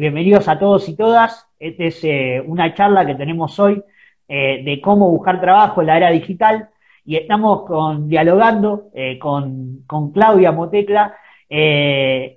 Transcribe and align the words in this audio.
bienvenidos 0.00 0.48
a 0.48 0.58
todos 0.58 0.88
y 0.88 0.96
todas. 0.96 1.46
Esta 1.58 1.84
es 1.84 2.02
eh, 2.04 2.42
una 2.46 2.72
charla 2.74 3.04
que 3.04 3.14
tenemos 3.14 3.58
hoy 3.58 3.84
eh, 4.26 4.62
de 4.64 4.80
cómo 4.80 5.10
buscar 5.10 5.42
trabajo 5.42 5.82
en 5.82 5.88
la 5.88 5.98
era 5.98 6.10
digital. 6.10 6.70
Y 7.04 7.16
estamos 7.16 7.64
dialogando 8.08 8.90
con, 9.20 9.82
con, 9.86 10.12
Claudia 10.12 10.52
Motecla, 10.52 11.16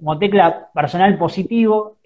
Motecla 0.02 0.70
personal 0.73 1.18
positivo, 1.18 1.97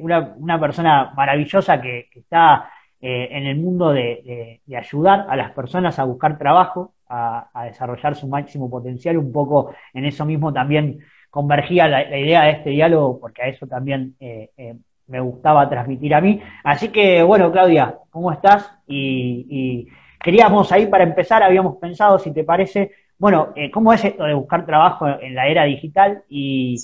una, 0.00 0.60
persona 0.60 1.12
maravillosa 1.14 1.80
que, 1.80 2.08
está 2.14 2.70
en 3.00 3.46
el 3.46 3.56
mundo 3.56 3.92
de, 3.92 4.60
ayudar 4.74 5.26
a 5.28 5.36
las 5.36 5.50
personas 5.50 5.98
a 5.98 6.04
buscar 6.04 6.38
trabajo, 6.38 6.94
a, 7.08 7.50
desarrollar 7.64 8.14
su 8.14 8.28
máximo 8.28 8.70
potencial, 8.70 9.18
un 9.18 9.32
poco 9.32 9.74
en 9.92 10.06
eso 10.06 10.24
mismo 10.24 10.52
también 10.52 11.00
convergía 11.30 11.88
la, 11.88 12.18
idea 12.18 12.44
de 12.44 12.50
este 12.52 12.70
diálogo, 12.70 13.20
porque 13.20 13.42
a 13.42 13.48
eso 13.48 13.66
también 13.66 14.16
eh, 14.20 14.50
eh, 14.56 14.76
me 15.08 15.20
gustaba 15.20 15.68
transmitir 15.68 16.14
a 16.14 16.20
mí. 16.20 16.40
Así 16.64 16.88
que, 16.88 17.22
bueno, 17.22 17.50
Claudia, 17.50 17.98
¿cómo 18.10 18.32
estás? 18.32 18.70
Y, 18.86 19.88
queríamos 20.20 20.72
ahí 20.72 20.86
para 20.86 21.04
empezar, 21.04 21.42
habíamos 21.42 21.76
pensado, 21.76 22.18
si 22.18 22.32
te 22.32 22.44
parece, 22.44 22.90
bueno, 23.18 23.52
eh, 23.54 23.70
¿cómo 23.70 23.92
es 23.92 24.04
esto 24.04 24.24
de 24.24 24.34
buscar 24.34 24.66
trabajo 24.66 25.06
en 25.08 25.34
la 25.34 25.46
era 25.46 25.64
digital 25.64 26.24
y, 26.28 26.80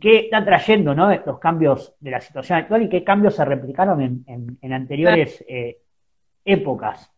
qué 0.00 0.18
está 0.20 0.44
trayendo 0.44 0.94
¿no? 0.94 1.10
estos 1.10 1.38
cambios 1.38 1.94
de 2.00 2.10
la 2.10 2.20
situación 2.20 2.58
actual 2.58 2.82
y 2.82 2.88
qué 2.88 3.04
cambios 3.04 3.36
se 3.36 3.44
replicaron 3.44 4.00
en, 4.26 4.58
en 4.60 4.72
anteriores 4.72 5.44
épocas? 6.44 7.13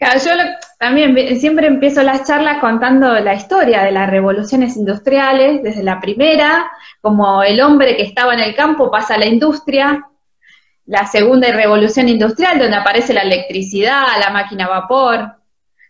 Yo 0.00 0.30
también 0.78 1.40
siempre 1.40 1.66
empiezo 1.66 2.02
las 2.02 2.26
charlas 2.26 2.58
contando 2.60 3.18
la 3.20 3.34
historia 3.34 3.82
de 3.82 3.92
las 3.92 4.08
revoluciones 4.08 4.76
industriales, 4.76 5.62
desde 5.62 5.82
la 5.82 6.00
primera, 6.00 6.70
como 7.00 7.42
el 7.42 7.60
hombre 7.60 7.96
que 7.96 8.04
estaba 8.04 8.34
en 8.34 8.40
el 8.40 8.54
campo 8.54 8.90
pasa 8.90 9.14
a 9.14 9.18
la 9.18 9.26
industria, 9.26 10.06
la 10.86 11.06
segunda 11.06 11.52
revolución 11.52 12.08
industrial, 12.08 12.58
donde 12.58 12.76
aparece 12.76 13.12
la 13.12 13.22
electricidad, 13.22 14.06
la 14.18 14.30
máquina 14.30 14.64
a 14.64 14.80
vapor, 14.80 15.32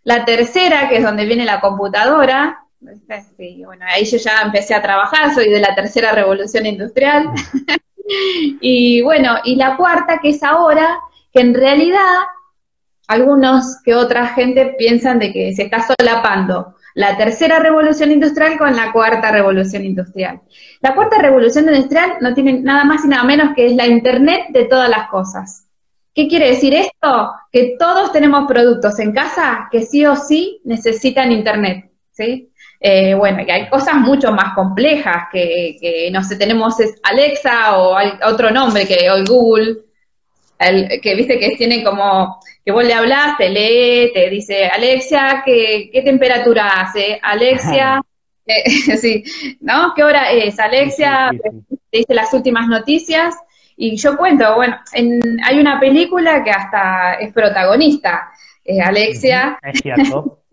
la 0.02 0.24
tercera, 0.24 0.89
que 0.89 0.97
es 0.97 1.02
donde 1.02 1.24
viene 1.24 1.45
la 1.45 1.61
computadora, 1.61 2.64
bueno, 2.80 3.84
ahí 3.86 4.05
yo 4.06 4.17
ya 4.17 4.41
empecé 4.42 4.74
a 4.74 4.83
trabajar, 4.83 5.34
soy 5.34 5.50
de 5.50 5.61
la 5.61 5.74
tercera 5.74 6.12
revolución 6.12 6.67
industrial, 6.67 7.30
y 8.61 9.02
bueno, 9.02 9.36
y 9.45 9.56
la 9.56 9.77
cuarta, 9.77 10.19
que 10.20 10.30
es 10.30 10.42
ahora, 10.42 10.98
que 11.33 11.41
en 11.41 11.55
realidad 11.55 12.24
algunos 13.11 13.83
que 13.84 13.94
otra 13.94 14.28
gente 14.28 14.77
piensan 14.78 15.19
de 15.19 15.33
que 15.33 15.53
se 15.53 15.64
está 15.64 15.84
solapando 15.84 16.77
la 16.94 17.17
tercera 17.17 17.58
revolución 17.58 18.12
industrial 18.12 18.56
con 18.56 18.77
la 18.77 18.92
cuarta 18.92 19.33
revolución 19.33 19.84
industrial. 19.84 20.41
La 20.80 20.94
cuarta 20.94 21.19
revolución 21.19 21.67
industrial 21.69 22.19
no 22.20 22.34
tiene 22.34 22.61
nada 22.61 22.84
más 22.84 23.05
y 23.05 23.08
nada 23.08 23.25
menos 23.25 23.55
que 23.56 23.67
es 23.67 23.75
la 23.75 23.89
Internet 23.89 24.47
de 24.50 24.64
todas 24.67 24.89
las 24.89 25.08
cosas. 25.08 25.67
¿Qué 26.14 26.28
quiere 26.28 26.50
decir 26.50 26.72
esto? 26.72 27.33
Que 27.50 27.77
todos 27.78 28.12
tenemos 28.12 28.47
productos 28.47 28.98
en 29.00 29.12
casa 29.12 29.69
que 29.72 29.83
sí 29.83 30.06
o 30.06 30.14
sí 30.14 30.61
necesitan 30.64 31.33
Internet, 31.33 31.91
¿sí? 32.12 32.52
Eh, 32.78 33.14
bueno, 33.14 33.45
que 33.45 33.52
hay 33.52 33.69
cosas 33.69 33.97
mucho 33.97 34.30
más 34.30 34.55
complejas 34.55 35.24
que, 35.33 36.08
no 36.12 36.22
sé, 36.22 36.36
tenemos 36.36 36.77
Alexa 37.02 37.77
o 37.77 37.97
otro 38.24 38.50
nombre 38.52 38.86
que 38.86 39.11
hoy 39.11 39.24
Google, 39.27 39.78
que 41.03 41.14
viste 41.14 41.39
que 41.39 41.56
tienen 41.56 41.83
como 41.83 42.39
que 42.64 42.72
vos 42.72 42.84
le 42.84 42.92
hablas, 42.92 43.39
te 43.39 43.48
lee, 43.48 44.12
te 44.12 44.28
dice, 44.28 44.67
Alexia, 44.67 45.42
¿qué, 45.44 46.02
temperatura 46.05 46.69
hace? 46.69 47.19
Alexia, 47.22 48.02
eh, 48.47 48.70
sí, 48.70 49.25
¿no? 49.61 49.94
¿Qué 49.97 50.05
hora 50.05 50.30
es? 50.30 50.58
Alexia, 50.61 51.30
te 51.90 51.98
dice 51.98 52.14
las 52.14 52.33
últimas 52.35 52.68
noticias. 52.68 53.35
Y 53.77 53.96
yo 53.96 54.18
cuento, 54.18 54.57
bueno, 54.57 54.79
hay 54.92 55.58
una 55.58 55.80
película 55.80 56.45
que 56.45 56.51
hasta 56.51 57.14
es 57.14 57.33
protagonista, 57.33 58.30
Alexia. 58.85 59.58
Es 59.62 59.80
cierto. 59.80 60.36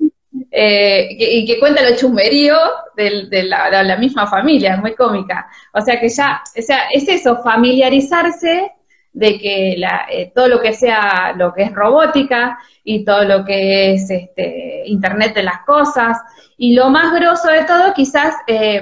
Eh, 0.51 1.09
y 1.19 1.45
que 1.45 1.59
cuenta 1.59 1.87
lo 1.87 1.95
chumberío 1.95 2.57
de, 2.95 3.43
la, 3.43 3.97
misma 3.97 4.27
familia, 4.27 4.75
es 4.75 4.79
muy 4.79 4.95
cómica. 4.95 5.47
O 5.73 5.81
sea 5.81 5.99
que 5.99 6.09
ya, 6.09 6.41
o 6.57 6.61
sea, 6.61 6.87
es 6.93 7.07
eso, 7.07 7.41
familiarizarse 7.43 8.71
de 9.17 9.39
que 9.39 9.72
eh, 9.72 10.31
todo 10.33 10.47
lo 10.47 10.61
que 10.61 10.73
sea 10.73 11.33
lo 11.35 11.51
que 11.51 11.63
es 11.63 11.73
robótica 11.73 12.59
y 12.83 13.03
todo 13.03 13.23
lo 13.23 13.44
que 13.44 13.94
es 13.94 14.11
este, 14.11 14.83
Internet 14.85 15.33
de 15.33 15.41
las 15.41 15.66
cosas. 15.66 16.19
Y 16.55 16.75
lo 16.75 16.91
más 16.91 17.11
grosso 17.19 17.47
de 17.47 17.63
todo, 17.66 17.95
quizás 17.95 18.35
eh, 18.45 18.79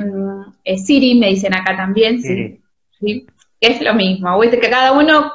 Siri, 0.75 1.17
me 1.17 1.29
dicen 1.29 1.53
acá 1.53 1.77
también, 1.77 2.21
sí. 2.21 2.59
¿sí? 2.99 3.25
es 3.61 3.81
lo 3.81 3.93
mismo. 3.93 4.37
Viste 4.37 4.59
que 4.59 4.69
cada 4.69 4.91
uno, 4.91 5.31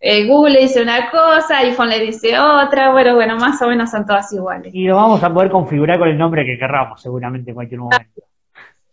eh, 0.00 0.24
Google 0.24 0.54
le 0.54 0.60
dice 0.60 0.80
una 0.80 1.10
cosa, 1.10 1.58
iPhone 1.58 1.88
le 1.88 1.98
dice 1.98 2.38
otra, 2.38 2.92
bueno, 2.92 3.16
bueno, 3.16 3.36
más 3.36 3.60
o 3.60 3.66
menos 3.66 3.90
son 3.90 4.06
todas 4.06 4.32
iguales. 4.32 4.72
Y 4.72 4.84
lo 4.84 4.94
vamos 4.94 5.20
a 5.24 5.34
poder 5.34 5.50
configurar 5.50 5.98
con 5.98 6.08
el 6.08 6.16
nombre 6.16 6.44
que 6.46 6.56
querramos, 6.56 7.02
seguramente 7.02 7.50
en 7.50 7.56
cualquier 7.56 7.80
momento. 7.80 8.22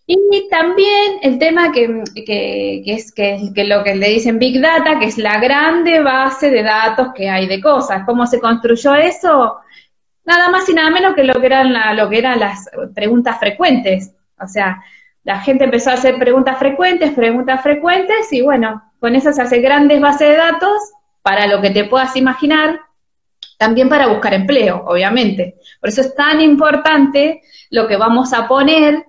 Y 0.08 0.50
también 0.50 1.20
el 1.22 1.38
tema 1.40 1.72
que, 1.72 2.04
es 2.86 3.14
que, 3.14 3.52
lo 3.66 3.84
que 3.84 3.96
le 3.96 4.10
dicen 4.10 4.40
Big 4.40 4.60
Data, 4.60 5.00
que 5.00 5.06
es 5.06 5.18
la 5.18 5.40
grande 5.40 6.02
base 6.02 6.50
de 6.50 6.64
datos 6.64 7.10
que 7.16 7.30
hay 7.30 7.48
de 7.48 7.62
cosas. 7.62 8.04
¿Cómo 8.06 8.26
se 8.28 8.40
construyó 8.40 8.96
eso? 8.96 9.58
Nada 10.26 10.50
más 10.50 10.68
y 10.68 10.74
nada 10.74 10.90
menos 10.90 11.16
que 11.16 11.24
lo 11.24 11.40
que 11.40 11.46
eran, 11.46 11.74
lo 11.96 12.10
que 12.10 12.18
eran 12.18 12.40
las 12.40 12.70
preguntas 12.94 13.40
frecuentes. 13.40 14.12
O 14.40 14.48
sea, 14.48 14.82
la 15.24 15.40
gente 15.40 15.66
empezó 15.66 15.92
a 15.92 15.94
hacer 15.94 16.18
preguntas 16.18 16.58
frecuentes, 16.58 17.12
preguntas 17.12 17.62
frecuentes, 17.62 18.34
y 18.34 18.42
bueno, 18.42 18.82
con 19.00 19.16
eso 19.16 19.32
se 19.32 19.42
hace 19.42 19.60
grandes 19.60 20.02
bases 20.02 20.30
de 20.30 20.36
datos 20.36 20.82
para 21.22 21.48
lo 21.48 21.62
que 21.62 21.70
te 21.70 21.86
puedas 21.86 22.16
imaginar, 22.16 22.82
también 23.58 23.88
para 23.88 24.08
buscar 24.08 24.34
empleo, 24.34 24.84
obviamente. 24.88 25.56
Por 25.80 25.90
eso 25.90 26.02
es 26.02 26.16
tan 26.16 26.42
importante 26.42 27.44
lo 27.70 27.88
que 27.88 27.98
vamos 27.98 28.34
a 28.34 28.48
poner 28.48 29.06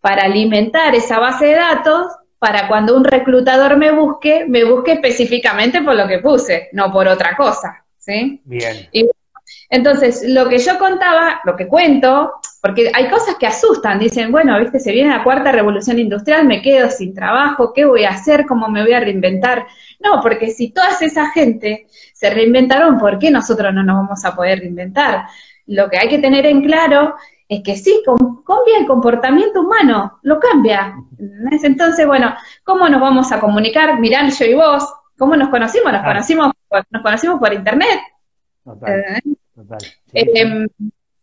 para 0.00 0.24
alimentar 0.24 0.94
esa 0.94 1.18
base 1.18 1.46
de 1.46 1.54
datos 1.54 2.06
para 2.38 2.68
cuando 2.68 2.96
un 2.96 3.04
reclutador 3.04 3.76
me 3.76 3.90
busque, 3.90 4.44
me 4.46 4.64
busque 4.64 4.92
específicamente 4.92 5.82
por 5.82 5.94
lo 5.94 6.06
que 6.06 6.18
puse, 6.18 6.68
no 6.72 6.92
por 6.92 7.08
otra 7.08 7.36
cosa, 7.36 7.84
¿sí? 7.96 8.40
Bien. 8.44 8.88
entonces, 9.70 10.22
lo 10.28 10.48
que 10.48 10.58
yo 10.58 10.78
contaba, 10.78 11.40
lo 11.44 11.56
que 11.56 11.66
cuento, 11.66 12.34
porque 12.62 12.92
hay 12.94 13.08
cosas 13.08 13.34
que 13.40 13.46
asustan, 13.46 13.98
dicen, 13.98 14.30
bueno, 14.30 14.58
viste, 14.60 14.78
se 14.78 14.92
viene 14.92 15.10
la 15.10 15.24
cuarta 15.24 15.50
revolución 15.50 15.98
industrial, 15.98 16.46
me 16.46 16.62
quedo 16.62 16.90
sin 16.90 17.12
trabajo, 17.12 17.72
¿qué 17.72 17.84
voy 17.84 18.04
a 18.04 18.10
hacer? 18.10 18.46
¿Cómo 18.46 18.68
me 18.68 18.82
voy 18.82 18.92
a 18.92 19.00
reinventar? 19.00 19.66
No, 19.98 20.20
porque 20.22 20.50
si 20.50 20.70
toda 20.70 20.90
esa 21.00 21.30
gente 21.32 21.86
se 22.12 22.30
reinventaron, 22.30 22.98
¿por 22.98 23.18
qué 23.18 23.30
nosotros 23.32 23.74
no 23.74 23.82
nos 23.82 23.96
vamos 23.96 24.24
a 24.24 24.34
poder 24.34 24.60
reinventar? 24.60 25.24
Lo 25.66 25.90
que 25.90 25.98
hay 25.98 26.08
que 26.08 26.18
tener 26.18 26.46
en 26.46 26.62
claro 26.62 27.16
es 27.48 27.62
que 27.62 27.76
sí, 27.76 28.02
cambia 28.04 28.78
el 28.78 28.86
comportamiento 28.86 29.62
humano, 29.62 30.18
lo 30.22 30.38
cambia. 30.38 30.94
Entonces, 31.62 32.06
bueno, 32.06 32.34
¿cómo 32.62 32.88
nos 32.88 33.00
vamos 33.00 33.32
a 33.32 33.40
comunicar? 33.40 33.98
Mirá, 33.98 34.28
yo 34.28 34.44
y 34.44 34.54
vos, 34.54 34.86
¿cómo 35.16 35.34
nos 35.34 35.48
conocimos? 35.48 35.92
Nos, 35.92 36.02
conocimos, 36.04 36.52
nos 36.90 37.02
conocimos 37.02 37.40
por 37.40 37.54
internet. 37.54 38.00
Total, 38.64 39.00
¿Eh? 40.12 40.30
em, 40.34 40.68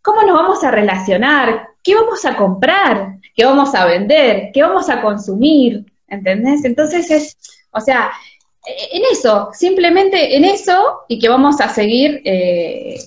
¿Cómo 0.02 0.24
nos 0.24 0.36
vamos 0.36 0.64
a 0.64 0.72
relacionar? 0.72 1.70
¿Qué 1.84 1.96
vamos 1.96 2.26
a 2.26 2.36
comprar? 2.36 3.18
¿Qué 3.36 3.46
vamos 3.46 3.74
a 3.76 3.86
vender? 3.86 4.52
¿Qué 4.54 4.62
vamos 4.62 4.90
a 4.90 5.02
consumir? 5.02 5.86
¿Entendés? 6.08 6.66
Entonces 6.66 7.10
es, 7.10 7.38
o 7.72 7.80
sea, 7.80 8.12
en 8.66 9.04
eso, 9.12 9.50
simplemente 9.54 10.36
en 10.36 10.46
eso 10.46 11.02
y 11.08 11.20
que 11.20 11.30
vamos 11.30 11.62
a 11.62 11.70
seguir 11.70 12.22
eh, 12.26 13.00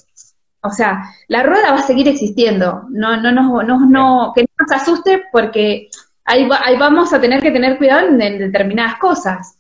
o 0.69 0.73
sea, 0.73 1.03
la 1.29 1.43
rueda 1.43 1.73
va 1.73 1.79
a 1.79 1.87
seguir 1.87 2.09
existiendo, 2.09 2.85
no, 2.91 3.17
no, 3.21 3.33
no, 3.33 3.63
no, 3.63 3.87
no 3.87 4.33
que 4.35 4.43
no 4.43 4.49
nos 4.59 4.73
asuste 4.73 5.25
porque 5.33 5.89
ahí, 6.25 6.49
ahí 6.65 6.77
vamos 6.77 7.13
a 7.13 7.21
tener 7.21 7.43
que 7.43 7.51
tener 7.51 7.79
cuidado 7.79 8.09
en, 8.09 8.19
determinadas 8.19 8.99
cosas. 8.99 9.59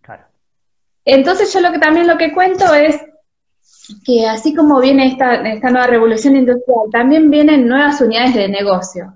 Claro. 0.00 0.24
Entonces 1.04 1.52
yo 1.52 1.60
lo 1.60 1.72
que 1.72 1.78
también 1.78 2.06
lo 2.06 2.16
que 2.16 2.32
cuento 2.32 2.72
es 2.74 3.00
que 4.04 4.26
así 4.28 4.54
como 4.54 4.80
viene 4.80 5.08
esta, 5.08 5.36
esta 5.48 5.70
nueva 5.70 5.86
revolución 5.86 6.36
industrial, 6.36 6.82
también 6.92 7.30
vienen 7.30 7.66
nuevas 7.66 8.00
unidades 8.00 8.34
de 8.34 8.48
negocio. 8.48 9.14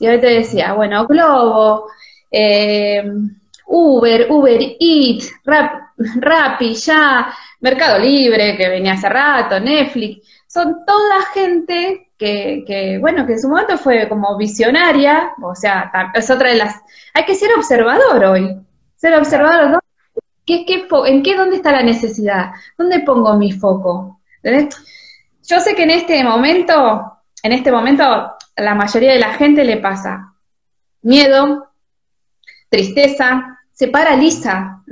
Y 0.00 0.08
hoy 0.08 0.20
te 0.20 0.26
decía, 0.26 0.74
bueno, 0.74 1.06
Globo, 1.06 1.86
eh, 2.30 3.04
Uber, 3.66 4.26
Uber 4.30 4.60
Eats, 4.78 5.32
Rap, 5.44 5.90
Rappi, 5.96 6.74
ya, 6.74 7.32
Mercado 7.60 7.98
Libre, 7.98 8.56
que 8.56 8.68
venía 8.68 8.92
hace 8.92 9.08
rato, 9.08 9.58
Netflix, 9.58 10.26
son 10.56 10.86
toda 10.86 11.22
gente 11.34 12.10
que, 12.16 12.98
bueno, 12.98 13.26
que 13.26 13.34
en 13.34 13.40
su 13.40 13.48
momento 13.48 13.76
fue 13.76 14.08
como 14.08 14.38
visionaria, 14.38 15.34
o 15.42 15.54
sea, 15.54 15.92
es 16.14 16.30
otra 16.30 16.48
de 16.48 16.56
las... 16.56 16.80
Hay 17.12 17.26
que 17.26 17.34
ser 17.34 17.50
observador 17.54 18.24
hoy, 18.24 18.56
ser 18.96 19.14
observador, 19.14 19.80
¿Qué, 20.46 20.64
¿en 21.06 21.22
qué, 21.22 21.36
dónde 21.36 21.56
está 21.56 21.72
la 21.72 21.82
necesidad? 21.82 22.52
¿Dónde 22.78 23.00
pongo 23.00 23.34
mi 23.34 23.50
foco? 23.52 24.20
Yo 25.42 25.60
sé 25.60 25.74
que 25.74 25.82
en 25.82 25.90
este 25.90 26.22
momento, 26.22 27.18
en 27.42 27.52
este 27.52 27.72
momento, 27.72 28.32
la 28.56 28.74
mayoría 28.76 29.12
de 29.12 29.18
la 29.18 29.34
gente 29.34 29.64
le 29.64 29.76
pasa 29.78 30.32
miedo, 31.02 31.72
tristeza, 32.70 33.58
se 33.72 33.88
paraliza, 33.88 34.84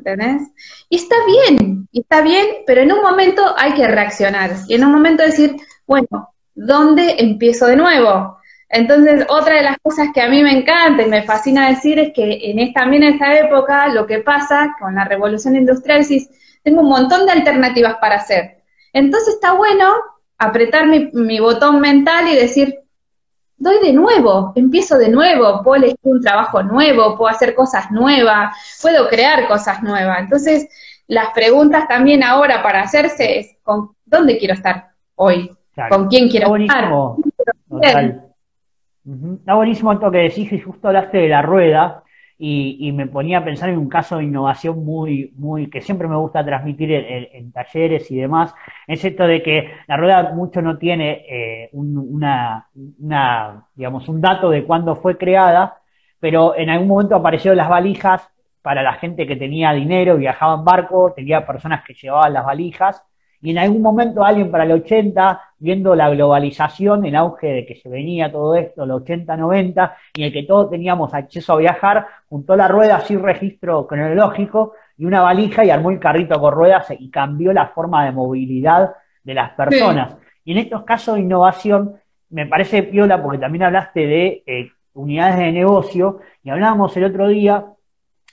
Y 0.89 0.97
está 0.97 1.17
bien, 1.27 1.89
y 1.91 2.01
está 2.01 2.21
bien, 2.21 2.47
pero 2.67 2.83
en 2.83 2.93
un 2.93 3.03
momento 3.03 3.55
hay 3.57 3.75
que 3.75 3.87
reaccionar, 3.87 4.51
y 4.69 4.75
en 4.75 4.85
un 4.85 4.93
momento 4.93 5.23
decir, 5.23 5.57
bueno, 5.87 6.35
¿dónde 6.55 7.17
empiezo 7.19 7.67
de 7.67 7.77
nuevo? 7.77 8.39
Entonces, 8.69 9.25
otra 9.29 9.57
de 9.57 9.63
las 9.63 9.77
cosas 9.83 10.09
que 10.13 10.21
a 10.21 10.29
mí 10.29 10.43
me 10.43 10.59
encanta 10.59 11.03
y 11.03 11.09
me 11.09 11.23
fascina 11.23 11.69
decir 11.69 11.99
es 11.99 12.13
que 12.13 12.51
en 12.51 12.59
esta, 12.59 12.81
también 12.81 13.05
en 13.05 13.15
esta 13.15 13.39
época 13.39 13.89
lo 13.89 14.07
que 14.07 14.19
pasa 14.19 14.75
con 14.81 14.95
la 14.95 15.05
revolución 15.05 15.55
industrial 15.55 16.01
es 16.01 16.29
tengo 16.63 16.81
un 16.81 16.89
montón 16.89 17.27
de 17.27 17.33
alternativas 17.33 17.97
para 18.01 18.17
hacer. 18.17 18.63
Entonces 18.93 19.35
está 19.35 19.53
bueno 19.53 19.93
apretar 20.39 20.87
mi, 20.87 21.11
mi 21.13 21.39
botón 21.39 21.81
mental 21.81 22.27
y 22.27 22.35
decir, 22.35 22.81
doy 23.57 23.81
de 23.81 23.93
nuevo, 23.93 24.53
empiezo 24.55 24.99
de 24.99 25.09
nuevo, 25.09 25.63
puedo 25.63 25.77
elegir 25.77 25.99
un 26.03 26.21
trabajo 26.21 26.63
nuevo, 26.63 27.17
puedo 27.17 27.31
hacer 27.31 27.55
cosas 27.55 27.91
nuevas, 27.91 28.57
puedo 28.81 29.09
crear 29.09 29.49
cosas 29.49 29.83
nuevas. 29.83 30.21
Entonces, 30.21 30.69
las 31.07 31.31
preguntas 31.31 31.89
también 31.89 32.23
ahora 32.23 32.63
para 32.63 32.83
hacerse 32.83 33.39
es, 33.39 33.57
¿con 33.63 33.91
dónde 34.05 34.39
quiero 34.39 34.55
estar 34.55 34.91
hoy? 35.17 35.51
¿Con 35.89 36.09
quién 36.09 36.29
quiero 36.29 36.55
estar? 36.57 36.93
Está 39.05 39.55
buenísimo 39.55 39.93
esto 39.93 40.11
que 40.11 40.19
decís 40.19 40.53
y 40.53 40.61
justo 40.61 40.89
hablaste 40.89 41.19
de 41.19 41.29
la 41.29 41.43
rueda 41.43 42.04
y, 42.47 42.93
me 42.93 43.07
ponía 43.07 43.39
a 43.39 43.45
pensar 43.45 43.71
en 43.71 43.79
un 43.79 43.89
caso 43.89 44.19
de 44.19 44.25
innovación 44.25 44.85
muy, 44.85 45.33
muy, 45.37 45.71
que 45.71 45.81
siempre 45.81 46.09
me 46.09 46.17
gusta 46.17 46.45
transmitir 46.45 46.93
en, 46.93 47.53
talleres 47.53 48.11
y 48.11 48.17
demás, 48.17 48.55
es 48.87 49.03
esto 49.03 49.27
de 49.27 49.43
que 49.43 49.71
la 49.87 49.97
rueda 49.97 50.33
mucho 50.35 50.61
no 50.61 50.77
tiene 50.77 51.25
eh, 51.27 51.71
una, 51.73 52.69
una, 53.01 53.67
digamos, 53.75 54.09
un 54.11 54.21
dato 54.21 54.51
de 54.51 54.65
cuándo 54.65 54.95
fue 54.95 55.17
creada, 55.17 55.79
pero 56.21 56.55
en 56.55 56.69
algún 56.69 56.89
momento 56.89 57.17
aparecieron 57.17 57.57
las 57.57 57.71
valijas 57.71 58.29
para 58.61 58.83
la 58.83 58.95
gente 58.95 59.27
que 59.27 59.37
tenía 59.37 59.73
dinero, 59.73 60.19
viajaba 60.19 60.57
en 60.57 60.65
barco, 60.65 61.15
tenía 61.17 61.47
personas 61.47 61.83
que 61.83 61.95
llevaban 61.95 62.35
las 62.35 62.45
valijas, 62.45 63.03
y 63.41 63.53
en 63.53 63.59
algún 63.59 63.81
momento 63.81 64.23
alguien 64.23 64.51
para 64.51 64.65
el 64.65 64.73
80, 64.73 65.41
viendo 65.65 65.95
la 65.95 66.11
globalización, 66.11 67.07
el 67.07 67.17
auge 67.17 67.47
de 67.47 67.65
que 67.65 67.77
se 67.77 67.89
venía 67.89 68.31
todo 68.31 68.55
esto, 68.55 68.85
el 68.85 68.91
80-90, 68.91 69.95
y 70.15 70.21
en 70.21 70.27
el 70.27 70.33
que 70.35 70.43
todos 70.43 70.71
teníamos 70.71 71.15
acceso 71.15 71.55
a 71.55 71.57
viajar, 71.57 72.07
juntó 72.29 72.55
la 72.55 72.69
rueda 72.69 73.01
sin 73.01 73.23
registro 73.23 73.87
cronológico 73.87 74.75
y 74.99 75.07
una 75.07 75.23
valija 75.23 75.65
y 75.65 75.71
armó 75.71 75.91
el 75.91 75.99
carrito 75.99 76.39
con 76.39 76.53
ruedas 76.53 76.89
y 76.99 77.11
cambió 77.11 77.55
la 77.55 77.69
forma 77.69 78.05
de 78.05 78.13
movilidad 78.13 78.93
de 79.23 79.33
las 79.33 79.53
personas. 79.53 80.19
Y 80.45 80.53
en 80.53 80.59
estos 80.59 80.85
casos 80.85 81.15
de 81.15 81.23
innovación, 81.23 81.95
me 82.29 82.45
parece 82.45 82.83
piola 82.83 83.23
porque 83.23 83.39
también 83.39 83.63
hablaste 83.63 84.07
de 84.07 84.43
eh, 84.47 84.71
unidades 84.93 85.39
de 85.39 85.51
negocio 85.51 86.21
y 86.43 86.51
hablábamos 86.51 86.95
el 86.99 87.05
otro 87.05 87.27
día 87.29 87.65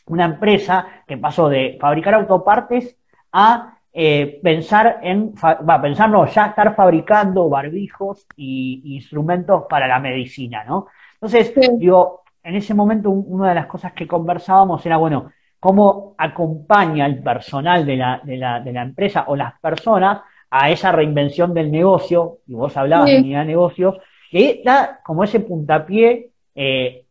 una 0.07 0.25
empresa 0.25 0.85
que 1.07 1.15
pasó 1.17 1.47
de 1.47 1.77
fabricar 1.79 2.13
autopartes 2.13 2.97
a 3.31 3.77
eh, 3.93 4.39
pensar 4.41 4.99
en, 5.03 5.33
va, 5.33 5.81
pensar 5.81 6.09
no, 6.09 6.25
ya 6.25 6.47
estar 6.47 6.75
fabricando 6.75 7.49
barbijos 7.49 8.25
y, 8.37 8.95
instrumentos 8.95 9.65
para 9.69 9.87
la 9.87 9.99
medicina, 9.99 10.63
¿no? 10.63 10.87
Entonces, 11.15 11.53
digo, 11.77 12.23
en 12.41 12.55
ese 12.55 12.73
momento 12.73 13.09
una 13.09 13.49
de 13.49 13.55
las 13.55 13.67
cosas 13.67 13.91
que 13.93 14.07
conversábamos 14.07 14.85
era, 14.85 14.97
bueno, 14.97 15.31
cómo 15.59 16.15
acompaña 16.17 17.05
el 17.05 17.21
personal 17.21 17.85
de 17.85 17.97
la, 17.97 18.21
de 18.23 18.37
la, 18.37 18.59
de 18.61 18.73
la 18.73 18.81
empresa 18.81 19.25
o 19.27 19.35
las 19.35 19.59
personas 19.59 20.21
a 20.49 20.69
esa 20.69 20.91
reinvención 20.91 21.53
del 21.53 21.69
negocio, 21.69 22.39
y 22.47 22.53
vos 22.53 22.75
hablabas 22.77 23.07
de 23.07 23.19
unidad 23.19 23.41
de 23.41 23.47
negocio, 23.47 23.99
que 24.31 24.61
da 24.63 25.01
como 25.03 25.23
ese 25.23 25.41
puntapié, 25.41 26.29
eh, 26.55 27.05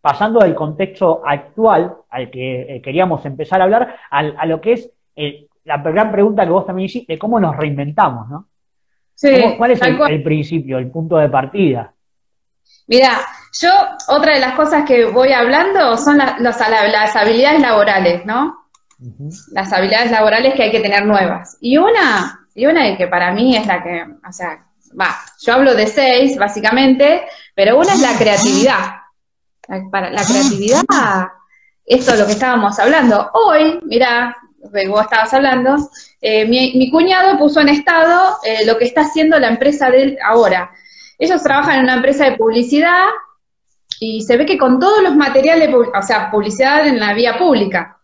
pasando 0.00 0.40
del 0.40 0.54
contexto 0.54 1.22
actual 1.24 1.96
al 2.10 2.30
que 2.30 2.76
eh, 2.76 2.82
queríamos 2.82 3.24
empezar 3.26 3.60
a 3.60 3.64
hablar, 3.64 3.96
a 4.10 4.46
lo 4.46 4.60
que 4.60 4.72
es 4.72 4.90
el, 5.16 5.48
la 5.68 5.76
gran 5.82 6.10
pregunta 6.10 6.44
que 6.44 6.50
vos 6.50 6.66
también 6.66 6.86
hiciste, 6.86 7.18
cómo 7.18 7.38
nos 7.38 7.56
reinventamos, 7.56 8.28
¿no? 8.28 8.48
Sí, 9.14 9.28
¿Cuál 9.56 9.72
es 9.72 9.80
el, 9.82 10.22
principio, 10.22 10.78
el 10.78 10.90
punto 10.90 11.16
de 11.16 11.28
partida? 11.28 11.92
Mira, 12.86 13.18
yo, 13.60 13.70
otra 14.08 14.34
de 14.34 14.40
las 14.40 14.54
cosas 14.54 14.84
que 14.86 15.06
voy 15.06 15.32
hablando 15.32 15.96
son 15.96 16.18
las 16.18 17.16
habilidades 17.16 17.60
laborales, 17.60 18.24
¿no? 18.24 18.68
Las 19.52 19.72
habilidades 19.72 20.12
laborales 20.12 20.54
que 20.54 20.62
hay 20.64 20.70
que 20.70 20.80
tener 20.80 21.04
nuevas. 21.04 21.58
Y 21.60 21.78
una, 21.78 22.46
y 22.54 22.66
una 22.66 22.96
que 22.96 23.08
para 23.08 23.32
mí 23.32 23.56
es 23.56 23.66
la 23.66 23.82
que, 23.82 24.04
o 24.26 24.32
sea, 24.32 24.64
va, 24.98 25.16
yo 25.40 25.54
hablo 25.54 25.74
de 25.74 25.88
seis, 25.88 26.38
básicamente, 26.38 27.26
pero 27.54 27.78
una 27.78 27.92
es 27.92 28.00
la 28.00 28.16
creatividad. 28.16 28.98
Para 29.90 30.10
la 30.10 30.22
creatividad, 30.22 31.28
esto 31.84 32.12
es 32.12 32.20
lo 32.20 32.26
que 32.26 32.32
estábamos 32.32 32.78
hablando. 32.78 33.30
Hoy, 33.34 33.80
mira, 33.82 34.36
vos 34.88 35.02
estabas 35.02 35.32
hablando, 35.34 35.76
eh, 36.20 36.46
mi, 36.46 36.90
cuñado 36.90 37.38
puso 37.38 37.60
en 37.60 37.68
estado 37.68 38.38
eh, 38.44 38.64
lo 38.66 38.76
que 38.76 38.84
está 38.84 39.02
haciendo 39.02 39.38
la 39.38 39.48
empresa 39.48 39.90
de 39.90 40.02
él 40.02 40.18
ahora. 40.24 40.70
Ellos 41.18 41.42
trabajan 41.42 41.76
en 41.76 41.84
una 41.84 41.94
empresa 41.94 42.24
de 42.24 42.36
publicidad 42.36 43.06
y 44.00 44.22
se 44.22 44.36
ve 44.36 44.46
que 44.46 44.58
con 44.58 44.78
todos 44.78 45.02
los 45.02 45.16
materiales, 45.16 45.72
o 45.74 46.02
sea, 46.02 46.30
publicidad 46.30 46.86
en 46.86 47.00
la 47.00 47.14
vía 47.14 47.38
pública, 47.38 47.98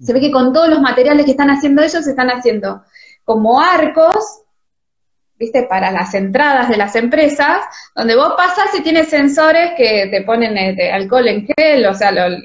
se 0.00 0.12
ve 0.12 0.20
que 0.20 0.30
con 0.30 0.52
todos 0.52 0.68
los 0.68 0.80
materiales 0.80 1.24
que 1.24 1.32
están 1.32 1.50
haciendo 1.50 1.82
ellos, 1.82 2.06
están 2.06 2.30
haciendo 2.30 2.82
como 3.24 3.60
arcos, 3.60 4.42
¿viste? 5.38 5.64
Para 5.64 5.90
las 5.90 6.14
entradas 6.14 6.68
de 6.68 6.76
las 6.76 6.94
empresas, 6.94 7.64
donde 7.94 8.16
vos 8.16 8.34
pasas 8.36 8.74
y 8.76 8.82
tienes 8.82 9.08
sensores 9.08 9.72
que 9.76 10.08
te 10.10 10.22
ponen 10.22 10.56
eh, 10.56 10.92
alcohol 10.92 11.28
en 11.28 11.46
gel, 11.46 11.86
o 11.86 11.94
sea, 11.94 12.12
lo, 12.12 12.36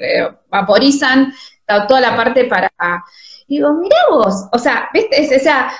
vaporizan 0.48 1.32
toda 1.86 2.00
la 2.00 2.16
parte 2.16 2.44
para 2.44 2.70
digo, 3.48 3.72
mira 3.74 3.96
vos, 4.10 4.46
o 4.52 4.58
sea, 4.58 4.88
¿viste? 4.92 5.36
o 5.36 5.40
sea, 5.40 5.72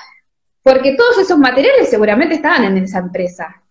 porque 0.63 0.95
todos 0.95 1.17
esos 1.19 1.37
materiales 1.37 1.89
seguramente 1.89 2.35
estaban 2.35 2.65
en 2.65 2.77
esa 2.83 2.99
empresa. 2.99 3.61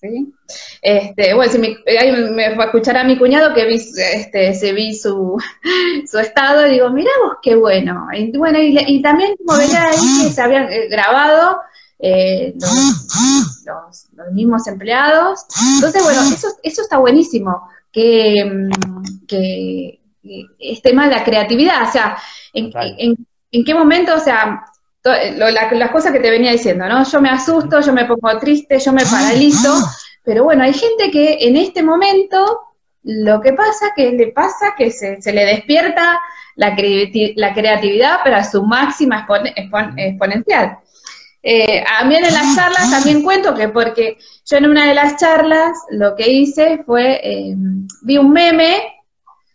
¿sí? 0.00 0.32
Este, 0.80 1.34
bueno, 1.34 1.52
si 1.52 1.76
ahí 1.98 2.12
me 2.12 2.54
va 2.54 2.64
a 2.64 2.66
escuchar 2.66 2.96
a 2.96 3.04
mi 3.04 3.18
cuñado 3.18 3.54
que 3.54 3.66
vi, 3.66 3.74
este, 3.74 4.54
se 4.54 4.72
vi 4.72 4.94
su, 4.94 5.36
su 6.10 6.18
estado 6.18 6.66
y 6.66 6.72
digo, 6.72 6.90
mira 6.90 7.10
vos 7.22 7.38
qué 7.42 7.56
bueno. 7.56 8.06
Y, 8.14 8.36
bueno, 8.36 8.58
y, 8.60 9.02
también 9.02 9.34
como 9.36 9.58
veía 9.58 9.84
ahí 9.84 10.22
que 10.22 10.30
se 10.30 10.40
habían 10.40 10.72
eh, 10.72 10.88
grabado 10.88 11.58
eh, 11.98 12.54
los, 12.54 14.08
los, 14.12 14.32
mismos 14.32 14.66
empleados. 14.66 15.40
Entonces, 15.74 16.02
bueno, 16.02 16.20
eso, 16.22 16.48
eso 16.62 16.82
está 16.82 16.98
buenísimo, 16.98 17.68
que, 17.92 18.34
mm, 18.44 19.26
que, 19.26 20.00
es 20.58 20.82
tema 20.82 21.08
de 21.08 21.14
la 21.14 21.24
creatividad, 21.24 21.88
o 21.88 21.90
sea, 21.90 22.18
en, 22.52 22.70
en, 22.98 23.26
en 23.50 23.64
qué 23.64 23.74
momento, 23.74 24.14
o 24.14 24.20
sea, 24.20 24.64
las 25.04 25.90
cosas 25.90 26.12
que 26.12 26.20
te 26.20 26.30
venía 26.30 26.52
diciendo, 26.52 26.86
¿no? 26.88 27.04
Yo 27.04 27.20
me 27.20 27.30
asusto, 27.30 27.80
yo 27.80 27.92
me 27.92 28.04
pongo 28.04 28.38
triste, 28.38 28.78
yo 28.78 28.92
me 28.92 29.04
paralizo, 29.04 29.74
pero 30.24 30.44
bueno, 30.44 30.64
hay 30.64 30.74
gente 30.74 31.10
que 31.10 31.38
en 31.40 31.56
este 31.56 31.82
momento 31.82 32.60
lo 33.02 33.40
que 33.40 33.52
pasa, 33.52 33.92
que 33.96 34.10
le 34.12 34.28
pasa 34.28 34.74
que 34.76 34.90
se, 34.90 35.20
le 35.32 35.44
despierta 35.44 36.20
la, 36.56 36.76
la 37.36 37.54
creatividad 37.54 38.22
para 38.22 38.44
su 38.44 38.62
máxima 38.64 39.26
exponencial. 39.96 40.78
Eh, 41.42 41.82
a 41.86 42.04
mí 42.04 42.16
en 42.16 42.22
las 42.22 42.56
charlas 42.56 42.90
también 42.90 43.22
cuento 43.22 43.54
que 43.54 43.68
porque 43.68 44.18
yo 44.44 44.56
en 44.58 44.66
una 44.66 44.88
de 44.88 44.94
las 44.94 45.16
charlas 45.16 45.78
lo 45.90 46.16
que 46.16 46.28
hice 46.28 46.82
fue, 46.84 47.20
eh, 47.22 47.54
vi 48.02 48.18
un 48.18 48.32
meme 48.32 48.97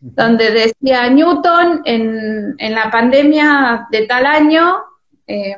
donde 0.06 0.52
decía 0.52 1.10
Newton 1.10 1.82
en, 1.86 2.56
en 2.58 2.74
la 2.74 2.92
pandemia 2.92 3.88
de 3.90 4.06
tal 4.06 4.26
año 4.26 4.84
eh, 5.26 5.56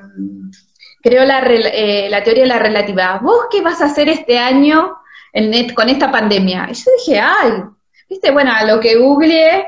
creó 1.02 1.26
la, 1.26 1.40
eh, 1.40 2.08
la, 2.12 2.24
teoría 2.24 2.44
de 2.44 2.50
la 2.50 2.60
relatividad. 2.60 3.22
¿Vos 3.22 3.48
qué 3.50 3.62
vas 3.62 3.82
a 3.82 3.86
hacer 3.86 4.08
este 4.08 4.38
año 4.38 4.98
en 5.34 5.74
con 5.74 5.90
esta 5.90 6.12
pandemia? 6.12 6.68
Y 6.70 6.76
yo 6.76 6.92
dije, 7.00 7.20
ay, 7.20 7.64
viste, 8.08 8.30
bueno, 8.30 8.52
a 8.56 8.64
lo 8.66 8.80
que 8.80 8.98
googleé, 8.98 9.66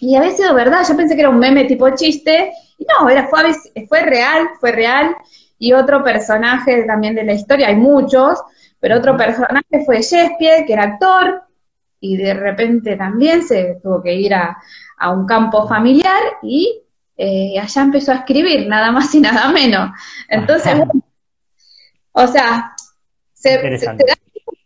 y 0.00 0.16
había 0.16 0.30
sido 0.30 0.54
verdad, 0.54 0.82
yo 0.88 0.96
pensé 0.96 1.14
que 1.14 1.20
era 1.20 1.28
un 1.30 1.38
meme 1.38 1.64
tipo 1.64 1.90
chiste, 1.94 2.52
y 2.78 2.86
no, 2.86 3.06
era, 3.10 3.28
fue, 3.28 3.52
fue 3.86 4.00
real, 4.00 4.48
fue 4.58 4.72
real, 4.72 5.14
y 5.58 5.74
otro 5.74 6.02
personaje 6.02 6.84
también 6.84 7.14
de 7.14 7.24
la 7.24 7.34
historia, 7.34 7.68
hay 7.68 7.76
muchos, 7.76 8.40
pero 8.80 8.96
otro 8.96 9.14
personaje 9.14 9.84
fue 9.84 10.00
Shakespeare, 10.00 10.64
que 10.64 10.72
era 10.72 10.84
actor, 10.84 11.42
y 12.00 12.16
de 12.16 12.34
repente 12.34 12.96
también 12.96 13.42
se 13.42 13.78
tuvo 13.82 14.02
que 14.02 14.14
ir 14.14 14.34
a, 14.34 14.56
un 15.12 15.26
campo 15.26 15.66
familiar 15.66 16.20
y 16.42 16.82
eh, 17.16 17.58
allá 17.58 17.82
empezó 17.82 18.12
a 18.12 18.16
escribir, 18.16 18.68
nada 18.68 18.90
más 18.92 19.14
y 19.14 19.20
nada 19.20 19.50
menos. 19.50 19.90
Entonces, 20.28 20.74
o 22.12 22.26
sea, 22.26 22.74
se, 23.32 23.78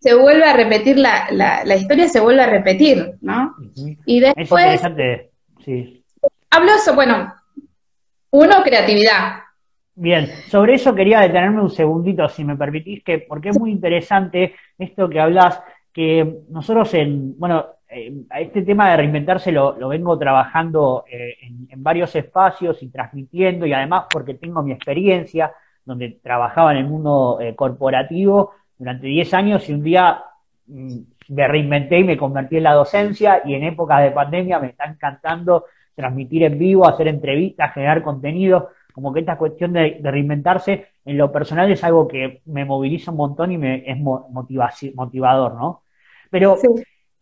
se, 0.00 0.14
vuelve 0.14 0.44
a 0.44 0.52
repetir, 0.54 0.98
la, 0.98 1.28
la, 1.30 1.76
historia 1.76 2.08
se 2.08 2.20
vuelve 2.20 2.42
a 2.42 2.46
repetir, 2.46 3.14
¿no? 3.20 3.54
Y 4.06 4.20
después... 4.20 4.80
sí. 5.64 6.00
Hablo 6.50 6.70
eso, 6.76 6.94
bueno, 6.94 7.34
uno, 8.30 8.62
creatividad. 8.62 9.44
Bien, 9.96 10.28
sobre 10.48 10.74
eso 10.74 10.92
quería 10.94 11.20
detenerme 11.20 11.62
un 11.62 11.70
segundito, 11.70 12.28
si 12.28 12.44
me 12.44 12.56
permitís, 12.56 13.04
que 13.04 13.20
porque 13.20 13.50
es 13.50 13.58
muy 13.58 13.70
interesante 13.70 14.56
esto 14.76 15.08
que 15.08 15.20
hablas 15.20 15.60
que 15.94 16.40
nosotros 16.50 16.92
en, 16.94 17.38
bueno, 17.38 17.66
este 17.88 18.62
tema 18.62 18.90
de 18.90 18.96
reinventarse 18.98 19.52
lo, 19.52 19.88
vengo 19.88 20.18
trabajando 20.18 21.04
en, 21.08 21.68
en, 21.70 21.82
varios 21.82 22.14
espacios 22.16 22.82
y 22.82 22.88
transmitiendo 22.88 23.64
y 23.64 23.72
además 23.72 24.06
porque 24.10 24.34
tengo 24.34 24.62
mi 24.62 24.72
experiencia 24.72 25.52
donde 25.84 26.18
trabajaba 26.22 26.72
en 26.72 26.78
el 26.78 26.86
mundo 26.86 27.38
corporativo 27.56 28.52
durante 28.78 29.06
10 29.06 29.34
años 29.34 29.68
y 29.68 29.72
un 29.74 29.82
día 29.82 30.24
mm, 30.66 30.98
me 31.28 31.48
reinventé 31.48 32.00
y 32.00 32.04
me 32.04 32.16
convertí 32.16 32.56
en 32.56 32.64
la 32.64 32.74
docencia 32.74 33.42
y 33.44 33.54
en 33.54 33.64
épocas 33.64 34.02
de 34.02 34.10
pandemia 34.10 34.58
me 34.58 34.68
está 34.68 34.84
encantando 34.84 35.66
transmitir 35.94 36.42
en 36.42 36.58
vivo, 36.58 36.88
hacer 36.88 37.08
entrevistas, 37.08 37.72
generar 37.72 38.02
contenido, 38.02 38.70
como 38.92 39.12
que 39.12 39.20
esta 39.20 39.38
cuestión 39.38 39.72
de, 39.72 40.00
reinventarse 40.02 40.88
en 41.04 41.18
lo 41.18 41.30
personal 41.30 41.70
es 41.70 41.82
algo 41.84 42.08
que 42.08 42.42
me 42.46 42.64
moviliza 42.64 43.10
un 43.10 43.16
montón 43.16 43.52
y 43.52 43.58
me 43.58 43.88
es 43.90 43.96
motivador, 43.98 45.54
¿no? 45.54 45.83
Pero 46.34 46.58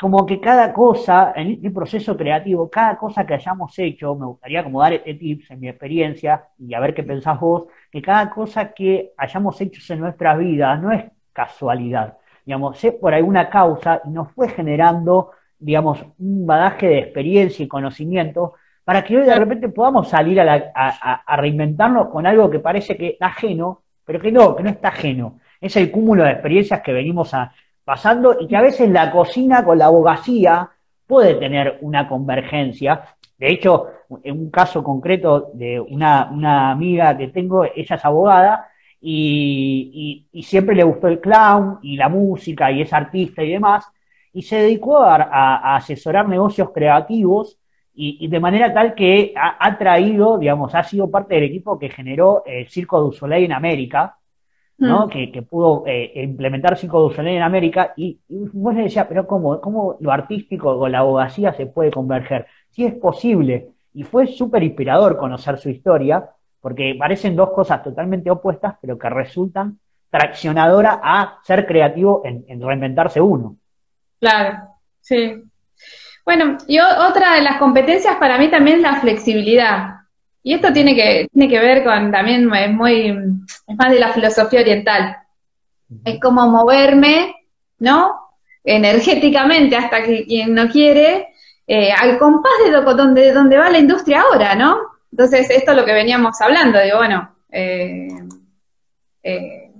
como 0.01 0.25
que 0.25 0.41
cada 0.41 0.73
cosa, 0.73 1.35
en 1.37 1.51
este 1.51 1.71
proceso 1.71 2.17
creativo, 2.17 2.71
cada 2.71 2.97
cosa 2.97 3.27
que 3.27 3.35
hayamos 3.35 3.79
hecho, 3.79 4.15
me 4.15 4.25
gustaría 4.25 4.65
como 4.65 4.81
dar 4.81 4.95
este 4.95 5.13
tips 5.13 5.51
en 5.51 5.61
mi 5.61 5.69
experiencia 5.69 6.47
y 6.59 6.73
a 6.73 6.81
ver 6.81 6.95
qué 6.95 7.03
pensás 7.03 7.39
vos, 7.39 7.65
que 7.91 8.01
cada 8.01 8.31
cosa 8.31 8.73
que 8.73 9.13
hayamos 9.19 9.61
hecho 9.61 9.93
en 9.93 10.01
nuestra 10.01 10.35
vida 10.35 10.75
no 10.77 10.93
es 10.93 11.05
casualidad, 11.31 12.17
digamos, 12.47 12.83
es 12.83 12.95
por 12.95 13.13
alguna 13.13 13.51
causa 13.51 14.01
y 14.07 14.09
nos 14.09 14.33
fue 14.33 14.49
generando, 14.49 15.33
digamos, 15.59 16.03
un 16.19 16.47
badaje 16.47 16.87
de 16.89 16.99
experiencia 17.01 17.63
y 17.63 17.69
conocimiento 17.69 18.55
para 18.85 19.05
que 19.05 19.19
hoy 19.19 19.27
de 19.27 19.35
repente 19.35 19.69
podamos 19.69 20.09
salir 20.09 20.41
a, 20.41 21.37
reinventarnos 21.37 22.09
con 22.09 22.27
algo 22.27 22.49
que 22.49 22.61
parece 22.61 22.97
que 22.97 23.09
está 23.09 23.27
ajeno, 23.27 23.83
pero 24.07 24.19
que 24.23 24.33
no, 24.33 24.57
que 24.57 24.63
no 24.63 24.71
está 24.71 24.89
ajeno. 24.89 25.39
Es 25.61 25.77
el 25.77 25.91
cúmulo 25.91 26.25
de 26.25 26.31
experiencias 26.31 26.81
que 26.81 26.95
venimos 26.95 27.35
pasando 27.85 28.37
y 28.41 28.47
que 28.47 28.57
a 28.57 28.63
veces 28.63 28.91
la 28.91 29.11
cocina 29.11 29.65
con 29.65 29.79
la 29.79 29.87
abogacía 29.87 30.71
puede 31.07 31.35
tener 31.35 31.79
una 31.83 32.09
convergencia. 32.09 33.03
De 33.39 33.53
hecho, 33.53 33.87
en 34.23 34.39
un 34.39 34.51
caso 34.51 34.83
concreto 34.83 35.51
de 35.55 35.81
una, 35.81 36.31
una 36.33 36.71
amiga 36.71 37.17
que 37.17 37.29
tengo, 37.29 37.65
ella 37.65 37.97
es 37.97 38.05
abogada 38.05 38.69
y, 39.03 40.29
siempre 40.43 40.77
le 40.77 40.85
gustó 40.85 41.09
el 41.09 41.21
clown 41.21 41.79
y 41.83 41.97
la 41.97 42.09
música 42.09 42.71
y 42.71 42.83
es 42.83 42.93
artista 42.93 43.43
y 43.43 43.53
demás, 43.53 43.87
y 44.33 44.43
se 44.43 44.57
dedicó 44.57 44.99
a, 44.99 45.77
asesorar 45.77 46.29
negocios 46.29 46.71
creativos 46.73 47.59
y, 47.95 48.27
de 48.29 48.41
manera 48.41 48.73
tal 48.73 48.95
que 48.95 49.35
ha, 49.37 49.77
traído, 49.77 50.39
digamos, 50.39 50.75
ha 50.75 50.83
sido 50.83 51.11
parte 51.11 51.35
del 51.35 51.45
equipo 51.45 51.79
que 51.79 51.91
generó 51.91 52.43
el 52.47 52.69
Circo 52.69 53.01
du 53.03 53.13
Soleil 53.13 53.45
en 53.45 53.53
América, 53.53 54.17
¿no? 54.83 55.07
Mm. 55.07 55.11
Que, 55.11 55.43
pudo 55.43 55.85
eh, 55.87 56.13
implementar 56.17 56.77
Soleil 56.77 57.37
en 57.37 57.43
América 57.43 57.93
y, 57.97 58.19
y 58.29 58.49
vos 58.53 58.75
le 58.75 58.83
decías, 58.83 59.07
pero 59.09 59.27
¿cómo, 59.27 59.61
¿cómo 59.61 59.97
lo 60.01 60.11
artístico 60.11 60.79
con 60.79 60.91
la 60.91 60.99
abogacía 60.99 61.53
se 61.55 61.67
puede 61.67 61.91
converger? 61.91 62.47
Sí 62.71 62.85
es 62.85 62.95
posible. 62.95 63.69
Y 63.95 64.03
fue 64.03 64.27
súper 64.27 64.63
inspirador 64.63 65.17
conocer 65.17 65.59
su 65.59 65.69
historia, 65.69 66.31
porque 66.61 66.97
parecen 66.99 67.37
dos 67.37 67.51
cosas 67.51 67.83
totalmente 67.83 68.31
opuestas, 68.31 68.75
pero 68.81 68.99
que 68.99 69.09
resultan 69.09 69.79
traccionadora 70.11 71.01
a 71.03 71.39
ser 71.43 71.67
creativo 71.67 72.23
en, 72.25 72.61
reinventarse 72.61 73.21
uno. 73.21 73.57
Claro, 74.21 74.59
sí. 75.01 75.43
Bueno, 76.25 76.59
y 76.67 76.79
otra 76.79 77.35
de 77.35 77.43
las 77.43 77.59
competencias 77.59 78.17
para 78.17 78.39
mí 78.39 78.49
también 78.51 78.79
es 78.79 78.83
la 78.83 79.01
flexibilidad. 79.01 80.02
Y 80.43 80.55
esto 80.55 80.73
tiene 80.73 80.95
que, 80.95 81.29
tiene 81.33 81.49
que 81.49 81.61
ver 81.61 81.85
con 81.85 82.11
también, 82.11 82.53
es 82.53 82.73
muy, 82.73 83.09
es 83.67 83.77
más 83.77 83.93
de 83.93 84.01
la 84.01 84.13
filosofía 84.13 84.61
oriental. 84.61 85.17
Es 86.05 86.19
como 86.21 86.49
moverme, 86.49 87.35
¿no? 87.79 88.17
Energéticamente 88.65 89.77
hasta 89.77 90.03
que 90.03 90.25
quien 90.25 90.55
no 90.55 90.69
quiere, 90.69 91.29
eh, 91.67 91.93
al 91.93 92.19
compás 92.19 92.53
de 92.65 92.71
donde, 92.73 93.33
donde 93.33 93.57
va 93.57 93.71
la 93.71 93.79
industria 93.79 94.23
ahora, 94.23 94.55
¿no? 94.55 94.79
Entonces, 95.13 95.51
esto 95.51 95.73
es 95.73 95.77
lo 95.77 95.85
que 95.85 95.93
veníamos 95.93 96.41
hablando, 96.41 96.81
digo, 96.81 96.97
bueno, 96.97 97.35
eh, 97.51 98.09
eh, 99.23 99.71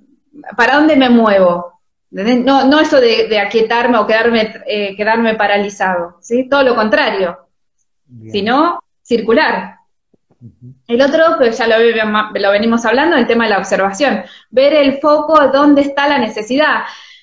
¿para 0.57 0.77
dónde 0.77 0.95
me 0.97 1.09
muevo? 1.09 1.81
No, 2.11 2.67
no 2.67 2.81
eso 2.81 3.01
de, 3.01 3.39
aquietarme 3.39 3.97
o 3.97 4.07
quedarme, 4.07 4.55
eh, 4.67 4.95
quedarme 4.95 5.35
paralizado, 5.35 6.19
¿sí? 6.21 6.49
Todo 6.49 6.63
lo 6.63 6.77
contrario, 6.77 7.39
sino 8.31 8.81
circular. 9.03 9.77
El 10.89 11.01
otro, 11.01 11.39
que 11.39 11.53
ya 11.53 11.67
lo, 11.67 11.77
lo, 11.79 12.51
venimos 12.51 12.85
hablando, 12.85 13.17
el 13.17 13.27
tema 13.27 13.45
de 13.45 13.51
la 13.51 13.59
observación, 13.59 14.23
ver 14.51 14.75
el 14.75 14.99
foco 14.99 15.49
dónde 15.49 15.83
está 15.83 16.09
la 16.09 16.19
necesidad. 16.19 16.83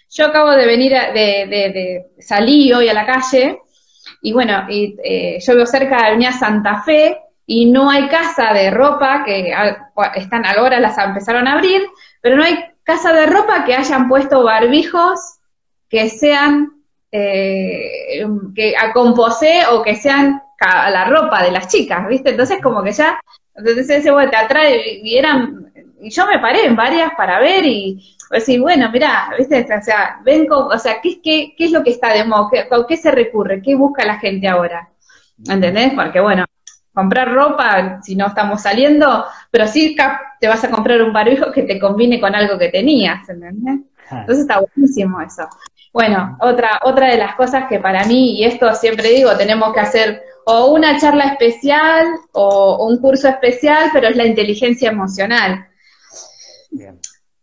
Yo 0.09 0.27
acabo 0.27 0.51
de 0.51 0.65
venir, 0.65 0.91
de, 0.91 1.45
de, 1.47 2.05
salir 2.19 2.73
hoy 2.73 2.89
a 2.89 2.93
la 2.93 3.05
calle, 3.05 3.59
y 4.21 4.33
bueno, 4.33 4.65
y, 4.69 4.95
yo 5.39 5.55
veo 5.55 5.65
cerca 5.65 5.97
de 5.97 6.07
Avenida 6.07 6.31
Santa 6.31 6.81
Fe, 6.83 7.17
y 7.45 7.65
no 7.65 7.89
hay 7.89 8.07
casa 8.07 8.53
de 8.53 8.69
ropa 8.69 9.23
que 9.25 9.53
están 10.15 10.45
ahora 10.45 10.79
las 10.79 10.97
empezaron 10.99 11.47
a 11.47 11.53
abrir, 11.53 11.81
pero 12.21 12.35
no 12.35 12.43
hay 12.43 12.63
casa 12.83 13.11
de 13.11 13.25
ropa 13.25 13.65
que 13.65 13.73
hayan 13.73 14.07
puesto 14.07 14.43
barbijos 14.43 15.19
que 15.89 16.09
sean 16.09 16.73
eh, 17.11 18.23
que 18.55 18.75
a 18.77 18.93
o 18.95 19.81
que 19.81 19.95
sean 19.95 20.43
a 20.59 20.89
la 20.89 21.05
ropa 21.05 21.43
de 21.43 21.51
las 21.51 21.67
chicas, 21.67 22.07
¿viste? 22.07 22.31
Entonces 22.31 22.61
como 22.61 22.83
que 22.83 22.91
ya, 22.91 23.19
entonces 23.55 23.89
ese 23.89 24.11
te 24.29 24.35
atrae 24.35 24.99
y 25.03 25.17
eran, 25.17 25.71
y 26.01 26.09
yo 26.09 26.25
me 26.27 26.39
paré 26.39 26.65
en 26.65 26.75
varias 26.75 27.11
para 27.15 27.39
ver 27.39 27.65
y 27.65 28.15
decir, 28.29 28.61
bueno, 28.61 28.89
mira, 28.91 29.29
¿viste? 29.37 29.65
O 29.73 29.81
sea, 29.81 30.19
ven 30.23 30.47
o 30.49 30.77
sea, 30.77 31.01
¿qué, 31.01 31.21
qué, 31.21 31.53
qué 31.57 31.65
es 31.65 31.71
lo 31.71 31.83
que 31.83 31.91
está 31.91 32.13
de 32.13 32.23
moda? 32.23 32.49
¿Qué, 32.51 32.67
¿Qué 32.87 32.97
se 32.97 33.11
recurre? 33.11 33.61
¿Qué 33.61 33.75
busca 33.75 34.05
la 34.05 34.19
gente 34.19 34.47
ahora? 34.47 34.89
¿Entendés? 35.47 35.93
Porque 35.93 36.19
bueno, 36.19 36.45
comprar 36.93 37.33
ropa 37.33 38.01
si 38.03 38.15
no 38.15 38.27
estamos 38.27 38.61
saliendo, 38.61 39.25
pero 39.51 39.67
sí 39.67 39.95
te 40.39 40.47
vas 40.47 40.63
a 40.63 40.69
comprar 40.69 41.01
un 41.01 41.13
barbijo 41.13 41.51
que 41.51 41.63
te 41.63 41.79
combine 41.79 42.19
con 42.19 42.35
algo 42.35 42.57
que 42.57 42.69
tenías, 42.69 43.27
¿entendés? 43.29 43.79
Entonces 44.11 44.39
está 44.39 44.59
buenísimo 44.59 45.21
eso. 45.21 45.47
Bueno, 45.93 46.37
otra, 46.41 46.79
otra 46.83 47.07
de 47.07 47.17
las 47.17 47.35
cosas 47.35 47.65
que 47.67 47.79
para 47.79 48.03
mí, 48.05 48.39
y 48.39 48.43
esto 48.43 48.73
siempre 48.75 49.09
digo, 49.09 49.35
tenemos 49.37 49.73
que 49.73 49.79
hacer 49.79 50.21
o 50.51 50.71
una 50.73 50.99
charla 50.99 51.25
especial 51.25 52.07
o, 52.31 52.87
un 52.87 52.97
curso 52.97 53.27
especial, 53.27 53.91
pero 53.93 54.07
es 54.07 54.15
la 54.15 54.25
inteligencia 54.25 54.89
emocional. 54.89 55.67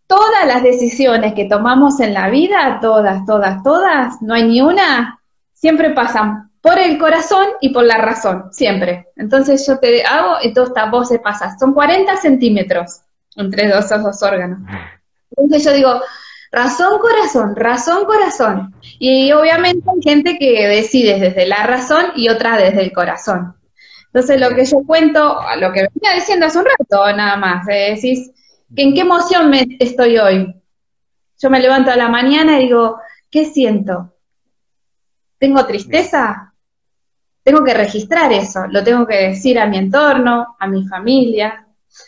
Todas 0.08 0.46
las 0.46 0.64
decisiones 0.64 1.34
que 1.34 1.44
tomamos 1.44 2.00
en 2.00 2.12
la 2.12 2.28
vida, 2.30 2.80
todas, 2.80 3.24
todas, 3.24 3.62
todas, 3.62 4.20
no 4.22 4.34
hay 4.34 4.48
ni 4.48 4.60
una, 4.60 5.20
siempre 5.54 5.90
pasan 5.90 6.50
por 6.60 6.80
el 6.80 6.98
corazón 6.98 7.46
y 7.60 7.68
por 7.68 7.84
la 7.84 7.98
razón, 7.98 8.48
siempre. 8.50 9.06
Entonces 9.14 9.64
yo 9.64 9.78
te 9.78 10.04
hago 10.04 10.38
y 10.42 10.52
todas 10.52 10.70
estas 10.70 10.90
voces 10.90 11.20
pasan. 11.20 11.56
Son 11.60 11.74
40 11.74 12.16
centímetros 12.16 13.02
entre 13.36 13.68
dos, 13.68 13.84
esos 13.84 14.02
dos 14.02 14.20
órganos. 14.24 14.58
Entonces 15.30 15.64
yo 15.64 15.72
digo, 15.72 16.00
razón, 16.52 16.98
corazón, 17.00 17.56
razón, 17.56 18.04
corazón. 18.04 18.74
Y 18.98 19.32
obviamente 19.32 19.88
hay 19.90 20.02
gente 20.02 20.38
que 20.38 20.66
decide 20.66 21.18
desde 21.18 21.46
la 21.46 21.66
razón 21.66 22.06
y 22.14 22.28
otra 22.28 22.56
desde 22.56 22.82
el 22.82 22.92
corazón. 22.92 23.54
Entonces 24.06 24.40
lo 24.40 24.54
que 24.54 24.64
yo 24.64 24.78
cuento, 24.86 25.40
lo 25.58 25.72
que 25.72 25.86
venía 25.92 26.14
diciendo 26.14 26.46
hace 26.46 26.58
un 26.58 26.64
rato 26.64 27.16
nada 27.16 27.36
más, 27.36 27.66
decís, 27.66 28.30
¿en 28.74 28.94
qué 28.94 29.00
emoción 29.00 29.50
me 29.50 29.66
estoy 29.78 30.18
hoy? 30.18 30.54
Yo 31.38 31.50
me 31.50 31.60
levanto 31.60 31.90
a 31.90 31.96
la 31.96 32.08
mañana 32.08 32.58
y 32.58 32.64
digo, 32.64 32.98
¿qué 33.30 33.44
siento? 33.44 34.14
¿Tengo 35.38 35.66
tristeza? 35.66 36.54
tengo 37.46 37.62
que 37.62 37.74
registrar 37.74 38.32
eso, 38.32 38.66
lo 38.66 38.82
tengo 38.82 39.06
que 39.06 39.28
decir 39.28 39.56
a 39.56 39.66
mi 39.66 39.78
entorno, 39.78 40.56
a 40.58 40.66
mi 40.66 40.84
familia, 40.88 41.64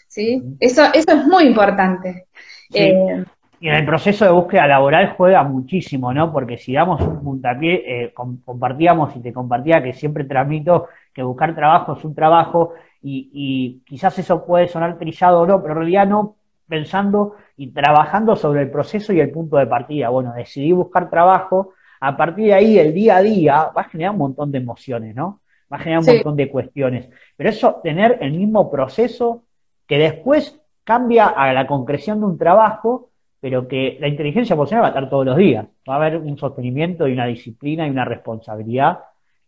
¿sí? 0.08 0.42
Eso, 0.58 0.82
eso 0.92 1.12
es 1.12 1.26
muy 1.26 1.44
importante. 1.44 2.26
Eh, 2.74 3.24
y 3.60 3.68
en 3.68 3.74
el 3.74 3.84
proceso 3.84 4.24
de 4.24 4.30
búsqueda 4.30 4.66
laboral 4.66 5.14
juega 5.16 5.42
muchísimo, 5.42 6.12
¿no? 6.12 6.32
Porque 6.32 6.58
si 6.58 6.72
damos 6.72 7.00
un 7.00 7.22
puntapié, 7.22 8.04
eh, 8.04 8.14
compartíamos 8.14 9.16
y 9.16 9.20
te 9.20 9.32
compartía 9.32 9.82
que 9.82 9.92
siempre 9.92 10.24
transmito 10.24 10.88
que 11.12 11.22
buscar 11.22 11.54
trabajo 11.54 11.94
es 11.94 12.04
un 12.04 12.14
trabajo 12.14 12.74
y, 13.02 13.30
y 13.32 13.82
quizás 13.84 14.18
eso 14.18 14.44
puede 14.46 14.68
sonar 14.68 14.98
trillado 14.98 15.40
o 15.40 15.46
no, 15.46 15.60
pero 15.60 15.74
en 15.74 15.78
realidad 15.80 16.06
no 16.06 16.36
pensando 16.68 17.34
y 17.56 17.72
trabajando 17.72 18.36
sobre 18.36 18.62
el 18.62 18.70
proceso 18.70 19.12
y 19.12 19.20
el 19.20 19.30
punto 19.30 19.56
de 19.56 19.66
partida. 19.66 20.10
Bueno, 20.10 20.32
decidí 20.34 20.70
buscar 20.72 21.10
trabajo, 21.10 21.72
a 22.00 22.16
partir 22.16 22.46
de 22.46 22.54
ahí, 22.54 22.78
el 22.78 22.94
día 22.94 23.16
a 23.16 23.22
día, 23.22 23.70
va 23.76 23.82
a 23.82 23.88
generar 23.88 24.12
un 24.12 24.18
montón 24.18 24.52
de 24.52 24.58
emociones, 24.58 25.14
¿no? 25.14 25.40
Va 25.72 25.78
a 25.78 25.80
generar 25.80 26.00
un 26.00 26.14
montón 26.14 26.36
de 26.36 26.50
cuestiones. 26.50 27.08
Pero 27.36 27.50
eso, 27.50 27.80
tener 27.82 28.18
el 28.20 28.32
mismo 28.32 28.70
proceso 28.70 29.42
que 29.86 29.98
después 29.98 30.60
cambia 30.84 31.26
a 31.26 31.52
la 31.52 31.66
concreción 31.66 32.20
de 32.20 32.26
un 32.26 32.38
trabajo, 32.38 33.10
pero 33.40 33.68
que 33.68 33.96
la 34.00 34.08
inteligencia 34.08 34.54
emocional 34.54 34.82
va 34.82 34.88
a 34.88 34.90
estar 34.90 35.10
todos 35.10 35.26
los 35.26 35.36
días. 35.36 35.66
Va 35.88 35.94
a 35.94 35.96
haber 35.96 36.16
un 36.16 36.36
sostenimiento 36.36 37.06
y 37.06 37.12
una 37.12 37.26
disciplina 37.26 37.86
y 37.86 37.90
una 37.90 38.04
responsabilidad 38.04 39.00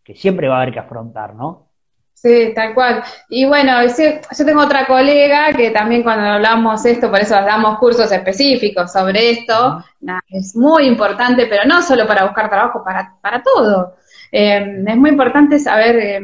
que 0.05 0.15
siempre 0.15 0.49
va 0.49 0.59
a 0.59 0.63
haber 0.63 0.75
que 0.75 0.81
afrontar, 0.81 1.35
¿no? 1.35 1.71
Sí, 2.15 2.53
tal 2.55 2.75
cual. 2.75 3.03
Y 3.31 3.47
bueno, 3.47 3.73
yo 3.87 4.45
tengo 4.45 4.61
otra 4.61 4.87
colega 4.87 5.53
que 5.55 5.71
también 5.71 6.03
cuando 6.03 6.27
hablamos 6.27 6.85
esto, 6.85 7.11
por 7.11 7.21
eso 7.21 7.35
damos 7.35 7.79
cursos 7.79 8.13
específicos 8.13 8.93
sobre 8.93 9.31
esto, 9.31 9.83
es 10.29 10.55
muy 10.55 10.85
importante, 10.87 11.47
pero 11.47 11.65
no 11.65 11.81
solo 11.81 12.07
para 12.07 12.25
buscar 12.25 12.51
trabajo, 12.51 12.85
para, 12.85 13.17
para 13.23 13.43
todo. 13.43 13.97
Eh, 14.31 14.85
es 14.87 14.97
muy 14.99 15.11
importante 15.11 15.59
saber 15.59 15.97
eh, 15.97 16.21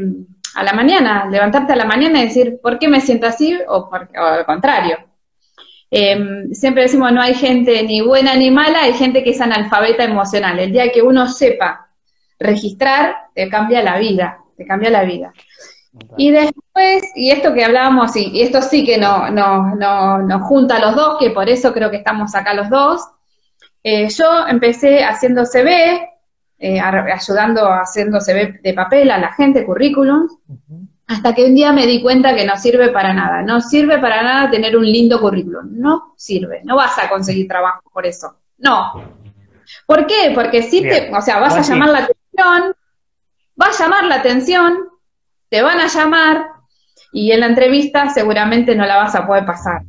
a 0.54 0.62
la 0.62 0.74
mañana, 0.74 1.28
levantarte 1.30 1.72
a 1.72 1.76
la 1.76 1.86
mañana 1.86 2.20
y 2.20 2.26
decir, 2.26 2.60
¿por 2.62 2.78
qué 2.78 2.88
me 2.88 3.00
siento 3.00 3.26
así? 3.26 3.58
O, 3.66 3.88
por, 3.88 4.10
o 4.18 4.22
al 4.22 4.44
contrario. 4.44 4.98
Eh, 5.90 6.48
siempre 6.52 6.82
decimos, 6.82 7.12
no 7.12 7.22
hay 7.22 7.34
gente 7.34 7.82
ni 7.84 8.00
buena 8.00 8.34
ni 8.34 8.50
mala, 8.50 8.82
hay 8.82 8.92
gente 8.92 9.22
que 9.22 9.30
es 9.30 9.40
analfabeta 9.40 10.04
emocional. 10.04 10.58
El 10.58 10.72
día 10.72 10.90
que 10.92 11.02
uno 11.02 11.28
sepa 11.28 11.88
registrar, 12.38 13.14
te 13.34 13.48
cambia 13.48 13.82
la 13.82 13.98
vida, 13.98 14.38
te 14.56 14.66
cambia 14.66 14.90
la 14.90 15.04
vida. 15.04 15.32
Y 16.16 16.30
después, 16.30 17.04
y 17.14 17.30
esto 17.30 17.54
que 17.54 17.64
hablábamos, 17.64 18.14
y, 18.16 18.42
esto 18.42 18.60
sí 18.60 18.84
que 18.84 18.98
nos 18.98 19.30
no, 19.32 19.74
no, 19.76 20.18
no 20.18 20.40
junta 20.40 20.76
a 20.76 20.80
los 20.80 20.94
dos, 20.94 21.16
que 21.18 21.30
por 21.30 21.48
eso 21.48 21.72
creo 21.72 21.90
que 21.90 21.98
estamos 21.98 22.34
acá 22.34 22.52
los 22.52 22.68
dos, 22.68 23.00
eh, 23.82 24.08
yo 24.08 24.46
empecé 24.48 25.04
haciendo 25.04 25.46
CV, 25.46 26.08
eh, 26.58 26.80
ayudando 26.80 27.70
haciendo 27.70 28.20
CV 28.20 28.60
de 28.62 28.74
papel 28.74 29.10
a 29.10 29.18
la 29.18 29.32
gente, 29.32 29.64
currículum, 29.64 30.28
hasta 31.06 31.34
que 31.34 31.44
un 31.44 31.54
día 31.54 31.72
me 31.72 31.86
di 31.86 32.02
cuenta 32.02 32.34
que 32.34 32.44
no 32.44 32.56
sirve 32.56 32.88
para 32.88 33.12
nada. 33.12 33.42
No 33.42 33.60
sirve 33.60 33.98
para 33.98 34.22
nada 34.22 34.50
tener 34.50 34.76
un 34.76 34.84
lindo 34.84 35.20
currículum. 35.20 35.68
No 35.70 36.14
sirve. 36.16 36.62
No 36.64 36.76
vas 36.76 36.98
a 36.98 37.08
conseguir 37.08 37.46
trabajo 37.46 37.82
por 37.92 38.06
eso. 38.06 38.36
No. 38.58 38.92
¿Por 39.86 40.06
qué? 40.06 40.32
Porque 40.34 40.62
si 40.62 40.82
te, 40.82 41.14
o 41.14 41.20
sea, 41.20 41.38
vas 41.38 41.54
a 41.56 41.62
llamar 41.62 41.90
la 41.90 41.98
atención, 41.98 42.74
va 43.60 43.66
a 43.66 43.78
llamar 43.78 44.04
la 44.04 44.14
atención, 44.16 44.78
te 45.48 45.62
van 45.62 45.80
a 45.80 45.86
llamar 45.86 46.46
y 47.12 47.30
en 47.32 47.40
la 47.40 47.46
entrevista 47.46 48.10
seguramente 48.10 48.74
no 48.74 48.84
la 48.84 48.96
vas 48.96 49.14
a 49.14 49.26
poder 49.26 49.46
pasar. 49.46 49.82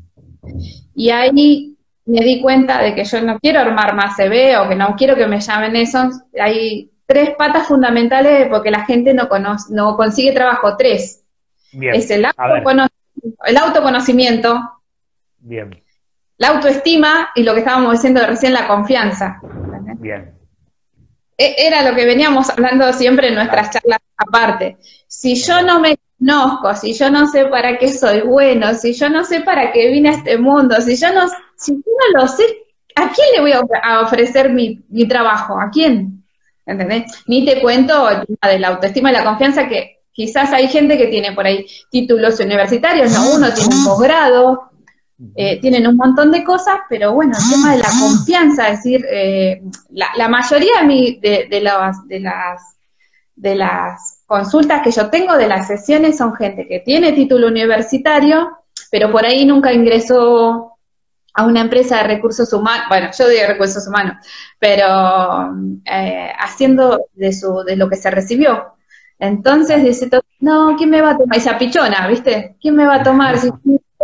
Y 0.96 1.10
ahí 1.10 1.76
me 2.06 2.22
di 2.22 2.42
cuenta 2.42 2.82
de 2.82 2.96
que 2.96 3.04
yo 3.04 3.22
no 3.22 3.40
quiero 3.40 3.60
armar 3.60 3.96
más 3.96 4.16
CV 4.16 4.58
o 4.58 4.70
que 4.70 4.76
no 4.76 4.96
quiero 4.96 5.16
que 5.16 5.28
me 5.28 5.40
llamen 5.40 5.76
eso. 5.76 6.10
Hay 6.40 6.92
tres 7.08 7.32
patas 7.36 7.68
fundamentales 7.68 8.48
porque 8.50 8.70
la 8.70 8.86
gente 8.86 9.14
no, 9.14 9.28
conoce, 9.28 9.74
no 9.74 9.96
consigue 9.96 10.34
trabajo. 10.34 10.76
Tres. 10.78 11.24
Es 11.72 12.12
el, 12.12 12.28
el 13.46 13.58
autoconocimiento. 13.58 14.60
Bien. 15.40 15.82
La 16.38 16.50
autoestima 16.50 17.30
y 17.34 17.44
lo 17.44 17.54
que 17.54 17.60
estábamos 17.60 17.94
diciendo 17.94 18.22
recién, 18.28 18.54
la 18.54 18.68
confianza. 18.68 19.40
Bien. 20.00 20.36
E, 21.38 21.56
era 21.58 21.90
lo 21.90 21.96
que 21.96 22.06
veníamos 22.06 22.50
hablando 22.50 22.92
siempre 22.94 23.30
en 23.30 23.36
nuestras 23.36 23.72
charlas 23.72 24.00
aparte. 24.18 24.78
Si 25.08 25.36
yo 25.36 25.62
no 25.62 25.80
me 25.80 25.98
conozco, 26.20 26.76
si 26.76 26.94
yo 26.94 27.10
no 27.10 27.28
sé 27.28 27.46
para 27.46 27.78
qué 27.78 27.92
soy 27.92 28.22
bueno, 28.22 28.74
si 28.74 28.94
yo 28.94 29.10
no 29.10 29.24
sé 29.24 29.42
para 29.42 29.72
qué 29.72 29.90
vine 29.90 30.10
a 30.10 30.14
este 30.14 30.38
mundo, 30.38 30.80
si 30.82 30.96
yo 30.96 31.14
no, 31.14 31.28
si 31.56 31.74
yo 31.74 31.82
no 31.86 32.22
lo 32.22 32.28
sé, 32.28 32.44
¿a 32.96 33.10
quién 33.10 33.28
le 33.36 33.42
voy 33.42 33.52
a 33.82 34.02
ofrecer 34.02 34.52
mi, 34.52 34.84
mi 34.90 35.08
trabajo? 35.08 35.60
¿A 35.60 35.70
quién? 35.70 36.17
¿Entendés? 36.68 37.24
Ni 37.28 37.46
te 37.46 37.62
cuento 37.62 38.10
el 38.10 38.26
tema 38.26 38.52
de 38.52 38.60
la 38.60 38.68
autoestima 38.68 39.10
y 39.10 39.14
la 39.14 39.24
confianza 39.24 39.68
que 39.68 40.02
quizás 40.12 40.52
hay 40.52 40.68
gente 40.68 40.98
que 40.98 41.08
tiene 41.08 41.32
por 41.32 41.46
ahí 41.46 41.66
títulos 41.90 42.40
universitarios, 42.40 43.12
no 43.12 43.36
uno 43.36 43.54
tiene 43.54 43.76
un 43.76 43.86
posgrado, 43.86 44.70
eh, 45.36 45.60
tienen 45.62 45.88
un 45.88 45.96
montón 45.96 46.32
de 46.32 46.44
cosas, 46.44 46.80
pero 46.90 47.14
bueno, 47.14 47.36
el 47.38 47.52
tema 47.52 47.72
de 47.72 47.80
la 47.80 47.90
confianza, 48.00 48.70
es 48.70 48.84
decir, 48.84 49.06
eh, 49.10 49.62
la, 49.92 50.28
mayoría 50.28 50.84
de, 50.84 51.48
de, 51.50 51.62
las, 51.62 52.08
de, 52.08 52.20
las, 52.20 52.62
de 53.36 53.56
las 53.56 54.24
consultas 54.26 54.82
que 54.84 54.92
yo 54.92 55.10
tengo 55.10 55.38
de 55.38 55.48
las 55.48 55.68
sesiones 55.68 56.18
son 56.18 56.36
gente 56.36 56.68
que 56.68 56.82
tiene 56.82 57.14
título 57.14 57.48
universitario, 57.48 58.50
pero 58.92 59.12
por 59.12 59.26
ahí 59.26 59.46
nunca 59.46 59.72
ingresó 59.72 60.77
a 61.38 61.46
una 61.46 61.62
empresa 61.62 61.98
de 61.98 62.16
recursos 62.16 62.52
humanos, 62.52 62.88
bueno, 62.90 63.10
yo 63.16 63.30
digo 63.30 63.44
recursos 63.48 63.88
humanos, 63.88 64.16
pero 64.58 65.54
eh, 65.86 66.32
haciendo 66.40 67.00
de, 67.14 67.32
su, 67.32 67.64
de 67.64 67.76
lo 67.76 67.88
que 67.88 67.96
se 67.96 68.10
recibió. 68.10 68.74
Entonces 69.20 69.84
dice, 69.84 70.10
no, 70.40 70.76
¿quién 70.76 70.90
me 70.90 71.00
va 71.00 71.12
a 71.12 71.18
tomar? 71.18 71.38
Esa 71.38 71.56
pichona, 71.56 72.08
¿viste? 72.08 72.56
¿Quién 72.60 72.76
me 72.76 72.88
va 72.88 72.96
a 72.96 73.04
tomar? 73.04 73.38
Si 73.48 73.52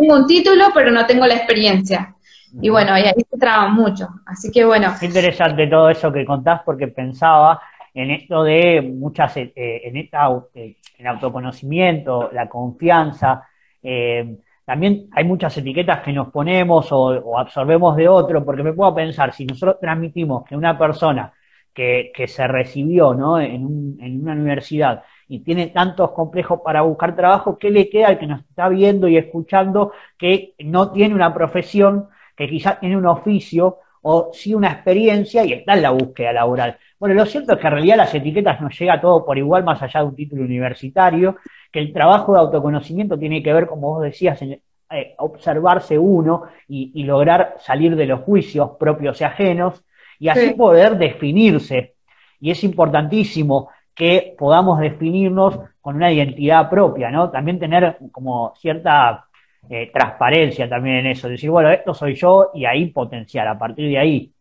tengo 0.02 0.16
un 0.16 0.28
título, 0.28 0.66
pero 0.74 0.92
no 0.92 1.06
tengo 1.06 1.26
la 1.26 1.36
experiencia. 1.36 2.16
Y 2.62 2.70
bueno, 2.70 2.98
y 2.98 3.02
ahí 3.02 3.26
se 3.30 3.38
traban 3.38 3.74
mucho. 3.74 4.08
Así 4.26 4.52
que 4.52 4.66
bueno. 4.66 4.92
Es 4.96 5.04
interesante 5.04 5.68
todo 5.68 5.90
eso 5.90 6.12
que 6.12 6.26
contás 6.26 6.62
porque 6.66 6.88
pensaba 6.88 7.62
en 7.94 8.12
esto 8.12 8.44
de 8.44 8.82
muchas, 8.82 9.38
eh, 9.38 9.54
en 9.56 9.98
esta, 9.98 10.30
eh, 10.56 10.76
en 10.98 11.08
autoconocimiento, 11.08 12.30
la 12.32 12.50
confianza, 12.50 13.48
eh, 13.82 14.38
también 14.66 15.10
hay 15.12 15.26
muchas 15.26 15.58
etiquetas 15.58 16.02
que 16.02 16.14
nos 16.14 16.30
ponemos 16.32 16.88
o, 16.92 17.38
absorbemos 17.38 17.96
de 17.98 18.08
otro, 18.08 18.44
porque 18.46 18.64
me 18.64 18.74
puedo 18.74 18.96
pensar, 18.96 19.34
si 19.34 19.46
nosotros 19.46 19.78
transmitimos 19.80 20.44
que 20.46 20.56
una 20.56 20.78
persona 20.78 21.34
que, 21.74 22.12
que 22.16 22.28
se 22.28 22.48
recibió 22.48 23.14
¿no? 23.14 23.40
en, 23.40 23.66
un, 23.66 23.98
en 24.02 24.22
una 24.22 24.34
universidad 24.34 25.04
y 25.28 25.40
tiene 25.40 25.68
tantos 25.68 26.12
complejos 26.12 26.62
para 26.64 26.82
buscar 26.82 27.16
trabajo, 27.16 27.58
¿qué 27.58 27.72
le 27.72 27.90
queda 27.90 28.08
al 28.10 28.20
que 28.20 28.28
nos 28.28 28.42
está 28.42 28.70
viendo 28.70 29.08
y 29.08 29.18
escuchando 29.18 29.92
que 30.18 30.54
no 30.60 30.92
tiene 30.92 31.16
una 31.16 31.34
profesión, 31.34 32.08
que 32.38 32.48
quizás 32.48 32.80
tiene 32.80 32.98
un 32.98 33.06
oficio 33.06 33.80
o 34.02 34.32
sí 34.34 34.54
una 34.54 34.72
experiencia 34.72 35.46
y 35.46 35.54
está 35.54 35.74
en 35.74 35.82
la 35.82 35.92
búsqueda 35.92 36.34
laboral? 36.34 36.78
Bueno, 37.04 37.16
lo 37.16 37.26
cierto 37.26 37.52
es 37.52 37.60
que 37.60 37.68
en 37.68 37.74
realidad 37.74 37.98
las 37.98 38.16
etiquetas 38.16 38.62
nos 38.62 38.80
llega 38.80 39.02
todo 39.02 39.26
por 39.26 39.38
igual 39.38 39.66
más 39.66 39.82
allá 39.82 40.00
de 40.00 40.06
un 40.06 40.16
título 40.16 40.46
universitario, 40.46 41.36
que 41.70 41.80
el 41.80 41.92
trabajo 41.92 42.32
de 42.32 42.40
autoconocimiento 42.40 43.20
tiene 43.20 43.44
que 43.44 43.52
ver, 43.52 43.68
como 43.68 43.96
vos 43.96 44.04
decías, 44.04 44.42
en 44.42 44.62
eh, 44.90 45.14
observarse 45.18 46.00
uno 46.00 46.44
y, 46.66 47.04
lograr 47.04 47.56
salir 47.60 47.98
de 47.98 48.06
los 48.06 48.22
juicios 48.22 48.78
propios 48.80 49.20
y 49.20 49.26
ajenos 49.26 49.84
y 50.18 50.30
así 50.30 50.52
poder 50.52 50.98
definirse. 50.98 51.96
Y 52.40 52.52
es 52.52 52.64
importantísimo 52.64 53.68
que 53.94 54.34
podamos 54.38 54.80
definirnos 54.80 55.60
con 55.82 55.98
una 55.98 56.10
identidad 56.10 56.70
propia, 56.70 57.12
¿no? 57.12 57.30
También 57.30 57.60
tener 57.60 57.98
como 58.14 58.54
cierta 58.56 59.26
eh, 59.70 59.92
transparencia 59.94 60.70
también 60.70 61.00
en 61.00 61.08
eso, 61.08 61.28
decir, 61.28 61.50
bueno, 61.50 61.70
esto 61.70 61.94
soy 61.94 62.16
yo 62.16 62.52
y 62.54 62.64
ahí 62.64 62.92
potenciar 62.92 63.50
a 63.50 63.60
partir 63.60 63.90
de 63.90 63.98
ahí. 63.98 64.32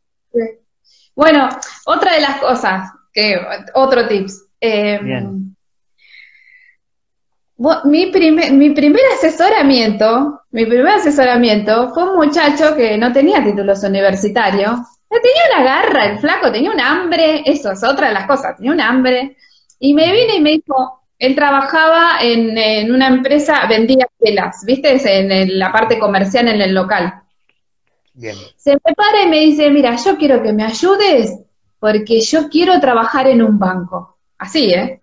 Bueno, 1.14 1.48
otra 1.86 2.14
de 2.14 2.20
las 2.20 2.38
cosas, 2.38 2.90
que 3.12 3.38
otro 3.74 4.08
tips. 4.08 4.46
Eh, 4.60 5.00
mi, 7.84 8.06
primer, 8.06 8.52
mi 8.52 8.70
primer 8.70 9.02
asesoramiento, 9.16 10.42
mi 10.50 10.66
primer 10.66 10.94
asesoramiento 10.94 11.90
fue 11.92 12.10
un 12.10 12.16
muchacho 12.16 12.74
que 12.76 12.96
no 12.98 13.12
tenía 13.12 13.42
títulos 13.42 13.82
universitarios. 13.82 14.78
Tenía 15.08 15.42
una 15.54 15.64
garra, 15.64 16.06
el 16.06 16.18
flaco, 16.18 16.50
tenía 16.50 16.70
un 16.70 16.80
hambre, 16.80 17.42
eso 17.44 17.72
es 17.72 17.84
otra 17.84 18.08
de 18.08 18.14
las 18.14 18.26
cosas, 18.26 18.56
tenía 18.56 18.72
un 18.72 18.80
hambre. 18.80 19.36
Y 19.78 19.92
me 19.94 20.10
vine 20.10 20.36
y 20.36 20.40
me 20.40 20.50
dijo, 20.52 21.02
él 21.18 21.36
trabajaba 21.36 22.20
en, 22.20 22.58
en 22.58 22.92
una 22.92 23.06
empresa, 23.06 23.66
vendía 23.68 24.08
telas, 24.18 24.64
¿viste? 24.66 24.98
En, 25.04 25.58
la 25.58 25.70
parte 25.70 25.98
comercial 25.98 26.48
en 26.48 26.60
el 26.60 26.74
local. 26.74 27.21
Se 28.14 28.72
me 28.72 28.94
para 28.94 29.22
y 29.22 29.28
me 29.28 29.40
dice, 29.40 29.70
mira, 29.70 29.96
yo 29.96 30.16
quiero 30.16 30.42
que 30.42 30.52
me 30.52 30.64
ayudes 30.64 31.38
porque 31.78 32.20
yo 32.20 32.48
quiero 32.48 32.78
trabajar 32.80 33.26
en 33.26 33.42
un 33.42 33.58
banco. 33.58 34.18
Así, 34.38 34.72
¿eh? 34.72 35.02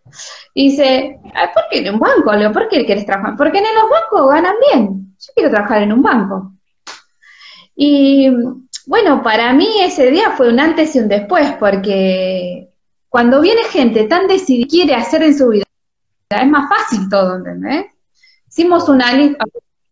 Y 0.54 0.72
dice, 0.72 1.20
¿por 1.54 1.64
qué 1.72 1.80
en 1.80 1.94
un 1.94 2.00
banco, 2.00 2.34
Leo? 2.34 2.52
¿Por 2.52 2.68
qué 2.68 2.86
quieres 2.86 3.06
trabajar? 3.06 3.36
Porque 3.38 3.58
en 3.58 3.64
los 3.64 3.90
bancos 3.90 4.30
ganan 4.30 4.56
bien. 4.72 5.16
Yo 5.20 5.34
quiero 5.34 5.50
trabajar 5.50 5.84
en 5.84 5.94
un 5.94 6.02
banco. 6.02 6.54
Y 7.76 8.30
bueno, 8.86 9.24
para 9.24 9.54
mí 9.54 9.68
ese 9.82 10.12
día 10.12 10.32
fue 10.32 10.50
un 10.50 10.60
antes 10.60 10.96
y 10.96 11.00
un 11.00 11.08
después, 11.08 11.54
porque 11.60 12.70
cuando 13.08 13.40
viene 13.40 13.64
gente 13.64 14.06
tan 14.06 14.28
decidida 14.28 14.68
quiere 14.70 14.96
hacer 14.96 15.24
en 15.24 15.38
su 15.38 15.50
vida, 15.50 15.66
es 16.30 16.48
más 16.48 16.70
fácil 16.70 17.10
todo, 17.10 17.38
¿entendés? 17.38 17.86
Hicimos 18.48 18.90
una 18.90 19.14
lista, 19.14 19.46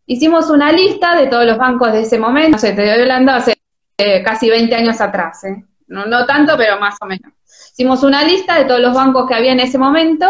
Hicimos 0.09 0.49
una 0.49 0.71
lista 0.71 1.15
de 1.15 1.27
todos 1.27 1.45
los 1.45 1.57
bancos 1.57 1.91
de 1.91 2.01
ese 2.01 2.17
momento, 2.17 2.51
no 2.51 2.57
sé, 2.57 2.71
te 2.71 2.83
estoy 2.83 3.01
hablando 3.01 3.33
hace 3.33 3.55
eh, 3.97 4.23
casi 4.23 4.49
20 4.49 4.73
años 4.73 5.01
atrás, 5.01 5.43
¿eh? 5.43 5.65
no, 5.87 6.05
no 6.05 6.25
tanto, 6.25 6.55
pero 6.57 6.79
más 6.79 6.95
o 7.01 7.05
menos. 7.05 7.33
Hicimos 7.73 8.03
una 8.03 8.23
lista 8.23 8.57
de 8.57 8.63
todos 8.63 8.79
los 8.79 8.93
bancos 8.93 9.27
que 9.27 9.35
había 9.35 9.51
en 9.51 9.59
ese 9.59 9.77
momento 9.77 10.27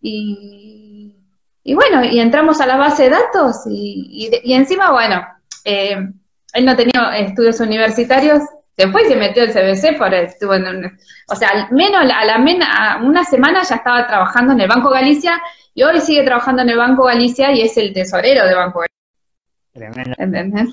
y, 0.00 1.16
y 1.64 1.74
bueno, 1.74 2.04
y 2.04 2.20
entramos 2.20 2.60
a 2.60 2.66
la 2.66 2.76
base 2.76 3.04
de 3.04 3.10
datos 3.10 3.66
y, 3.68 4.30
y, 4.44 4.54
encima, 4.54 4.92
bueno, 4.92 5.26
eh, 5.64 5.96
él 6.52 6.64
no 6.64 6.76
tenía 6.76 7.18
estudios 7.18 7.58
universitarios, 7.58 8.42
y 8.76 9.08
se 9.08 9.16
metió 9.16 9.42
el 9.42 9.52
CBC, 9.52 9.98
por 9.98 10.14
estuvo 10.14 10.54
en 10.54 10.98
o 11.28 11.36
sea, 11.36 11.48
al 11.48 11.72
menos 11.72 12.00
a 12.00 12.24
la 12.24 12.36
a 12.36 12.96
una 13.02 13.24
semana 13.24 13.62
ya 13.62 13.76
estaba 13.76 14.06
trabajando 14.06 14.54
en 14.54 14.60
el 14.60 14.68
Banco 14.68 14.88
Galicia 14.88 15.40
y 15.74 15.82
hoy 15.82 16.00
sigue 16.00 16.24
trabajando 16.24 16.62
en 16.62 16.70
el 16.70 16.78
Banco 16.78 17.04
Galicia 17.04 17.52
y 17.52 17.60
es 17.60 17.76
el 17.76 17.92
tesorero 17.92 18.46
de 18.46 18.54
Banco 18.54 18.80
Galicia. 19.74 20.14
¿Entendés? 20.18 20.68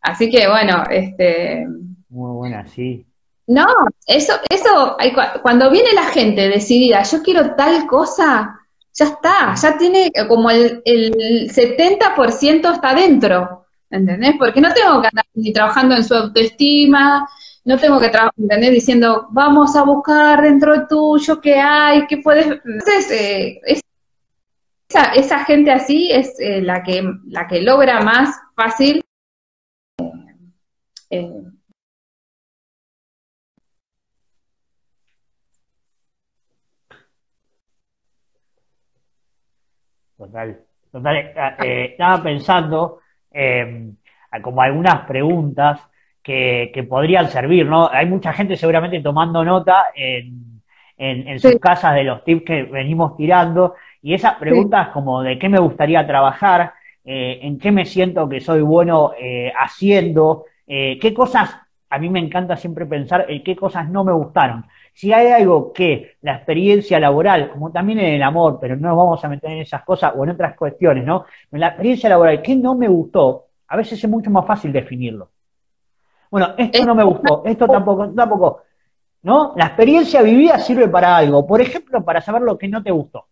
Así 0.00 0.30
que 0.30 0.48
bueno, 0.48 0.84
este... 0.90 1.66
Muy 2.08 2.32
buena, 2.32 2.66
sí. 2.66 3.04
No, 3.48 3.66
eso, 4.06 4.34
eso, 4.48 4.96
cuando 5.42 5.70
viene 5.70 5.92
la 5.92 6.04
gente 6.04 6.48
decidida, 6.48 7.02
yo 7.02 7.22
quiero 7.22 7.54
tal 7.54 7.86
cosa, 7.86 8.58
ya 8.92 9.04
está, 9.04 9.54
ya 9.54 9.78
tiene 9.78 10.10
como 10.28 10.50
el, 10.50 10.82
el 10.84 11.48
70% 11.50 12.74
está 12.74 12.94
dentro, 12.94 13.66
¿entendés? 13.88 14.34
Porque 14.38 14.60
no 14.60 14.72
tengo 14.72 15.00
que 15.00 15.08
andar 15.08 15.26
ni 15.34 15.52
trabajando 15.52 15.94
en 15.94 16.02
su 16.02 16.14
autoestima, 16.14 17.28
no 17.64 17.78
tengo 17.78 18.00
que 18.00 18.08
trabajar, 18.08 18.34
¿entendés? 18.36 18.70
Diciendo, 18.70 19.28
vamos 19.30 19.76
a 19.76 19.82
buscar 19.82 20.42
dentro 20.42 20.86
tuyo 20.88 21.40
qué 21.40 21.56
hay, 21.56 22.06
qué 22.06 22.18
puedes... 22.18 22.46
Entonces, 22.46 23.10
eh, 23.10 23.60
esa, 24.88 25.12
esa, 25.14 25.44
gente 25.44 25.70
así 25.70 26.10
es 26.12 26.38
eh, 26.40 26.60
la, 26.62 26.82
que, 26.82 27.02
la 27.26 27.46
que 27.46 27.60
logra 27.62 28.00
más 28.00 28.40
fácil 28.54 29.02
eh, 31.10 31.42
Total, 40.16 40.58
total. 40.90 41.16
Eh, 41.62 41.88
estaba 41.90 42.22
pensando 42.22 43.00
eh, 43.30 43.92
como 44.42 44.62
algunas 44.62 45.06
preguntas 45.06 45.80
que, 46.22 46.70
que, 46.72 46.84
podrían 46.84 47.30
servir, 47.30 47.66
¿no? 47.66 47.88
Hay 47.92 48.06
mucha 48.06 48.32
gente 48.32 48.56
seguramente 48.56 49.00
tomando 49.02 49.44
nota 49.44 49.88
en, 49.94 50.62
en, 50.96 51.38
sus 51.38 51.56
casas 51.56 51.94
de 51.94 52.04
los 52.04 52.24
tips 52.24 52.44
que 52.44 52.62
venimos 52.62 53.16
tirando 53.16 53.74
y 54.06 54.14
esas 54.14 54.34
preguntas 54.36 54.88
como 54.88 55.22
de 55.22 55.38
qué 55.38 55.48
me 55.48 55.58
gustaría 55.58 56.06
trabajar, 56.06 56.72
eh, 57.04 57.40
en 57.42 57.58
qué 57.58 57.70
me 57.72 57.84
siento 57.84 58.28
que 58.28 58.40
soy 58.40 58.62
bueno 58.62 59.12
haciendo, 59.58 60.44
qué 60.66 61.12
cosas, 61.14 61.56
a 61.90 61.98
mí 61.98 62.08
me 62.08 62.20
encanta 62.20 62.56
siempre 62.56 62.86
pensar 62.86 63.26
en 63.28 63.42
qué 63.42 63.54
cosas 63.54 63.88
no 63.88 64.04
me 64.04 64.12
gustaron 64.12 64.64
si 64.96 65.12
hay 65.12 65.26
algo 65.28 65.74
que 65.74 66.16
la 66.22 66.36
experiencia 66.36 66.98
laboral, 66.98 67.50
como 67.50 67.70
también 67.70 67.98
en 67.98 68.14
el 68.14 68.22
amor, 68.22 68.56
pero 68.58 68.76
no 68.76 68.88
nos 68.88 68.96
vamos 68.96 69.22
a 69.22 69.28
meter 69.28 69.50
en 69.50 69.58
esas 69.58 69.84
cosas 69.84 70.14
o 70.16 70.24
en 70.24 70.30
otras 70.30 70.56
cuestiones, 70.56 71.04
¿no? 71.04 71.26
En 71.52 71.60
la 71.60 71.68
experiencia 71.68 72.08
laboral, 72.08 72.40
¿qué 72.40 72.56
no 72.56 72.74
me 72.74 72.88
gustó? 72.88 73.44
A 73.68 73.76
veces 73.76 74.02
es 74.02 74.08
mucho 74.08 74.30
más 74.30 74.46
fácil 74.46 74.72
definirlo. 74.72 75.28
Bueno, 76.30 76.54
esto 76.56 76.86
no 76.86 76.94
me 76.94 77.04
gustó, 77.04 77.42
esto 77.44 77.68
tampoco, 77.68 78.08
tampoco. 78.08 78.62
¿No? 79.22 79.52
La 79.54 79.66
experiencia 79.66 80.22
vivida 80.22 80.58
sirve 80.60 80.88
para 80.88 81.14
algo. 81.14 81.46
Por 81.46 81.60
ejemplo, 81.60 82.02
para 82.02 82.22
saber 82.22 82.40
lo 82.40 82.56
que 82.56 82.68
no 82.68 82.82
te 82.82 82.90
gustó. 82.90 83.26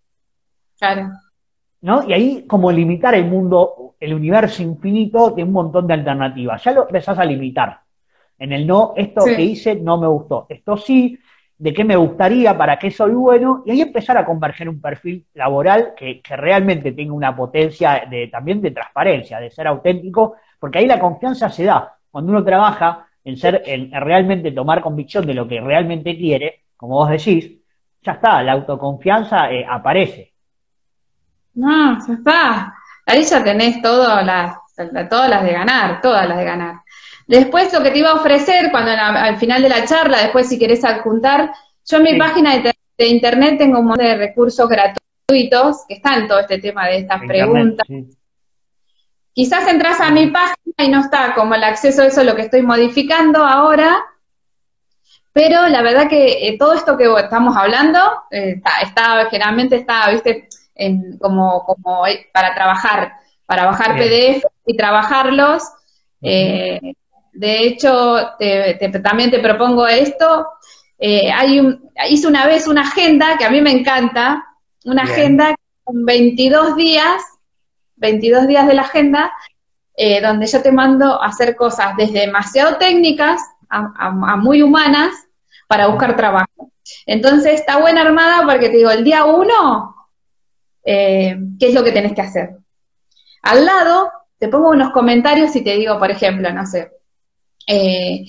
Claro. 0.78 1.10
¿No? 1.80 2.08
Y 2.08 2.12
ahí 2.12 2.46
como 2.46 2.72
limitar 2.72 3.14
el 3.14 3.26
mundo, 3.26 3.94
el 4.00 4.14
universo 4.14 4.62
infinito 4.62 5.30
de 5.30 5.44
un 5.44 5.52
montón 5.52 5.86
de 5.86 5.94
alternativas. 5.94 6.62
Ya 6.64 6.72
lo 6.72 6.86
empezás 6.86 7.18
a 7.18 7.24
limitar. 7.24 7.80
En 8.38 8.52
el 8.52 8.66
no, 8.66 8.94
esto 8.96 9.24
que 9.24 9.42
hice 9.42 9.76
no 9.76 9.98
me 9.98 10.06
gustó. 10.06 10.46
Esto 10.48 10.76
sí, 10.76 11.18
de 11.56 11.72
qué 11.72 11.84
me 11.84 11.96
gustaría, 11.96 12.56
para 12.58 12.78
qué 12.78 12.90
soy 12.90 13.12
bueno, 13.12 13.62
y 13.64 13.70
ahí 13.70 13.80
empezar 13.80 14.18
a 14.18 14.24
converger 14.24 14.68
un 14.68 14.80
perfil 14.80 15.26
laboral 15.34 15.94
que, 15.96 16.20
realmente 16.28 16.92
tenga 16.92 17.12
una 17.12 17.34
potencia 17.34 18.06
de, 18.10 18.28
también 18.28 18.60
de 18.60 18.72
transparencia, 18.72 19.38
de 19.38 19.50
ser 19.50 19.68
auténtico, 19.68 20.34
porque 20.58 20.78
ahí 20.78 20.86
la 20.86 20.98
confianza 20.98 21.48
se 21.48 21.64
da. 21.64 21.96
Cuando 22.10 22.32
uno 22.32 22.44
trabaja 22.44 23.06
en 23.24 23.36
ser, 23.36 23.62
en, 23.66 23.92
realmente 23.92 24.52
tomar 24.52 24.80
convicción 24.82 25.26
de 25.26 25.34
lo 25.34 25.46
que 25.48 25.60
realmente 25.60 26.16
quiere, 26.16 26.64
como 26.76 26.96
vos 26.96 27.10
decís, 27.10 27.52
ya 28.02 28.12
está, 28.12 28.42
la 28.42 28.52
autoconfianza 28.52 29.50
eh, 29.50 29.64
aparece. 29.66 30.33
No, 31.54 32.06
ya 32.06 32.14
está. 32.14 32.74
Ahí 33.06 33.24
ya 33.24 33.44
tenés 33.44 33.82
todas 33.82 34.24
las, 34.24 34.56
todas 35.08 35.30
las 35.30 35.44
de 35.44 35.52
ganar, 35.52 36.00
todas 36.00 36.28
las 36.28 36.38
de 36.38 36.44
ganar. 36.44 36.80
Después 37.26 37.72
lo 37.72 37.82
que 37.82 37.90
te 37.90 37.98
iba 37.98 38.10
a 38.10 38.14
ofrecer, 38.14 38.70
cuando 38.70 38.90
al 38.90 39.36
final 39.38 39.62
de 39.62 39.68
la 39.68 39.84
charla, 39.84 40.18
después 40.18 40.48
si 40.48 40.58
querés 40.58 40.84
adjuntar, 40.84 41.52
yo 41.86 41.96
en 41.98 42.02
mi 42.02 42.18
página 42.18 42.58
de, 42.58 42.74
internet 43.06 43.56
tengo 43.58 43.80
un 43.80 43.86
montón 43.86 44.06
de 44.06 44.16
recursos 44.16 44.68
gratuitos 44.68 45.84
que 45.88 45.94
están 45.94 46.28
todo 46.28 46.40
este 46.40 46.58
tema 46.58 46.86
de 46.86 46.98
estas 46.98 47.20
preguntas. 47.26 47.86
Quizás 49.32 49.66
entras 49.66 50.00
a 50.00 50.10
mi 50.10 50.28
página 50.28 50.56
y 50.78 50.88
no 50.88 51.00
está 51.00 51.34
como 51.34 51.54
el 51.54 51.64
acceso 51.64 52.02
a 52.02 52.06
eso 52.06 52.22
lo 52.22 52.36
que 52.36 52.42
estoy 52.42 52.62
modificando 52.62 53.44
ahora, 53.44 53.96
pero 55.32 55.66
la 55.66 55.82
verdad 55.82 56.08
que 56.08 56.46
eh, 56.46 56.56
todo 56.56 56.74
esto 56.74 56.96
que 56.96 57.12
estamos 57.18 57.56
hablando 57.56 57.98
eh, 58.30 58.62
está, 58.82 59.28
generalmente 59.28 59.76
está, 59.76 60.08
viste, 60.10 60.48
en, 60.74 61.18
como, 61.18 61.64
como 61.64 62.04
para 62.32 62.54
trabajar, 62.54 63.14
para 63.46 63.66
bajar 63.66 63.96
PDF 63.96 64.44
y 64.66 64.76
trabajarlos. 64.76 65.62
Eh, 66.22 66.80
de 67.32 67.66
hecho, 67.66 68.16
también 69.02 69.30
te 69.30 69.40
propongo 69.40 69.86
esto. 69.86 70.46
Eh, 70.98 71.30
hay 71.30 71.60
un, 71.60 71.90
hice 72.08 72.26
una 72.26 72.46
vez 72.46 72.66
una 72.66 72.82
agenda 72.82 73.36
que 73.36 73.44
a 73.44 73.50
mí 73.50 73.60
me 73.60 73.72
encanta, 73.72 74.44
una 74.84 75.02
agenda 75.02 75.54
con 75.82 76.04
22 76.04 76.76
días, 76.76 77.22
22 77.96 78.46
días 78.46 78.66
de 78.66 78.74
la 78.74 78.82
agenda, 78.82 79.32
eh, 79.96 80.20
donde 80.20 80.46
yo 80.46 80.62
te 80.62 80.72
mando 80.72 81.22
a 81.22 81.26
hacer 81.26 81.56
cosas 81.56 81.96
desde 81.96 82.20
demasiado 82.20 82.76
técnicas 82.78 83.40
a, 83.68 84.36
muy 84.36 84.62
humanas 84.62 85.12
para 85.66 85.88
buscar 85.88 86.16
trabajo. 86.16 86.70
Entonces 87.06 87.54
está 87.54 87.78
buena 87.78 88.02
armada 88.02 88.44
porque 88.44 88.68
te 88.68 88.76
digo, 88.76 88.90
el 88.90 89.04
día 89.04 89.24
uno, 89.24 89.93
eh, 90.84 91.36
¿qué 91.58 91.68
es 91.68 91.74
lo 91.74 91.82
que 91.82 91.92
tenés 91.92 92.12
que 92.12 92.22
hacer? 92.22 92.56
Al 93.42 93.64
lado 93.64 94.10
te 94.38 94.48
pongo 94.48 94.70
unos 94.70 94.92
comentarios 94.92 95.54
y 95.56 95.64
te 95.64 95.74
digo, 95.74 95.98
por 95.98 96.10
ejemplo, 96.10 96.52
no 96.52 96.66
sé, 96.66 96.90
eh, 97.66 98.24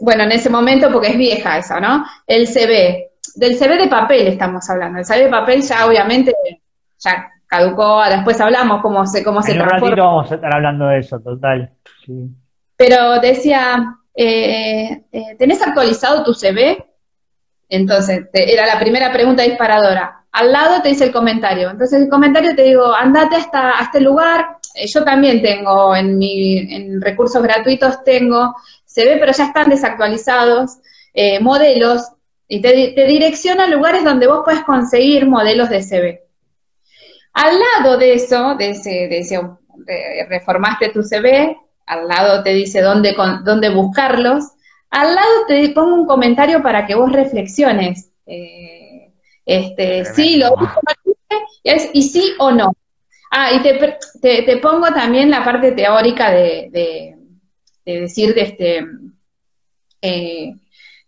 bueno, 0.00 0.24
en 0.24 0.32
ese 0.32 0.48
momento, 0.48 0.90
porque 0.92 1.08
es 1.08 1.18
vieja 1.18 1.58
esa, 1.58 1.80
¿no? 1.80 2.04
El 2.26 2.46
CV, 2.46 3.10
del 3.34 3.56
CV 3.56 3.76
de 3.76 3.88
papel 3.88 4.26
estamos 4.28 4.68
hablando. 4.70 4.98
El 4.98 5.04
CV 5.04 5.24
de 5.24 5.28
papel 5.28 5.62
ya 5.62 5.86
obviamente 5.86 6.34
ya 6.98 7.30
caducó, 7.46 8.02
después 8.04 8.40
hablamos 8.40 8.80
cómo 8.80 9.06
se, 9.06 9.22
cómo 9.22 9.42
se 9.42 9.52
en 9.52 9.62
un 9.62 9.68
ratito 9.68 9.96
vamos 9.96 10.30
a 10.30 10.34
estar 10.36 10.54
hablando 10.54 10.86
de 10.86 10.98
eso, 10.98 11.20
total. 11.20 11.72
Pero 12.76 13.20
decía, 13.20 13.98
eh, 14.14 15.02
eh, 15.12 15.36
¿tenés 15.38 15.62
actualizado 15.62 16.24
tu 16.24 16.34
CV? 16.34 16.84
Entonces, 17.68 18.28
era 18.32 18.66
la 18.66 18.78
primera 18.78 19.12
pregunta 19.12 19.42
disparadora. 19.42 20.25
Al 20.36 20.52
lado 20.52 20.82
te 20.82 20.90
dice 20.90 21.04
el 21.04 21.12
comentario. 21.12 21.70
Entonces, 21.70 22.02
el 22.02 22.10
comentario 22.10 22.54
te 22.54 22.64
digo, 22.64 22.94
andate 22.94 23.36
hasta, 23.36 23.78
a 23.78 23.84
este 23.84 24.02
lugar, 24.02 24.58
eh, 24.74 24.86
yo 24.86 25.02
también 25.02 25.40
tengo 25.40 25.96
en 25.96 26.18
mi 26.18 26.58
en 26.74 27.00
recursos 27.00 27.42
gratuitos 27.42 28.04
tengo 28.04 28.54
se 28.84 29.06
ve 29.06 29.16
pero 29.18 29.32
ya 29.32 29.46
están 29.46 29.70
desactualizados 29.70 30.78
eh, 31.14 31.40
modelos 31.40 32.02
y 32.48 32.60
te, 32.60 32.92
te, 32.94 33.06
direcciona 33.06 33.64
a 33.64 33.68
lugares 33.68 34.04
donde 34.04 34.26
vos 34.26 34.42
puedes 34.44 34.62
conseguir 34.64 35.26
modelos 35.26 35.70
de 35.70 35.82
CV. 35.82 36.20
Al 37.32 37.54
lado 37.58 37.96
de 37.96 38.12
eso, 38.12 38.56
de 38.56 38.70
ese, 38.70 38.90
de 38.90 39.18
ese 39.20 39.40
reformaste 40.28 40.90
tu 40.90 41.02
CV, 41.02 41.56
al 41.86 42.08
lado 42.08 42.42
te 42.42 42.50
dice 42.50 42.82
dónde, 42.82 43.16
dónde 43.42 43.70
buscarlos, 43.70 44.44
al 44.90 45.14
lado 45.14 45.46
te 45.48 45.70
pongo 45.70 45.94
un 45.94 46.06
comentario 46.06 46.62
para 46.62 46.86
que 46.86 46.94
vos 46.94 47.10
reflexiones. 47.10 48.10
Eh, 48.26 48.75
este, 49.46 50.04
sí, 50.04 50.36
lo 50.36 50.54
es, 51.62 51.88
y 51.92 52.02
sí 52.02 52.34
o 52.38 52.50
no. 52.50 52.72
Ah, 53.30 53.52
y 53.52 53.62
te, 53.62 53.98
te, 54.20 54.56
pongo 54.58 54.88
también 54.88 55.30
la 55.30 55.44
parte 55.44 55.72
teórica 55.72 56.30
de, 56.30 56.68
de, 57.84 58.00
decir 58.00 58.34
de 58.34 58.42
este 58.42 58.86
eh, 60.02 60.54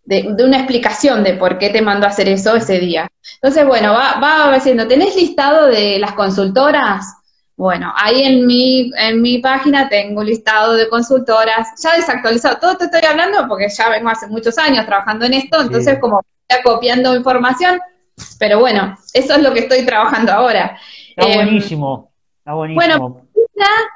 de, 0.05 0.43
una 0.43 0.57
explicación 0.57 1.23
de 1.23 1.33
por 1.33 1.57
qué 1.57 1.69
te 1.69 1.81
mandó 1.81 2.05
a 2.05 2.09
hacer 2.09 2.27
eso 2.29 2.55
ese 2.55 2.79
día. 2.79 3.09
Entonces, 3.35 3.65
bueno, 3.65 3.93
va, 3.93 4.19
va 4.19 4.53
diciendo, 4.53 4.87
¿tenés 4.87 5.15
listado 5.15 5.67
de 5.67 5.99
las 5.99 6.13
consultoras? 6.13 7.15
Bueno, 7.55 7.93
ahí 7.95 8.23
en 8.23 8.47
mi, 8.47 8.91
en 8.97 9.21
mi 9.21 9.39
página 9.39 9.89
tengo 9.89 10.21
un 10.21 10.25
listado 10.25 10.75
de 10.75 10.87
consultoras, 10.87 11.67
ya 11.83 11.95
desactualizado, 11.95 12.57
todo 12.57 12.77
te 12.77 12.85
estoy 12.85 13.01
hablando 13.05 13.47
porque 13.49 13.67
ya 13.67 13.89
vengo 13.89 14.09
hace 14.09 14.27
muchos 14.27 14.57
años 14.57 14.85
trabajando 14.85 15.25
en 15.25 15.33
esto, 15.33 15.61
entonces 15.61 15.99
como 15.99 16.21
ya 16.49 16.63
copiando 16.63 17.15
información, 17.15 17.79
pero 18.37 18.59
bueno, 18.59 18.97
eso 19.13 19.35
es 19.35 19.41
lo 19.41 19.53
que 19.53 19.61
estoy 19.61 19.85
trabajando 19.85 20.31
ahora. 20.31 20.77
Está 21.09 21.31
em, 21.31 21.45
buenísimo. 21.45 22.11
Bueno, 22.45 23.27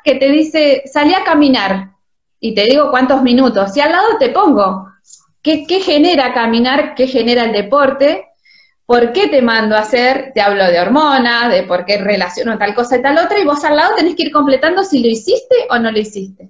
que 0.03 0.15
te 0.15 0.29
dice, 0.29 0.83
salí 0.85 1.13
a 1.13 1.23
caminar 1.23 1.91
y 2.39 2.53
te 2.53 2.65
digo 2.65 2.91
cuántos 2.91 3.21
minutos. 3.23 3.75
Y 3.77 3.81
al 3.81 3.91
lado 3.91 4.17
te 4.19 4.29
pongo, 4.29 4.87
¿qué, 5.41 5.65
genera 5.65 6.33
caminar? 6.33 6.95
¿Qué 6.95 7.07
genera 7.07 7.45
el 7.45 7.53
deporte? 7.53 8.27
¿Por 8.85 9.13
qué 9.13 9.27
te 9.27 9.41
mando 9.41 9.75
a 9.75 9.79
hacer? 9.79 10.31
Te 10.35 10.41
hablo 10.41 10.65
de 10.65 10.79
hormonas, 10.79 11.51
de 11.51 11.63
por 11.63 11.85
qué 11.85 11.97
relaciono 11.97 12.57
tal 12.57 12.75
cosa 12.75 12.97
y 12.97 13.01
tal 13.01 13.17
otra, 13.17 13.39
y 13.39 13.45
vos 13.45 13.63
al 13.63 13.77
lado 13.77 13.95
tenés 13.95 14.15
que 14.15 14.23
ir 14.23 14.31
completando 14.31 14.83
si 14.83 15.01
lo 15.01 15.07
hiciste 15.07 15.55
o 15.69 15.79
no 15.79 15.91
lo 15.91 15.99
hiciste. 15.99 16.49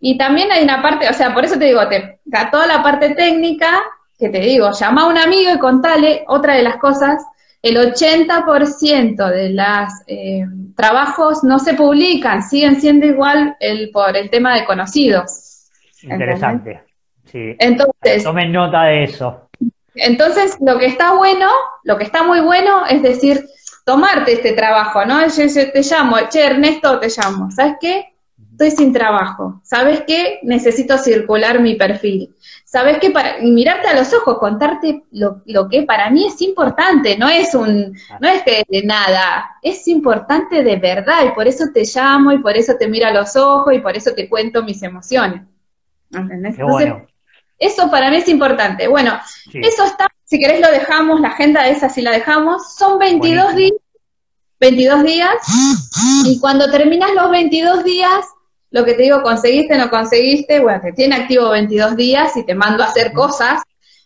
Y 0.00 0.16
también 0.16 0.50
hay 0.50 0.62
una 0.62 0.80
parte, 0.80 1.08
o 1.08 1.12
sea, 1.12 1.34
por 1.34 1.44
eso 1.44 1.58
te 1.58 1.66
digo, 1.66 1.86
te, 1.88 2.20
toda 2.50 2.66
la 2.66 2.82
parte 2.82 3.10
técnica, 3.10 3.82
que 4.18 4.28
te 4.28 4.40
digo, 4.40 4.70
llama 4.72 5.02
a 5.02 5.06
un 5.06 5.16
amigo 5.16 5.52
y 5.54 5.58
contale 5.58 6.24
otra 6.26 6.54
de 6.54 6.62
las 6.62 6.76
cosas 6.76 7.24
el 7.62 7.76
80% 7.76 9.30
de 9.30 9.50
los 9.50 9.92
eh, 10.06 10.44
trabajos 10.76 11.42
no 11.42 11.58
se 11.58 11.74
publican, 11.74 12.42
siguen 12.42 12.80
siendo 12.80 13.06
igual 13.06 13.56
el, 13.58 13.90
por 13.90 14.16
el 14.16 14.30
tema 14.30 14.54
de 14.54 14.64
conocidos. 14.64 15.68
Interesante. 16.02 16.82
Sí. 17.24 17.56
Entonces, 17.58 18.22
tomen 18.22 18.52
nota 18.52 18.84
de 18.84 19.04
eso. 19.04 19.48
Entonces, 19.94 20.56
lo 20.60 20.78
que 20.78 20.86
está 20.86 21.14
bueno, 21.14 21.48
lo 21.82 21.98
que 21.98 22.04
está 22.04 22.22
muy 22.22 22.40
bueno 22.40 22.86
es 22.86 23.02
decir, 23.02 23.44
tomarte 23.84 24.34
este 24.34 24.52
trabajo, 24.52 25.04
¿no? 25.04 25.26
Yo, 25.26 25.44
te 25.72 25.82
llamo, 25.82 26.16
che, 26.28 26.46
Ernesto, 26.46 27.00
te 27.00 27.08
llamo, 27.08 27.50
¿sabes 27.50 27.76
qué? 27.80 28.12
estoy 28.58 28.70
sin 28.72 28.92
trabajo. 28.92 29.60
¿Sabes 29.62 30.02
qué? 30.04 30.40
Necesito 30.42 30.98
circular 30.98 31.60
mi 31.60 31.76
perfil. 31.76 32.34
¿Sabes 32.70 32.98
qué? 32.98 33.10
Para, 33.10 33.38
mirarte 33.40 33.88
a 33.88 33.94
los 33.94 34.12
ojos, 34.12 34.38
contarte 34.38 35.04
lo, 35.12 35.40
lo, 35.46 35.70
que 35.70 35.84
para 35.84 36.10
mí 36.10 36.26
es 36.26 36.42
importante, 36.42 37.16
no 37.16 37.26
es 37.26 37.54
un, 37.54 37.96
no 38.20 38.28
es 38.28 38.42
que 38.42 38.62
de 38.68 38.82
nada, 38.82 39.56
es 39.62 39.88
importante 39.88 40.62
de 40.62 40.76
verdad 40.76 41.24
y 41.24 41.30
por 41.30 41.48
eso 41.48 41.64
te 41.72 41.84
llamo 41.84 42.30
y 42.30 42.38
por 42.38 42.58
eso 42.58 42.74
te 42.78 42.86
miro 42.86 43.06
a 43.06 43.12
los 43.12 43.36
ojos 43.36 43.72
y 43.72 43.78
por 43.78 43.96
eso 43.96 44.12
te 44.14 44.28
cuento 44.28 44.62
mis 44.62 44.82
emociones. 44.82 45.42
¿Entendés? 46.10 46.56
eso 47.58 47.90
para 47.90 48.10
mí 48.10 48.18
es 48.18 48.28
importante. 48.28 48.86
Bueno, 48.86 49.18
eso 49.50 49.84
está, 49.84 50.06
si 50.24 50.38
querés 50.38 50.60
lo 50.60 50.70
dejamos, 50.70 51.22
la 51.22 51.28
agenda 51.28 51.68
esa 51.68 51.88
si 51.88 52.02
la 52.02 52.10
dejamos, 52.10 52.74
son 52.74 52.98
22 52.98 53.56
días 53.56 53.72
22 54.60 55.04
días 55.04 55.34
y 56.24 56.38
cuando 56.40 56.70
terminas 56.70 57.12
los 57.14 57.30
22 57.30 57.84
días, 57.84 58.26
lo 58.70 58.84
que 58.84 58.94
te 58.94 59.02
digo, 59.02 59.22
conseguiste, 59.22 59.76
no 59.76 59.88
conseguiste, 59.88 60.60
bueno, 60.60 60.80
te 60.80 60.92
tiene 60.92 61.16
activo 61.16 61.50
22 61.50 61.96
días 61.96 62.36
y 62.36 62.44
te 62.44 62.54
mando 62.54 62.82
a 62.82 62.86
hacer 62.86 63.12
cosas 63.12 63.62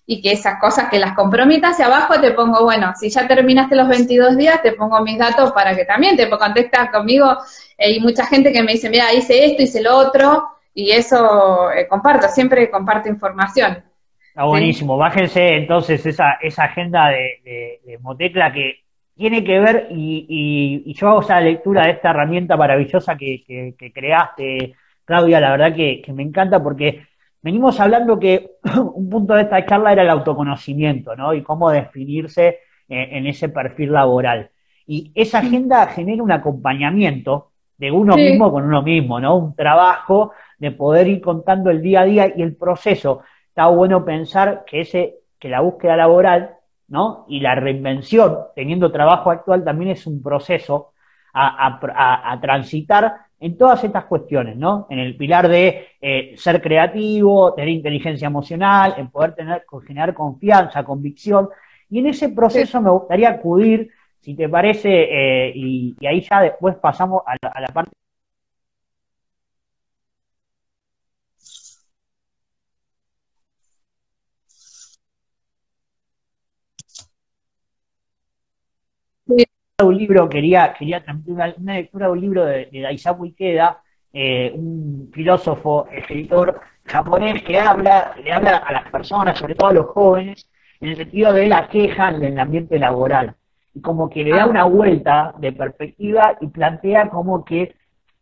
y 0.06 0.20
que 0.20 0.32
esas 0.32 0.60
cosas 0.60 0.88
que 0.88 0.98
las 0.98 1.14
comprometas 1.14 1.78
y 1.78 1.82
abajo 1.82 2.20
te 2.20 2.32
pongo, 2.32 2.64
bueno, 2.64 2.92
si 2.98 3.08
ya 3.08 3.26
terminaste 3.26 3.76
los 3.76 3.88
22 3.88 4.36
días, 4.36 4.62
te 4.62 4.72
pongo 4.72 5.00
mis 5.02 5.18
datos 5.18 5.52
para 5.52 5.74
que 5.74 5.84
también 5.84 6.16
te 6.16 6.28
contestas 6.28 6.90
conmigo. 6.90 7.36
Hay 7.78 8.00
mucha 8.00 8.26
gente 8.26 8.52
que 8.52 8.62
me 8.62 8.72
dice, 8.72 8.90
mira, 8.90 9.12
hice 9.12 9.44
esto, 9.44 9.62
hice 9.62 9.82
lo 9.82 9.96
otro, 9.96 10.48
y 10.74 10.90
eso 10.90 11.70
eh, 11.70 11.86
comparto, 11.88 12.28
siempre 12.28 12.70
comparto 12.70 13.08
información. 13.08 13.84
Está 14.28 14.44
buenísimo, 14.44 14.96
bájense 14.96 15.56
entonces 15.56 16.04
esa, 16.06 16.32
esa 16.40 16.64
agenda 16.64 17.08
de, 17.08 17.80
de 17.84 17.98
Motecla 17.98 18.52
que 18.52 18.82
tiene 19.22 19.44
que 19.44 19.60
ver, 19.60 19.86
y, 19.90 20.92
yo 20.94 21.08
hago 21.08 21.20
esa 21.20 21.40
lectura 21.40 21.84
de 21.84 21.92
esta 21.92 22.10
herramienta 22.10 22.56
maravillosa 22.56 23.16
que, 23.16 23.72
creaste, 23.94 24.74
Claudia, 25.04 25.38
la 25.38 25.52
verdad 25.52 25.76
que, 25.76 26.02
me 26.12 26.24
encanta 26.24 26.60
porque 26.60 27.06
venimos 27.40 27.78
hablando 27.78 28.18
que 28.18 28.56
un 28.94 29.08
punto 29.08 29.34
de 29.34 29.42
esta 29.42 29.64
charla 29.64 29.92
era 29.92 30.02
el 30.02 30.10
autoconocimiento, 30.10 31.14
¿no? 31.14 31.34
Y 31.34 31.42
cómo 31.44 31.70
definirse 31.70 32.58
en, 32.88 33.28
ese 33.28 33.48
perfil 33.48 33.92
laboral. 33.92 34.50
Y 34.88 35.12
esa 35.14 35.38
agenda 35.38 35.86
genera 35.86 36.20
un 36.20 36.32
acompañamiento 36.32 37.52
de 37.78 37.92
uno 37.92 38.16
mismo 38.16 38.50
con 38.50 38.64
uno 38.64 38.82
mismo, 38.82 39.20
¿no? 39.20 39.36
Un 39.36 39.54
trabajo 39.54 40.32
de 40.58 40.72
poder 40.72 41.06
ir 41.06 41.20
contando 41.20 41.70
el 41.70 41.80
día 41.80 42.00
a 42.00 42.06
día 42.06 42.32
y 42.36 42.42
el 42.42 42.56
proceso. 42.56 43.20
Está 43.46 43.68
bueno 43.68 44.04
pensar 44.04 44.64
que 44.66 44.80
ese, 44.80 45.20
que 45.38 45.48
la 45.48 45.60
búsqueda 45.60 45.96
laboral 45.96 46.56
¿no? 46.92 47.24
Y 47.26 47.40
la 47.40 47.54
reinvención, 47.54 48.36
teniendo 48.54 48.92
trabajo 48.92 49.30
actual, 49.30 49.64
también 49.64 49.92
es 49.92 50.06
un 50.06 50.22
proceso 50.22 50.92
a, 51.32 52.38
transitar 52.42 53.16
en 53.40 53.56
todas 53.56 53.82
estas 53.82 54.04
cuestiones, 54.04 54.58
¿no? 54.58 54.86
En 54.90 54.98
el 54.98 55.16
pilar 55.16 55.48
de 55.48 55.86
eh, 56.02 56.34
ser 56.36 56.60
creativo, 56.60 57.54
tener 57.54 57.70
inteligencia 57.70 58.26
emocional, 58.26 58.94
en 58.98 59.08
poder 59.08 59.34
tener, 59.34 59.64
generar 59.86 60.12
confianza, 60.12 60.84
convicción. 60.84 61.48
Y 61.88 62.00
en 62.00 62.08
ese 62.08 62.28
proceso 62.28 62.78
me 62.82 62.90
gustaría 62.90 63.30
acudir, 63.30 63.90
si 64.20 64.34
te 64.34 64.46
parece, 64.50 64.90
eh, 64.90 65.52
y, 65.54 65.96
ahí 66.06 66.20
ya 66.20 66.42
después 66.42 66.76
pasamos 66.76 67.22
a 67.26 67.60
la 67.60 67.68
parte 67.68 68.01
un 79.84 79.96
libro, 79.96 80.28
quería, 80.28 80.74
quería 80.74 81.02
transmitir 81.02 81.34
una, 81.34 81.74
lectura 81.74 82.06
de 82.06 82.12
un 82.12 82.20
libro 82.20 82.44
de, 82.44 82.66
de 82.66 82.80
Daisaku 82.80 83.26
Ikeda, 83.26 83.82
eh, 84.12 84.52
un 84.54 85.10
filósofo, 85.12 85.86
escritor 85.90 86.60
japonés 86.84 87.42
que 87.42 87.58
habla, 87.58 88.14
le 88.22 88.32
habla 88.32 88.58
a 88.58 88.72
las 88.72 88.90
personas, 88.90 89.38
sobre 89.38 89.54
todo 89.54 89.70
a 89.70 89.72
los 89.72 89.86
jóvenes, 89.86 90.48
en 90.80 90.90
el 90.90 90.96
sentido 90.96 91.32
de 91.32 91.46
la 91.46 91.68
queja 91.68 92.10
en 92.10 92.22
el 92.22 92.38
ambiente 92.38 92.78
laboral. 92.78 93.34
Y 93.74 93.80
como 93.80 94.10
que 94.10 94.24
le 94.24 94.32
da 94.32 94.46
una 94.46 94.64
vuelta 94.64 95.34
de 95.38 95.52
perspectiva 95.52 96.36
y 96.40 96.48
plantea 96.48 97.08
como 97.08 97.44
que 97.44 97.62
eh, 97.62 97.74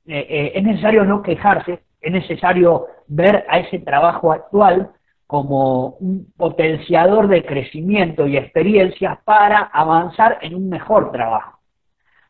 eh, 0.06 0.52
es 0.54 0.62
necesario 0.62 1.04
no 1.04 1.22
quejarse, 1.22 1.80
es 2.00 2.12
necesario 2.12 2.86
ver 3.08 3.44
a 3.48 3.58
ese 3.58 3.80
trabajo 3.80 4.32
actual 4.32 4.90
como 5.30 5.90
un 6.00 6.26
potenciador 6.36 7.28
de 7.28 7.46
crecimiento 7.46 8.26
y 8.26 8.36
experiencias 8.36 9.16
para 9.24 9.60
avanzar 9.72 10.38
en 10.40 10.56
un 10.56 10.68
mejor 10.68 11.12
trabajo. 11.12 11.60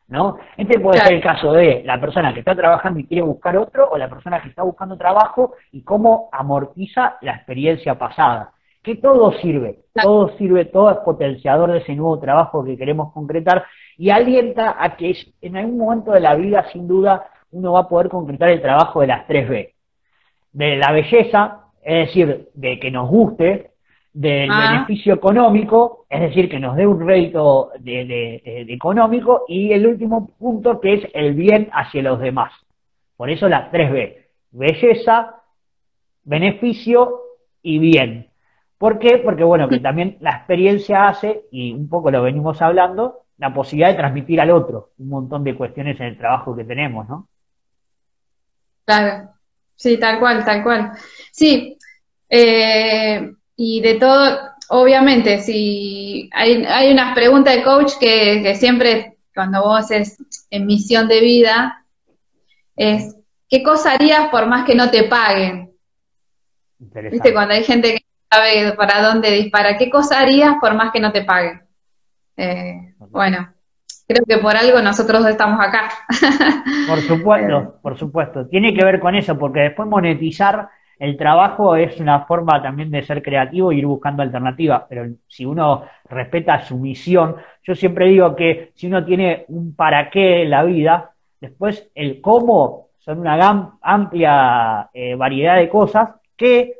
¿no? 0.07 0.37
Este 0.55 0.79
puede 0.79 0.99
ser 0.99 1.13
el 1.13 1.21
caso 1.23 1.51
de 1.51 1.81
la 1.83 1.99
persona 1.99 2.31
que 2.31 2.41
está 2.41 2.55
trabajando 2.55 2.99
y 2.99 3.07
quiere 3.07 3.23
buscar 3.23 3.57
otro, 3.57 3.89
o 3.89 3.97
la 3.97 4.07
persona 4.07 4.39
que 4.39 4.49
está 4.49 4.61
buscando 4.61 4.97
trabajo 4.97 5.55
y 5.71 5.81
cómo 5.81 6.29
amortiza 6.31 7.17
la 7.21 7.37
experiencia 7.37 7.97
pasada. 7.97 8.51
Que 8.83 8.97
todo 8.97 9.31
sirve, 9.39 9.79
todo 9.99 10.37
sirve, 10.37 10.65
todo 10.65 10.91
es 10.91 10.97
potenciador 10.97 11.71
de 11.71 11.79
ese 11.79 11.95
nuevo 11.95 12.19
trabajo 12.19 12.63
que 12.63 12.77
queremos 12.77 13.11
concretar 13.13 13.65
y 13.97 14.11
alienta 14.11 14.75
a 14.77 14.95
que 14.95 15.17
en 15.41 15.57
algún 15.57 15.79
momento 15.79 16.11
de 16.11 16.19
la 16.19 16.35
vida, 16.35 16.67
sin 16.71 16.87
duda, 16.87 17.25
uno 17.49 17.71
va 17.71 17.79
a 17.79 17.89
poder 17.89 18.09
concretar 18.09 18.49
el 18.49 18.61
trabajo 18.61 19.01
de 19.01 19.07
las 19.07 19.25
tres 19.25 19.49
B. 19.49 19.73
De 20.53 20.75
la 20.75 20.91
belleza, 20.91 21.60
es 21.83 22.07
decir, 22.07 22.49
de 22.53 22.79
que 22.79 22.91
nos 22.91 23.09
guste, 23.09 23.71
del 24.13 24.49
ah. 24.51 24.71
beneficio 24.71 25.13
económico, 25.13 26.05
es 26.09 26.21
decir, 26.21 26.49
que 26.49 26.59
nos 26.59 26.75
dé 26.75 26.85
un 26.85 27.05
rédito 27.05 27.71
de, 27.79 28.41
económico, 28.67 29.45
y 29.47 29.71
el 29.71 29.87
último 29.87 30.31
punto 30.37 30.79
que 30.79 30.93
es 30.93 31.07
el 31.13 31.33
bien 31.33 31.69
hacia 31.71 32.03
los 32.03 32.19
demás. 32.19 32.51
Por 33.15 33.29
eso 33.29 33.47
las 33.47 33.71
tres 33.71 33.91
B, 33.91 34.27
belleza, 34.51 35.41
beneficio 36.23 37.21
y 37.61 37.79
bien. 37.79 38.27
¿Por 38.77 38.99
qué? 38.99 39.19
Porque 39.19 39.43
bueno, 39.43 39.69
que 39.69 39.79
también 39.79 40.17
la 40.21 40.31
experiencia 40.31 41.07
hace, 41.07 41.43
y 41.51 41.71
un 41.73 41.87
poco 41.87 42.11
lo 42.11 42.23
venimos 42.23 42.61
hablando, 42.61 43.19
la 43.37 43.53
posibilidad 43.53 43.89
de 43.89 43.97
transmitir 43.97 44.41
al 44.41 44.51
otro 44.51 44.89
un 44.99 45.09
montón 45.09 45.43
de 45.43 45.55
cuestiones 45.55 45.99
en 45.99 46.07
el 46.07 46.17
trabajo 46.17 46.55
que 46.55 46.63
tenemos, 46.63 47.07
¿no? 47.07 47.27
Claro, 48.85 49.29
sí, 49.81 49.97
tal 49.97 50.19
cual, 50.19 50.45
tal 50.45 50.63
cual. 50.63 50.91
Sí, 51.31 51.77
eh, 52.29 53.31
y 53.55 53.81
de 53.81 53.95
todo, 53.95 54.39
obviamente, 54.69 55.39
si 55.39 56.29
hay, 56.33 56.63
hay 56.65 56.91
unas 56.91 57.15
preguntas 57.15 57.55
de 57.55 57.63
coach 57.63 57.93
que, 57.99 58.55
siempre, 58.55 59.17
cuando 59.33 59.63
vos 59.63 59.89
es 59.89 60.17
en 60.51 60.67
misión 60.67 61.07
de 61.07 61.19
vida, 61.19 61.83
es, 62.75 63.15
¿qué 63.49 63.63
cosa 63.63 63.93
harías 63.93 64.29
por 64.29 64.45
más 64.45 64.65
que 64.65 64.75
no 64.75 64.91
te 64.91 65.03
paguen? 65.03 65.71
¿Viste? 66.77 67.33
Cuando 67.33 67.55
hay 67.55 67.63
gente 67.63 67.93
que 67.93 68.05
sabe 68.29 68.73
para 68.73 69.01
dónde 69.01 69.31
dispara, 69.31 69.77
¿qué 69.77 69.89
cosa 69.89 70.19
harías 70.19 70.55
por 70.61 70.75
más 70.75 70.91
que 70.91 70.99
no 70.99 71.11
te 71.11 71.23
paguen? 71.23 71.63
Eh, 72.37 72.93
bueno, 73.09 73.51
creo 74.13 74.25
que 74.25 74.37
por 74.37 74.55
algo 74.55 74.81
nosotros 74.81 75.25
estamos 75.25 75.59
acá. 75.59 75.89
Por 76.87 76.99
supuesto, 76.99 77.79
por 77.81 77.97
supuesto. 77.97 78.47
Tiene 78.47 78.73
que 78.73 78.83
ver 78.83 78.99
con 78.99 79.15
eso, 79.15 79.37
porque 79.37 79.61
después 79.61 79.87
monetizar 79.87 80.69
el 81.01 81.17
trabajo 81.17 81.75
es 81.75 81.99
una 81.99 82.25
forma 82.25 82.61
también 82.61 82.91
de 82.91 83.01
ser 83.01 83.23
creativo 83.23 83.71
y 83.71 83.79
ir 83.79 83.87
buscando 83.87 84.21
alternativas, 84.21 84.83
pero 84.87 85.07
si 85.27 85.45
uno 85.45 85.83
respeta 86.07 86.63
su 86.63 86.77
misión, 86.77 87.37
yo 87.63 87.73
siempre 87.73 88.05
digo 88.09 88.35
que 88.35 88.71
si 88.75 88.85
uno 88.85 89.03
tiene 89.03 89.45
un 89.47 89.75
para 89.75 90.11
qué 90.11 90.43
en 90.43 90.51
la 90.51 90.63
vida, 90.63 91.09
después 91.39 91.89
el 91.95 92.21
cómo 92.21 92.89
son 92.99 93.17
una 93.17 93.79
amplia 93.81 94.91
eh, 94.93 95.15
variedad 95.15 95.57
de 95.57 95.69
cosas 95.69 96.09
que 96.37 96.75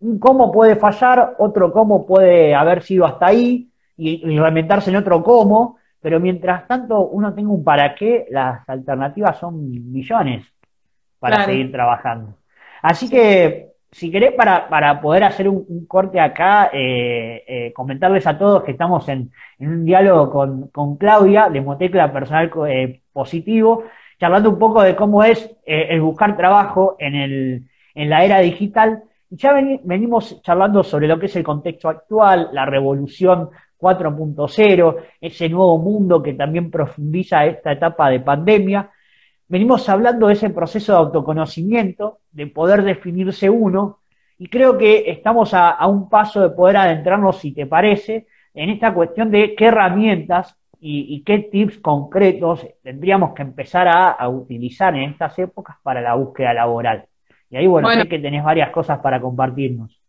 un 0.00 0.18
cómo 0.18 0.50
puede 0.50 0.74
fallar, 0.74 1.36
otro 1.38 1.72
cómo 1.72 2.04
puede 2.04 2.52
haber 2.52 2.82
sido 2.82 3.06
hasta 3.06 3.26
ahí 3.26 3.70
y, 3.96 4.28
y 4.28 4.38
reinventarse 4.40 4.90
en 4.90 4.96
otro 4.96 5.22
cómo, 5.22 5.76
pero 6.00 6.18
mientras 6.18 6.66
tanto 6.66 7.00
uno 7.08 7.34
tenga 7.34 7.50
un 7.50 7.62
para 7.62 7.94
qué, 7.94 8.26
las 8.30 8.66
alternativas 8.68 9.38
son 9.38 9.70
millones 9.92 10.46
para 11.18 11.44
seguir 11.44 11.70
trabajando. 11.70 12.34
Así 12.82 13.10
que, 13.10 13.72
si 13.92 14.10
querés, 14.10 14.32
para, 14.32 14.68
para 14.68 15.00
poder 15.00 15.24
hacer 15.24 15.48
un, 15.48 15.86
corte 15.86 16.18
acá, 16.18 16.70
eh, 16.72 17.44
eh, 17.46 17.72
comentarles 17.74 18.26
a 18.26 18.38
todos 18.38 18.62
que 18.62 18.72
estamos 18.72 19.08
en, 19.08 19.30
un 19.58 19.84
diálogo 19.84 20.30
con, 20.30 20.68
con, 20.68 20.96
Claudia 20.96 21.50
de 21.50 21.60
Motecla 21.60 22.12
Personal 22.12 22.50
eh, 22.68 23.02
Positivo, 23.12 23.84
charlando 24.18 24.48
un 24.48 24.58
poco 24.58 24.82
de 24.82 24.96
cómo 24.96 25.22
es 25.22 25.54
el 25.66 26.00
buscar 26.00 26.36
trabajo 26.36 26.96
en, 26.98 27.14
el, 27.14 27.68
en 27.94 28.10
la 28.10 28.24
era 28.24 28.38
digital. 28.38 29.02
Y 29.28 29.36
ya 29.36 29.52
venimos 29.52 30.40
charlando 30.42 30.82
sobre 30.82 31.06
lo 31.06 31.18
que 31.18 31.26
es 31.26 31.36
el 31.36 31.44
contexto 31.44 31.88
actual, 31.88 32.48
la 32.52 32.66
revolución 32.66 33.50
4.0, 33.80 34.96
ese 35.20 35.48
nuevo 35.48 35.78
mundo 35.78 36.22
que 36.22 36.34
también 36.34 36.70
profundiza 36.70 37.46
esta 37.46 37.72
etapa 37.72 38.10
de 38.10 38.20
pandemia. 38.20 38.90
Venimos 39.48 39.88
hablando 39.88 40.26
de 40.26 40.34
ese 40.34 40.50
proceso 40.50 40.92
de 40.92 40.98
autoconocimiento, 40.98 42.18
de 42.30 42.46
poder 42.46 42.82
definirse 42.82 43.48
uno, 43.48 44.00
y 44.38 44.48
creo 44.48 44.78
que 44.78 45.10
estamos 45.10 45.52
a, 45.52 45.86
un 45.86 46.08
paso 46.08 46.40
de 46.40 46.50
poder 46.50 46.78
adentrarnos, 46.78 47.38
si 47.38 47.52
te 47.52 47.66
parece, 47.66 48.26
en 48.54 48.70
esta 48.70 48.94
cuestión 48.94 49.30
de 49.30 49.54
qué 49.54 49.66
herramientas 49.66 50.56
y, 50.80 51.22
qué 51.24 51.40
tips 51.40 51.78
concretos 51.78 52.66
tendríamos 52.82 53.34
que 53.34 53.42
empezar 53.42 53.86
a, 53.86 54.26
utilizar 54.30 54.94
en 54.94 55.10
estas 55.10 55.38
épocas 55.38 55.76
para 55.82 56.00
la 56.00 56.14
búsqueda 56.14 56.54
laboral. 56.54 57.04
Y 57.50 57.56
ahí, 57.56 57.66
bueno, 57.66 57.90
sé 57.90 58.08
que 58.08 58.18
tenés 58.18 58.42
varias 58.42 58.70
cosas 58.70 59.00
para 59.00 59.20
compartirnos. 59.20 59.99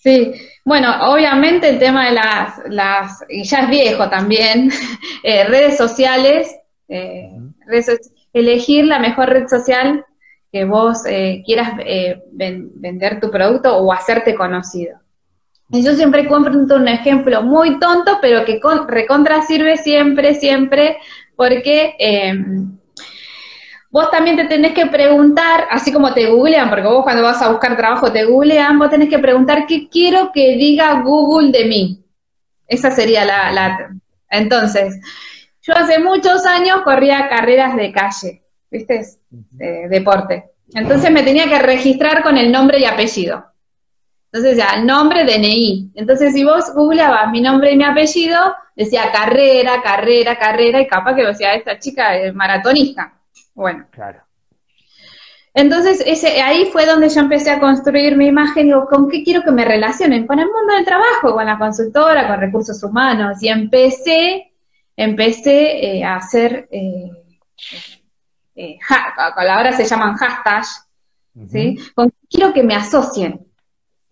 Sí, 0.00 0.32
bueno, 0.64 1.10
obviamente 1.12 1.68
el 1.68 1.78
tema 1.78 2.06
de 2.06 2.12
las, 2.12 2.60
las 2.68 3.24
y 3.28 3.42
ya 3.42 3.60
es 3.60 3.70
viejo 3.70 4.08
también, 4.08 4.70
eh, 5.24 5.44
redes 5.44 5.76
sociales, 5.76 6.54
eh, 6.88 7.32
elegir 8.32 8.84
la 8.84 9.00
mejor 9.00 9.28
red 9.28 9.48
social 9.48 10.04
que 10.52 10.64
vos 10.64 11.04
eh, 11.04 11.42
quieras 11.44 11.72
vender 12.32 13.20
tu 13.20 13.30
producto 13.30 13.76
o 13.76 13.92
hacerte 13.92 14.34
conocido. 14.34 14.98
Y 15.70 15.82
yo 15.82 15.94
siempre 15.94 16.26
cuento 16.26 16.76
un 16.76 16.88
ejemplo 16.88 17.42
muy 17.42 17.78
tonto, 17.78 18.18
pero 18.22 18.46
que 18.46 18.58
con, 18.58 18.88
recontra 18.88 19.42
sirve 19.42 19.76
siempre, 19.76 20.34
siempre, 20.34 20.96
porque 21.36 21.94
vos 23.90 24.10
también 24.10 24.36
te 24.36 24.44
tenés 24.44 24.72
que 24.74 24.86
preguntar, 24.86 25.66
así 25.70 25.92
como 25.92 26.12
te 26.12 26.26
googlean, 26.26 26.68
porque 26.68 26.86
vos 26.86 27.02
cuando 27.02 27.22
vas 27.22 27.40
a 27.42 27.50
buscar 27.50 27.76
trabajo 27.76 28.12
te 28.12 28.24
googlean, 28.24 28.78
vos 28.78 28.90
tenés 28.90 29.08
que 29.08 29.18
preguntar 29.18 29.66
qué 29.66 29.88
quiero 29.88 30.30
que 30.32 30.56
diga 30.56 31.02
Google 31.02 31.50
de 31.50 31.64
mí. 31.64 32.04
Esa 32.66 32.90
sería 32.90 33.24
la... 33.24 33.50
la 33.52 33.90
entonces, 34.30 35.00
yo 35.62 35.74
hace 35.74 35.98
muchos 35.98 36.44
años 36.44 36.82
corría 36.82 37.28
carreras 37.28 37.76
de 37.76 37.92
calle, 37.92 38.42
¿viste? 38.70 39.06
De 39.30 39.88
deporte. 39.88 40.50
Entonces 40.74 41.10
me 41.10 41.22
tenía 41.22 41.48
que 41.48 41.58
registrar 41.58 42.22
con 42.22 42.36
el 42.36 42.52
nombre 42.52 42.78
y 42.78 42.84
apellido. 42.84 43.44
Entonces 44.30 44.58
ya, 44.58 44.82
nombre, 44.82 45.24
DNI. 45.24 45.92
Entonces 45.94 46.34
si 46.34 46.44
vos 46.44 46.74
googleabas 46.74 47.30
mi 47.30 47.40
nombre 47.40 47.72
y 47.72 47.76
mi 47.76 47.84
apellido, 47.84 48.38
decía 48.76 49.10
carrera, 49.10 49.80
carrera, 49.82 50.38
carrera, 50.38 50.80
y 50.80 50.86
capaz 50.86 51.14
que 51.14 51.24
decía, 51.24 51.54
esta 51.54 51.78
chica 51.78 52.16
es 52.16 52.34
maratonista. 52.34 53.17
Bueno. 53.58 53.86
Claro. 53.90 54.20
Entonces, 55.52 56.00
ese, 56.06 56.40
ahí 56.40 56.66
fue 56.66 56.86
donde 56.86 57.08
yo 57.08 57.20
empecé 57.20 57.50
a 57.50 57.58
construir 57.58 58.16
mi 58.16 58.28
imagen, 58.28 58.66
digo, 58.66 58.86
¿con 58.86 59.10
qué 59.10 59.24
quiero 59.24 59.42
que 59.42 59.50
me 59.50 59.64
relacionen? 59.64 60.28
Con 60.28 60.38
el 60.38 60.46
mundo 60.46 60.74
del 60.74 60.84
trabajo, 60.84 61.34
con 61.34 61.44
la 61.44 61.58
consultora, 61.58 62.28
con 62.28 62.38
recursos 62.38 62.80
humanos. 62.84 63.42
Y 63.42 63.48
empecé, 63.48 64.52
empecé 64.96 65.96
eh, 65.98 66.04
a 66.04 66.16
hacer, 66.16 66.68
eh, 66.70 67.10
eh, 68.54 68.78
ahora 68.88 69.72
se 69.72 69.84
llaman 69.86 70.14
hashtags, 70.14 70.86
¿sí? 71.50 71.78
Con 71.96 72.10
qué 72.10 72.26
quiero 72.30 72.52
que 72.52 72.62
me 72.62 72.76
asocien. 72.76 73.44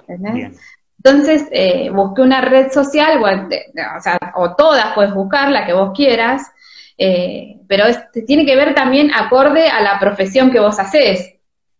Entonces, 0.09 1.48
busqué 1.92 2.22
una 2.22 2.40
red 2.40 2.72
social, 2.72 3.22
o, 3.22 4.00
sea, 4.00 4.18
o 4.35 4.56
todas 4.56 4.92
puedes 4.92 5.14
buscar, 5.14 5.52
la 5.52 5.64
que 5.64 5.72
vos 5.72 5.92
quieras, 5.94 6.50
eh, 6.98 7.59
pero 7.68 7.85
tiene 8.26 8.46
que 8.46 8.56
ver 8.56 8.74
también 8.74 9.12
acorde 9.12 9.68
a 9.68 9.82
la 9.82 9.98
profesión 9.98 10.50
que 10.50 10.61
vos 10.61 10.78
haces, 10.78 11.35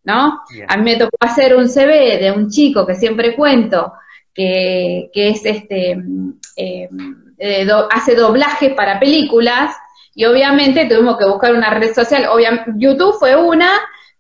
¿no? 0.05 0.41
A 0.69 0.77
mí 0.77 0.83
me 0.83 0.97
tocó 0.97 1.17
hacer 1.21 1.57
un 1.57 1.69
CV 1.69 2.19
de 2.19 2.33
un 2.33 2.51
chico 2.51 2.87
que 2.87 2.95
siempre 2.95 3.35
cuento, 3.35 3.93
que, 4.35 5.11
es 5.15 5.45
este, 5.45 5.99
eh, 6.57 6.89
eh, 7.39 7.69
hace 7.91 8.15
doblaje 8.15 8.71
para 8.71 9.01
películas, 9.01 9.75
y 10.15 10.25
obviamente 10.25 10.87
tuvimos 10.87 11.19
que 11.19 11.27
buscar 11.27 11.55
una 11.55 11.71
red 11.71 11.95
social, 11.95 12.27
obviamente, 12.31 12.73
YouTube 12.77 13.19
fue 13.19 13.37
una, 13.37 13.71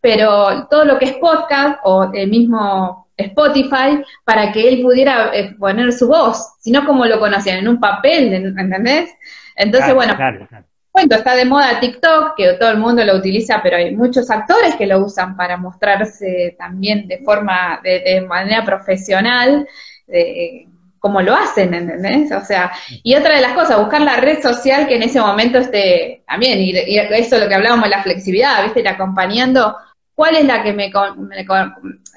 pero 0.00 0.66
todo 0.68 0.84
lo 0.84 0.98
que 0.98 1.06
es 1.06 1.12
podcast 1.14 1.78
o 1.84 2.10
el 2.12 2.28
mismo 2.28 3.08
Spotify, 3.16 4.02
para 4.24 4.52
que 4.52 4.68
él 4.68 4.82
pudiera 4.82 5.32
poner 5.58 5.92
su 5.92 6.06
voz, 6.08 6.54
sino 6.60 6.84
como 6.84 7.06
lo 7.06 7.18
conocían, 7.18 7.58
en 7.58 7.68
un 7.68 7.80
papel, 7.80 8.32
¿entendés? 8.34 9.10
Entonces, 9.56 9.94
bueno, 9.94 10.16
está 10.96 11.34
de 11.34 11.44
moda 11.44 11.78
TikTok, 11.80 12.34
que 12.36 12.54
todo 12.54 12.70
el 12.70 12.78
mundo 12.78 13.04
lo 13.04 13.16
utiliza, 13.16 13.60
pero 13.62 13.76
hay 13.76 13.94
muchos 13.94 14.30
actores 14.30 14.74
que 14.76 14.86
lo 14.86 15.04
usan 15.04 15.36
para 15.36 15.56
mostrarse 15.56 16.56
también 16.58 17.06
de 17.06 17.18
forma, 17.18 17.80
de, 17.82 18.20
manera 18.22 18.64
profesional, 18.64 19.66
de, 20.06 20.66
como 20.98 21.20
lo 21.20 21.34
hacen, 21.34 21.74
¿entendés? 21.74 22.32
O 22.32 22.44
sea, 22.44 22.72
y 23.02 23.14
otra 23.14 23.36
de 23.36 23.42
las 23.42 23.52
cosas, 23.52 23.78
buscar 23.78 24.00
la 24.00 24.16
red 24.16 24.42
social 24.42 24.88
que 24.88 24.96
en 24.96 25.02
ese 25.02 25.20
momento 25.20 25.58
esté 25.58 26.22
también, 26.26 26.58
y, 26.60 26.70
eso 26.98 27.36
es 27.36 27.42
lo 27.42 27.48
que 27.48 27.54
hablábamos 27.54 27.84
de 27.84 27.90
la 27.90 28.02
flexibilidad, 28.02 28.64
¿viste? 28.64 28.80
Ir 28.80 28.88
acompañando, 28.88 29.76
¿cuál 30.14 30.36
es 30.36 30.44
la 30.44 30.62
que 30.62 30.72
me, 30.72 30.90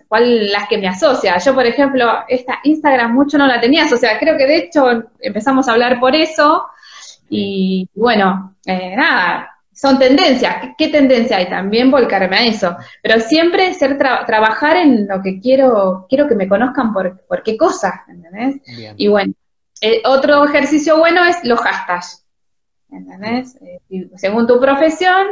cuál 0.07 0.51
las 0.51 0.67
que 0.67 0.77
me 0.77 0.87
asocia? 0.87 1.37
Yo, 1.37 1.53
por 1.53 1.65
ejemplo, 1.65 2.23
esta 2.27 2.59
Instagram 2.63 3.13
mucho 3.13 3.37
no 3.37 3.45
la 3.45 3.59
tenía 3.59 3.83
asociada, 3.83 4.17
creo 4.19 4.37
que 4.37 4.47
de 4.47 4.57
hecho 4.57 5.03
empezamos 5.19 5.67
a 5.67 5.73
hablar 5.73 5.99
por 5.99 6.15
eso, 6.15 6.65
y 7.29 7.89
bueno, 7.93 8.55
eh, 8.65 8.95
nada, 8.95 9.49
son 9.79 9.97
tendencias. 9.97 10.73
¿Qué, 10.77 10.89
tendencia 10.89 11.37
hay? 11.37 11.49
También 11.49 11.89
volcarme 11.89 12.35
a 12.35 12.45
eso. 12.45 12.75
Pero 13.01 13.21
siempre 13.21 13.73
ser 13.73 13.97
trabajar 13.97 14.75
en 14.75 15.07
lo 15.07 15.21
que 15.21 15.39
quiero, 15.39 16.05
quiero 16.09 16.27
que 16.27 16.35
me 16.35 16.49
conozcan 16.49 16.91
por, 16.91 17.21
por 17.27 17.43
qué 17.43 17.55
cosa, 17.55 18.03
¿entendés? 18.09 18.61
Y 18.97 19.07
bueno, 19.07 19.33
eh, 19.79 20.01
otro 20.05 20.43
ejercicio 20.43 20.97
bueno 20.97 21.23
es 21.23 21.37
los 21.45 21.61
hashtags, 21.61 22.25
¿entendés? 22.91 23.57
Eh, 23.61 24.09
según 24.17 24.47
tu 24.47 24.59
profesión, 24.59 25.27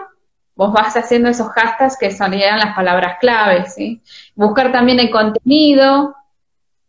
vos 0.56 0.72
vas 0.72 0.96
haciendo 0.96 1.28
esos 1.28 1.50
hashtags 1.50 1.98
que 1.98 2.12
son 2.12 2.32
las 2.32 2.74
palabras 2.74 3.18
claves, 3.20 3.74
¿sí? 3.74 4.02
Buscar 4.34 4.72
también 4.72 5.00
el 5.02 5.12
contenido, 5.12 6.16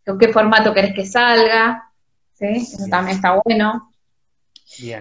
con 0.05 0.17
qué 0.17 0.29
formato 0.29 0.73
querés 0.73 0.93
que 0.93 1.05
salga, 1.05 1.91
¿sí? 2.35 2.45
Eso 2.45 2.87
también 2.89 3.17
está 3.17 3.37
bueno. 3.43 3.88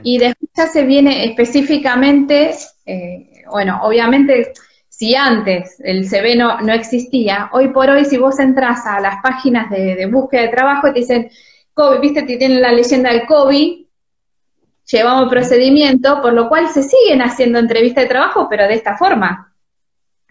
Y 0.03 0.19
después 0.19 0.51
ya 0.57 0.67
se 0.67 0.85
viene 0.85 1.25
específicamente, 1.27 2.55
eh, 2.87 3.45
bueno, 3.51 3.81
obviamente 3.83 4.53
si 4.89 5.15
antes 5.15 5.77
el 5.81 6.09
CV 6.09 6.37
no, 6.37 6.61
no, 6.61 6.73
existía, 6.73 7.51
hoy 7.53 7.69
por 7.69 7.89
hoy 7.89 8.05
si 8.05 8.17
vos 8.17 8.41
entras 8.41 8.85
a 8.87 8.99
las 9.01 9.23
páginas 9.23 9.71
de, 9.71 10.07
búsqueda 10.07 10.43
de 10.43 10.49
trabajo 10.49 10.93
te 10.93 11.01
dicen, 11.01 11.31
COVID, 11.75 12.01
viste, 12.01 12.23
te 12.23 12.37
tienen 12.37 12.61
la 12.61 12.73
leyenda 12.73 13.13
del 13.13 13.27
COVID, 13.27 13.87
llevamos 14.91 15.31
procedimiento, 15.31 16.21
por 16.21 16.33
lo 16.33 16.49
cual 16.49 16.69
se 16.71 16.83
siguen 16.83 17.23
haciendo 17.23 17.59
entrevistas 17.59 18.05
de 18.05 18.09
trabajo, 18.09 18.49
pero 18.51 18.67
de 18.67 18.75
esta 18.75 18.97
forma. 18.97 19.55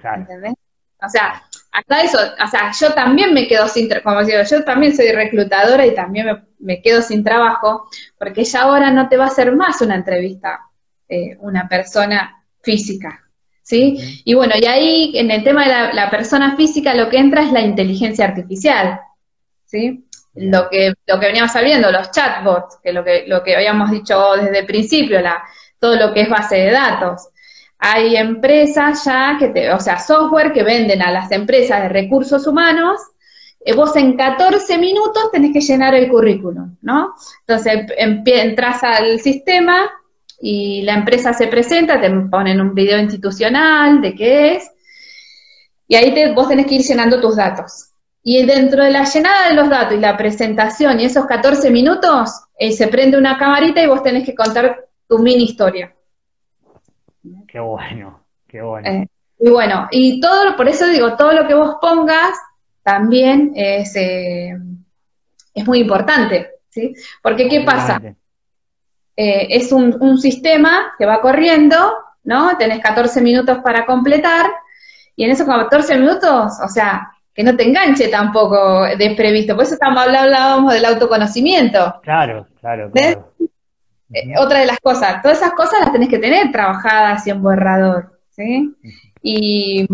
¿Entendés? 0.03 0.55
O 1.01 1.09
sea, 1.09 1.43
hasta 1.71 2.01
eso, 2.01 2.17
o 2.17 2.47
sea, 2.47 2.71
yo 2.77 2.93
también 2.93 3.33
me 3.33 3.47
quedo 3.47 3.67
sin, 3.67 3.87
como 4.03 4.23
digo, 4.23 4.39
yo 4.49 4.63
también 4.63 4.95
soy 4.95 5.11
reclutadora 5.11 5.85
y 5.85 5.93
también 5.93 6.25
me, 6.25 6.46
quedo 6.81 7.01
sin 7.01 7.23
trabajo, 7.23 7.87
porque 8.17 8.43
ya 8.43 8.61
ahora 8.63 8.91
no 8.91 9.07
te 9.09 9.17
va 9.17 9.25
a 9.25 9.27
hacer 9.27 9.55
más 9.55 9.81
una 9.81 9.95
entrevista 9.95 10.67
eh, 11.09 11.37
una 11.39 11.69
persona 11.69 12.43
física, 12.61 13.23
¿sí? 13.63 14.21
Y 14.25 14.33
bueno, 14.33 14.55
y 14.61 14.65
ahí 14.65 15.17
en 15.17 15.31
el 15.31 15.41
tema 15.41 15.63
de 15.63 15.93
la, 15.93 16.09
persona 16.09 16.57
física 16.57 16.93
lo 16.93 17.09
que 17.09 17.17
entra 17.17 17.43
es 17.43 17.53
la 17.53 17.61
inteligencia 17.61 18.25
artificial, 18.25 18.99
¿sí? 19.65 20.05
Lo 20.33 20.67
que, 20.69 20.93
lo 21.07 21.17
que 21.17 21.27
veníamos 21.27 21.53
sabiendo, 21.53 21.89
los 21.93 22.11
chatbots, 22.11 22.79
que 22.83 22.91
lo 22.91 23.05
que, 23.05 23.23
lo 23.25 23.41
que 23.41 23.55
habíamos 23.55 23.89
dicho 23.89 24.33
desde 24.35 24.59
el 24.59 24.65
principio, 24.65 25.21
la, 25.21 25.41
todo 25.79 25.95
lo 25.95 26.13
que 26.13 26.23
es 26.23 26.29
base 26.29 26.57
de 26.57 26.71
datos. 26.71 27.29
Hay 27.79 28.17
empresas 28.17 29.05
ya 29.05 29.37
que 29.39 29.47
te, 29.47 29.71
o 29.71 29.79
sea, 29.79 29.99
software 29.99 30.51
que 30.51 30.63
venden 30.63 31.01
a 31.01 31.11
las 31.11 31.31
empresas 31.31 31.83
de 31.83 31.89
recursos 31.89 32.45
humanos. 32.47 32.99
Eh, 33.59 33.73
vos 33.73 33.95
en 33.95 34.15
14 34.15 34.77
minutos 34.77 35.31
tenés 35.31 35.51
que 35.53 35.61
llenar 35.61 35.93
el 35.95 36.09
currículum, 36.09 36.75
¿no? 36.81 37.15
Entonces 37.45 37.85
entras 37.97 38.83
al 38.83 39.19
sistema 39.19 39.89
y 40.39 40.83
la 40.83 40.93
empresa 40.93 41.33
se 41.33 41.47
presenta, 41.47 41.99
te 41.99 42.09
ponen 42.09 42.61
un 42.61 42.73
video 42.73 42.99
institucional 42.99 44.01
de 44.01 44.15
qué 44.15 44.55
es, 44.55 44.71
y 45.87 45.95
ahí 45.95 46.13
te, 46.13 46.33
vos 46.33 46.47
tenés 46.47 46.67
que 46.67 46.75
ir 46.75 46.81
llenando 46.81 47.19
tus 47.19 47.35
datos. 47.35 47.91
Y 48.23 48.45
dentro 48.45 48.83
de 48.83 48.91
la 48.91 49.05
llenada 49.05 49.47
de 49.47 49.55
los 49.55 49.69
datos 49.69 49.93
y 49.97 50.01
la 50.01 50.17
presentación 50.17 50.99
y 50.99 51.05
esos 51.05 51.25
14 51.25 51.71
minutos, 51.71 52.29
eh, 52.57 52.73
se 52.73 52.87
prende 52.87 53.17
una 53.17 53.37
camarita 53.37 53.81
y 53.81 53.87
vos 53.87 54.03
tenés 54.03 54.25
que 54.25 54.35
contar 54.35 54.85
tu 55.07 55.19
mini 55.19 55.45
historia. 55.45 55.95
Qué 57.47 57.59
bueno, 57.59 58.19
qué 58.47 58.61
bueno. 58.61 58.87
Eh, 58.89 59.07
y 59.39 59.49
bueno, 59.49 59.87
y 59.91 60.19
todo, 60.19 60.55
por 60.57 60.67
eso 60.67 60.87
digo, 60.87 61.15
todo 61.15 61.31
lo 61.31 61.47
que 61.47 61.53
vos 61.53 61.77
pongas 61.79 62.37
también 62.87 63.51
es, 63.53 63.97
eh, 63.97 64.57
es 65.53 65.67
muy 65.67 65.79
importante, 65.79 66.51
¿sí? 66.69 66.95
Porque 67.21 67.49
¿qué 67.49 67.59
pasa? 67.65 68.01
Eh, 69.13 69.47
es 69.49 69.73
un, 69.73 69.97
un, 69.99 70.17
sistema 70.17 70.93
que 70.97 71.05
va 71.05 71.19
corriendo, 71.19 71.75
¿no? 72.23 72.55
Tenés 72.57 72.79
14 72.79 73.19
minutos 73.19 73.57
para 73.61 73.85
completar, 73.85 74.45
y 75.17 75.25
en 75.25 75.31
esos 75.31 75.45
14 75.45 75.97
minutos, 75.97 76.53
o 76.63 76.69
sea, 76.69 77.11
que 77.33 77.43
no 77.43 77.57
te 77.57 77.67
enganche 77.67 78.07
tampoco 78.07 78.85
desprevisto. 78.97 79.53
Por 79.53 79.65
eso 79.65 79.73
estamos 79.73 80.07
hablábamos 80.07 80.73
del 80.73 80.85
autoconocimiento. 80.85 81.99
Claro, 82.03 82.47
claro, 82.61 82.89
claro. 82.89 83.33
Eh, 84.13 84.33
otra 84.39 84.61
de 84.61 84.65
las 84.65 84.79
cosas, 84.79 85.21
todas 85.21 85.39
esas 85.39 85.51
cosas 85.51 85.81
las 85.81 85.91
tenés 85.91 86.07
que 86.07 86.19
tener 86.19 86.53
trabajadas 86.53 87.27
y 87.27 87.31
en 87.31 87.41
borrador, 87.41 88.17
¿sí? 88.29 88.73
Y, 89.29 89.85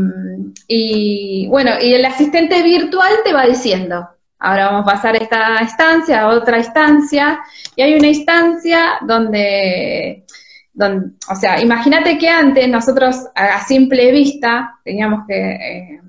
y, 0.67 1.47
bueno, 1.47 1.71
y 1.81 1.95
el 1.95 2.05
asistente 2.05 2.61
virtual 2.61 3.11
te 3.23 3.33
va 3.33 3.47
diciendo, 3.47 4.07
ahora 4.37 4.67
vamos 4.67 4.83
a 4.83 4.93
pasar 4.93 5.15
esta 5.15 5.57
instancia 5.59 6.21
a 6.21 6.27
otra 6.27 6.59
instancia, 6.59 7.39
y 7.75 7.81
hay 7.81 7.95
una 7.95 8.09
instancia 8.09 8.99
donde, 9.01 10.23
donde 10.71 11.15
o 11.27 11.35
sea, 11.35 11.59
imagínate 11.59 12.19
que 12.19 12.29
antes 12.29 12.69
nosotros 12.69 13.25
a 13.33 13.65
simple 13.65 14.11
vista 14.11 14.75
teníamos 14.83 15.25
que 15.27 15.33
eh, 15.33 16.01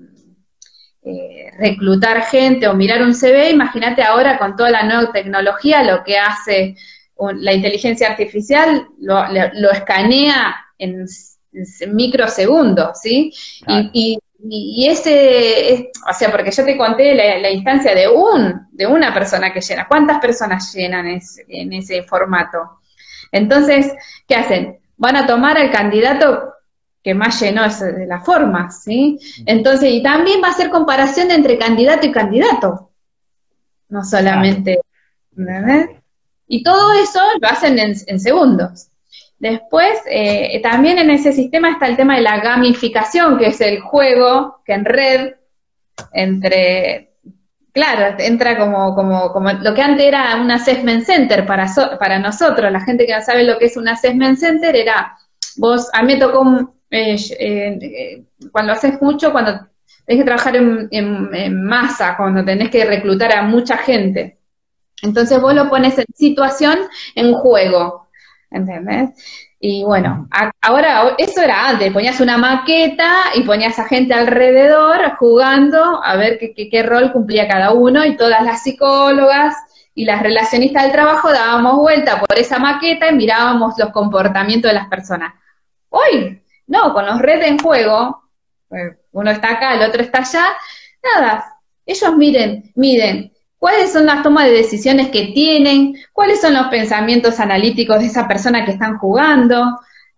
eh, 1.05 1.51
reclutar 1.59 2.25
gente 2.25 2.68
o 2.68 2.75
mirar 2.75 3.01
un 3.01 3.14
CV, 3.14 3.53
imagínate 3.53 4.03
ahora 4.03 4.37
con 4.37 4.55
toda 4.55 4.68
la 4.68 4.83
nueva 4.83 5.11
tecnología 5.12 5.83
lo 5.83 6.05
que 6.05 6.18
hace 6.18 6.77
la 7.37 7.55
inteligencia 7.55 8.11
artificial, 8.11 8.87
lo, 9.01 9.25
lo 9.31 9.70
escanea 9.70 10.57
en 10.77 11.07
microsegundos, 11.89 13.01
¿sí? 13.01 13.33
Y, 13.93 14.19
y, 14.47 14.87
ese, 14.89 15.91
o 16.09 16.13
sea, 16.13 16.31
porque 16.31 16.51
yo 16.51 16.65
te 16.65 16.77
conté 16.77 17.15
la, 17.15 17.51
instancia 17.51 17.95
de 17.95 18.09
un, 18.09 18.67
de 18.73 18.87
una 18.87 19.15
persona 19.15 19.53
que 19.53 19.61
llena. 19.61 19.89
¿Cuántas 19.89 20.19
personas 20.21 20.73
llenan 20.75 21.07
en 21.07 21.73
ese 21.73 22.03
formato? 22.03 22.59
Entonces, 23.33 23.93
¿qué 24.29 24.35
hacen? 24.35 24.79
Van 24.97 25.17
a 25.17 25.27
tomar 25.27 25.57
al 25.57 25.71
candidato 25.71 26.53
que 27.03 27.15
más 27.15 27.41
llenó 27.41 27.63
de 27.63 28.07
la 28.07 28.21
forma, 28.21 28.71
¿sí? 28.71 29.19
Entonces, 29.45 29.93
y 29.93 30.03
también 30.03 30.41
va 30.43 30.49
a 30.49 30.55
ser 30.55 30.71
comparación 30.71 31.31
entre 31.31 31.59
candidato 31.59 32.07
y 32.07 32.13
candidato, 32.13 32.91
no 33.89 34.05
solamente, 34.05 34.81
Y 36.47 36.63
todo 36.63 36.93
eso 36.95 37.21
lo 37.41 37.49
hacen 37.49 37.79
en 37.79 38.21
segundos. 38.21 38.89
Después, 39.45 40.01
eh, 40.11 40.59
también 40.63 40.97
en 40.99 41.11
ese 41.11 41.31
sistema 41.31 41.73
está 41.73 41.87
el 41.87 41.99
tema 41.99 42.17
de 42.17 42.23
la 42.23 42.41
gamificación, 42.41 43.37
que 43.37 43.49
es 43.49 43.61
el 43.61 43.79
juego 43.79 44.63
que 44.65 44.73
en 44.73 44.87
red, 44.87 45.35
entre, 46.15 47.11
claro, 47.71 48.17
entra 48.21 48.57
como, 48.57 48.95
como, 48.95 49.31
como 49.35 49.53
lo 49.53 49.75
que 49.75 49.83
antes 49.83 50.07
era 50.07 50.37
un 50.37 50.51
assessment 50.51 51.05
center 51.05 51.45
para, 51.45 51.67
para 52.01 52.19
nosotros, 52.19 52.73
la 52.73 52.81
gente 52.81 53.05
que 53.05 53.15
no 53.15 53.21
sabe 53.21 53.45
lo 53.45 53.59
que 53.59 53.67
es 53.67 53.77
un 53.77 53.87
assessment 53.87 54.39
center, 54.39 54.75
era, 54.75 55.15
vos, 55.59 55.91
a 55.93 56.03
mí 56.03 56.15
me 56.15 56.21
tocó, 56.21 56.73
eh, 56.91 57.17
eh, 57.39 58.25
cuando 58.51 58.73
haces 58.73 58.99
mucho, 59.03 59.31
cuando 59.31 59.61
tenés 60.07 60.23
que 60.23 60.25
trabajar 60.25 60.57
en 60.57 61.65
masa, 61.65 62.17
cuando 62.17 62.43
tenés 62.47 62.71
que 62.71 62.87
reclutar 62.87 63.37
a 63.37 63.43
mucha 63.43 63.77
gente. 63.77 64.39
Entonces 65.03 65.39
vos 65.39 65.53
lo 65.53 65.69
pones 65.69 65.99
en 65.99 66.07
situación, 66.15 66.79
en 67.15 67.35
juego. 67.35 68.04
¿Entendés? 68.55 69.11
Y 69.59 69.85
bueno, 69.85 70.29
ahora 70.61 71.15
eso 71.19 71.41
era 71.41 71.69
antes, 71.69 71.93
ponías 71.93 72.21
una 72.21 72.37
maqueta 72.39 73.11
y 73.35 73.43
ponías 73.43 73.79
a 73.79 73.85
gente 73.85 74.15
alrededor 74.15 75.17
jugando 75.19 76.03
a 76.03 76.17
ver 76.17 76.39
qué, 76.39 76.83
rol 76.83 77.13
cumplía 77.13 77.49
cada 77.49 77.73
uno 77.73 78.05
y 78.05 78.17
todas 78.17 78.43
las 78.43 78.63
psicólogas 78.63 79.57
y 79.95 80.05
las 80.05 80.23
relacionistas 80.23 80.83
del 80.83 80.93
trabajo 80.93 81.33
dábamos 81.33 81.77
vuelta 81.77 82.21
por 82.21 82.39
esa 82.39 82.59
maqueta 82.59 83.09
y 83.09 83.15
mirábamos 83.15 83.75
los 83.79 83.91
comportamientos 83.91 84.71
de 84.71 84.75
las 84.75 84.89
personas. 84.89 85.33
Hoy, 85.89 86.43
no, 86.67 86.93
con 86.93 87.07
los 87.07 87.21
redes 87.21 87.49
en 87.49 87.59
juego, 87.59 88.23
pues, 88.69 88.97
uno 89.13 89.31
está 89.31 89.53
acá, 89.53 89.75
el 89.75 89.89
otro 89.89 90.03
está 90.03 90.19
allá, 90.19 90.45
nada, 91.03 91.59
ellos 91.87 92.17
miren, 92.17 92.73
miden 92.75 93.34
cuáles 93.65 93.95
son 93.95 94.05
las 94.05 94.23
tomas 94.23 94.45
de 94.45 94.51
decisiones 94.51 95.09
que 95.09 95.29
tienen, 95.29 95.95
cuáles 96.12 96.39
son 96.43 96.53
los 96.53 96.67
pensamientos 96.67 97.41
analíticos 97.41 97.99
de 97.99 98.09
esa 98.09 98.29
persona 98.29 98.62
que 98.62 98.73
están 98.73 98.99
jugando. 98.99 99.62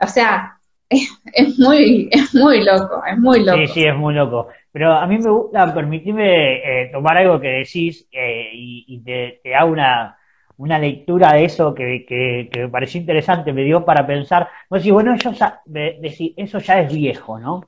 O 0.00 0.06
sea, 0.08 0.58
es, 0.90 1.56
muy, 1.56 2.08
es 2.10 2.34
muy 2.34 2.64
loco, 2.64 3.04
es 3.08 3.16
muy 3.16 3.44
loco. 3.44 3.58
Sí, 3.58 3.66
sí, 3.68 3.84
es 3.84 3.94
muy 3.94 4.14
loco. 4.14 4.48
Pero 4.72 4.92
a 4.92 5.06
mí 5.06 5.18
me 5.18 5.30
gusta, 5.30 5.72
permitirme 5.72 6.56
eh, 6.56 6.90
tomar 6.90 7.18
algo 7.18 7.38
que 7.38 7.62
decís 7.64 8.08
eh, 8.10 8.48
y, 8.52 9.00
te, 9.04 9.40
hago 9.54 9.70
una, 9.70 10.18
una 10.56 10.80
lectura 10.80 11.34
de 11.34 11.44
eso 11.44 11.72
que, 11.72 12.04
que, 12.04 12.50
me 12.52 12.68
pareció 12.68 13.00
interesante, 13.00 13.52
me 13.52 13.62
dio 13.62 13.84
para 13.84 14.04
pensar. 14.04 14.48
Vos 14.68 14.80
decís, 14.80 14.92
bueno, 14.92 15.14
eso 15.14 15.30
eso 15.30 16.58
ya 16.58 16.80
es 16.80 16.92
viejo, 16.92 17.38
¿no? 17.38 17.62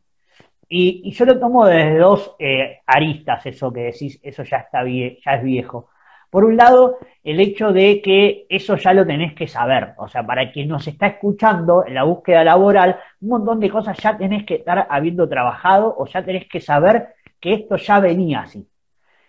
Y, 0.69 1.11
yo 1.12 1.25
lo 1.25 1.39
tomo 1.39 1.66
desde 1.66 1.99
dos 1.99 2.37
eh, 2.39 2.81
aristas, 2.87 3.47
eso 3.47 3.73
que 3.73 3.81
decís, 3.85 4.21
eso 4.23 4.43
ya 4.43 4.59
está 4.59 4.85
ya 4.85 5.35
es 5.35 5.43
viejo. 5.43 5.89
Por 6.31 6.45
un 6.45 6.57
lado, 6.57 6.99
el 7.25 7.41
hecho 7.41 7.73
de 7.73 8.03
que 8.03 8.47
eso 8.51 8.77
ya 8.77 8.93
lo 8.93 9.07
tenés 9.07 9.35
que 9.35 9.47
saber. 9.47 9.95
O 9.97 10.09
sea, 10.09 10.27
para 10.27 10.53
quien 10.53 10.69
nos 10.69 10.87
está 10.87 11.07
escuchando 11.07 11.85
en 11.87 11.95
la 11.95 12.05
búsqueda 12.05 12.45
laboral, 12.45 13.01
un 13.23 13.29
montón 13.31 13.61
de 13.61 13.71
cosas 13.71 13.97
ya 13.99 14.16
tenés 14.19 14.45
que 14.45 14.57
estar 14.57 14.87
habiendo 14.91 15.27
trabajado 15.29 15.95
o 15.97 16.07
ya 16.07 16.23
tenés 16.23 16.47
que 16.49 16.61
saber 16.61 17.14
que 17.41 17.55
esto 17.55 17.77
ya 17.77 18.01
venía 18.01 18.41
así. 18.41 18.69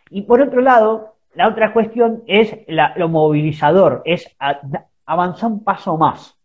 Y 0.10 0.24
por 0.24 0.42
otro 0.42 0.62
lado, 0.62 1.16
la 1.36 1.48
otra 1.48 1.72
cuestión 1.72 2.24
es 2.28 2.58
lo 2.68 3.08
movilizador, 3.08 4.02
es 4.06 4.36
avanzar 5.06 5.52
un 5.52 5.64
paso 5.64 5.98
más. 5.98 6.36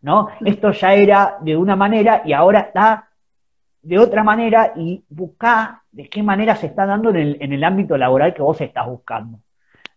¿no? 0.00 0.28
Esto 0.44 0.70
ya 0.70 0.94
era 0.94 1.38
de 1.40 1.56
una 1.56 1.76
manera 1.76 2.22
y 2.24 2.32
ahora 2.32 2.60
está 2.60 3.07
de 3.88 3.98
otra 3.98 4.22
manera 4.22 4.74
y 4.76 5.02
buscar 5.08 5.78
de 5.90 6.10
qué 6.10 6.22
manera 6.22 6.54
se 6.56 6.66
está 6.66 6.84
dando 6.84 7.08
en 7.08 7.16
el, 7.16 7.38
en 7.40 7.54
el 7.54 7.64
ámbito 7.64 7.96
laboral 7.96 8.34
que 8.34 8.42
vos 8.42 8.60
estás 8.60 8.86
buscando. 8.86 9.38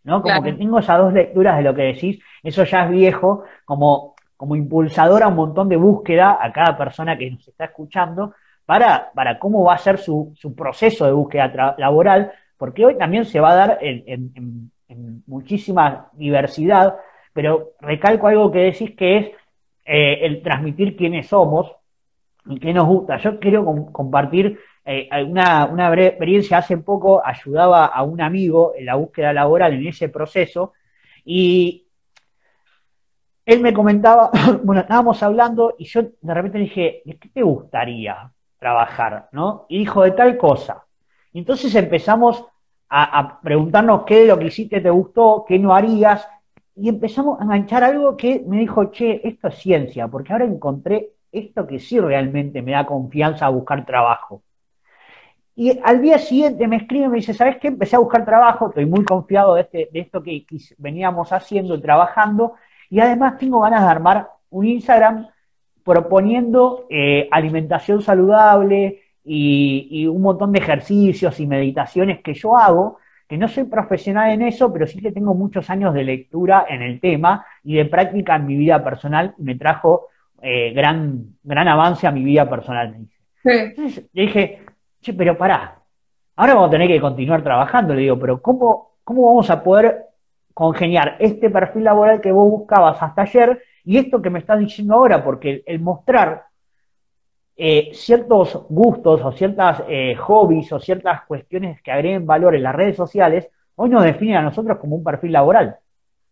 ¿no? 0.06 0.22
Como 0.22 0.42
que 0.42 0.54
tengo 0.54 0.80
esas 0.80 0.98
dos 0.98 1.12
lecturas 1.12 1.58
de 1.58 1.64
lo 1.64 1.76
que 1.76 1.82
decís, 1.82 2.18
eso 2.42 2.64
ya 2.64 2.86
es 2.86 2.90
viejo, 2.90 3.44
como, 3.66 4.16
como 4.38 4.56
impulsador 4.56 5.24
a 5.24 5.28
un 5.28 5.36
montón 5.36 5.68
de 5.68 5.76
búsqueda 5.76 6.38
a 6.42 6.54
cada 6.54 6.78
persona 6.78 7.18
que 7.18 7.32
nos 7.32 7.46
está 7.46 7.66
escuchando 7.66 8.34
para, 8.66 9.12
para 9.14 9.38
cómo 9.38 9.66
va 9.66 9.74
a 9.74 9.78
ser 9.78 9.98
su, 9.98 10.32
su 10.38 10.56
proceso 10.56 11.06
de 11.06 11.12
búsqueda 11.12 11.76
laboral, 11.78 12.32
porque 12.58 12.86
hoy 12.86 12.98
también 12.98 13.26
se 13.26 13.42
va 13.42 13.52
a 13.52 13.56
dar 13.56 13.78
en, 13.82 14.04
en, 14.08 14.72
en, 14.88 15.24
muchísima 15.28 16.08
diversidad, 16.14 16.96
pero 17.34 17.72
recalco 17.82 18.28
algo 18.28 18.52
que 18.52 18.60
decís 18.60 18.96
que 18.96 19.18
es 19.18 19.26
eh, 19.84 20.26
el 20.26 20.42
transmitir 20.42 20.96
quiénes 20.96 21.28
somos, 21.28 21.76
qué 22.60 22.74
nos 22.74 22.88
gusta. 22.88 23.18
Yo 23.18 23.40
quiero 23.40 23.66
compartir 23.92 24.60
eh, 24.86 25.10
una, 25.26 25.70
experiencia. 25.98 26.58
Hace 26.58 26.78
poco 26.78 27.22
ayudaba 27.26 27.86
a 27.86 28.04
un 28.04 28.22
amigo 28.22 28.74
en 28.78 28.86
la 28.86 28.96
búsqueda 28.96 29.34
laboral 29.34 29.74
en 29.74 29.88
ese 29.88 30.10
proceso 30.10 30.74
y 31.24 31.88
él 33.46 33.60
me 33.62 33.74
comentaba, 33.74 34.32
bueno, 34.64 34.82
estábamos 34.82 35.22
hablando 35.24 35.76
y 35.78 35.86
yo 35.86 36.04
de 36.22 36.34
repente 36.34 36.58
dije, 36.60 37.02
¿de 37.06 37.18
qué 37.18 37.30
te 37.30 37.44
gustaría 37.44 38.32
trabajar? 38.60 39.30
¿No? 39.32 39.66
Y 39.70 39.80
dijo, 39.80 40.04
de 40.04 40.12
tal 40.12 40.38
cosa. 40.38 40.86
Y 41.34 41.40
entonces 41.40 41.74
empezamos 41.76 42.46
a, 42.90 43.20
a 43.20 43.42
preguntarnos 43.42 44.04
qué 44.04 44.22
de 44.22 44.28
lo 44.28 44.38
que 44.38 44.48
hiciste 44.48 44.82
te 44.82 44.90
gustó, 44.90 45.46
qué 45.48 45.58
no 45.58 45.74
harías, 45.74 46.28
y 46.76 46.90
empezamos 46.90 47.40
a 47.40 47.44
enganchar 47.44 47.84
algo 47.84 48.18
que 48.18 48.44
me 48.46 48.60
dijo, 48.60 48.86
che, 48.92 49.22
esto 49.28 49.50
es 49.50 49.56
ciencia, 49.56 50.08
porque 50.08 50.34
ahora 50.34 50.46
encontré 50.46 51.12
esto 51.32 51.68
que 51.68 51.80
sí 51.80 52.00
realmente 52.00 52.62
me 52.62 52.72
da 52.72 52.86
confianza 52.86 53.46
a 53.46 53.50
buscar 53.50 53.86
trabajo. 53.86 54.44
Y 55.56 55.80
al 55.84 56.02
día 56.02 56.18
siguiente 56.18 56.68
me 56.68 56.78
escribe 56.78 57.06
y 57.06 57.10
me 57.10 57.18
dice, 57.18 57.34
¿sabes 57.34 57.58
qué? 57.58 57.68
Empecé 57.68 57.96
a 57.96 58.00
buscar 58.00 58.26
trabajo, 58.26 58.70
estoy 58.70 58.86
muy 58.86 59.04
confiado 59.04 59.56
de, 59.56 59.62
este, 59.62 59.90
de 59.92 60.00
esto 60.00 60.24
que, 60.24 60.46
veníamos 60.78 61.32
haciendo 61.34 61.76
y 61.76 61.82
trabajando, 61.82 62.54
y 62.90 63.00
además 63.00 63.38
tengo 63.38 63.60
ganas 63.60 63.82
de 63.84 63.90
armar 63.90 64.30
un 64.50 64.66
Instagram 64.66 65.28
proponiendo 65.84 66.86
eh, 66.90 67.28
alimentación 67.32 68.02
saludable 68.02 69.02
y, 69.24 69.88
y, 69.92 70.08
un 70.08 70.22
montón 70.22 70.52
de 70.52 70.60
ejercicios 70.60 71.40
y 71.40 71.48
meditaciones 71.48 72.22
que 72.22 72.34
yo 72.34 72.58
hago, 72.58 72.98
que 73.28 73.38
no 73.38 73.48
soy 73.48 73.66
profesional 73.66 74.32
en 74.32 74.42
eso, 74.42 74.72
pero 74.72 74.88
sí 74.88 75.02
que 75.02 75.12
tengo 75.12 75.34
muchos 75.34 75.70
años 75.70 75.94
de 75.94 76.04
lectura 76.04 76.66
en 76.68 76.82
el 76.82 77.00
tema 77.00 77.46
y 77.64 77.76
de 77.76 77.86
práctica 77.86 78.36
en 78.36 78.46
mi 78.46 78.56
vida 78.56 78.84
personal, 78.84 79.36
y 79.38 79.44
me 79.44 79.56
trajo 79.56 80.08
eh, 80.42 80.74
gran, 80.74 81.36
gran 81.44 81.68
avance 81.68 82.08
a 82.08 82.12
mi 82.12 82.24
vida 82.24 82.50
personal, 82.50 82.92
me 82.92 82.98
dice. 83.00 83.16
Entonces 83.44 84.10
le 84.14 84.22
dije, 84.24 84.66
che, 85.02 85.14
pero 85.14 85.38
pará, 85.38 85.80
ahora 86.36 86.56
vamos 86.56 86.70
a 86.70 86.72
tener 86.72 86.88
que 86.88 87.00
continuar 87.02 87.44
trabajando, 87.44 87.94
le 87.94 88.02
digo, 88.02 88.20
pero 88.20 88.42
¿cómo, 88.42 88.96
cómo 89.04 89.28
vamos 89.28 89.50
a 89.50 89.64
poder 89.64 90.06
congeniar 90.54 91.16
este 91.20 91.50
perfil 91.50 91.84
laboral 91.84 92.22
que 92.22 92.32
vos 92.32 92.50
buscabas 92.50 93.02
hasta 93.02 93.22
ayer 93.22 93.62
y 93.84 93.98
esto 93.98 94.22
que 94.22 94.30
me 94.30 94.40
estás 94.40 94.60
diciendo 94.60 94.96
ahora? 94.96 95.24
Porque 95.24 95.64
el, 95.66 95.80
mostrar 95.80 96.46
eh, 97.56 97.90
ciertos 97.94 98.66
gustos 98.70 99.22
o 99.24 99.32
ciertas 99.32 99.84
eh, 99.88 100.16
hobbies 100.16 100.72
o 100.72 100.80
ciertas 100.80 101.24
cuestiones 101.26 101.82
que 101.82 101.92
agreguen 101.92 102.26
valor 102.26 102.56
en 102.56 102.64
las 102.64 102.76
redes 102.76 102.96
sociales, 102.96 103.50
hoy 103.76 103.90
nos 103.90 104.04
definen 104.04 104.38
a 104.38 104.42
nosotros 104.42 104.78
como 104.80 104.96
un 104.96 105.04
perfil 105.04 105.34
laboral, 105.34 105.78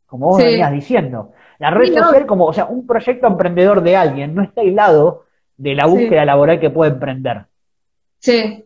como 0.09 0.27
vos 0.27 0.37
venías 0.37 0.71
diciendo. 0.71 1.33
La 1.59 1.71
red 1.71 1.93
social 1.93 2.25
como, 2.25 2.45
o 2.45 2.53
sea, 2.53 2.65
un 2.65 2.87
proyecto 2.87 3.27
emprendedor 3.27 3.81
de 3.83 3.95
alguien 3.95 4.33
no 4.33 4.41
está 4.41 4.61
aislado 4.61 5.25
de 5.55 5.75
la 5.75 5.85
búsqueda 5.85 6.25
laboral 6.25 6.59
que 6.59 6.69
puede 6.69 6.91
emprender. 6.91 7.45
Sí. 8.19 8.65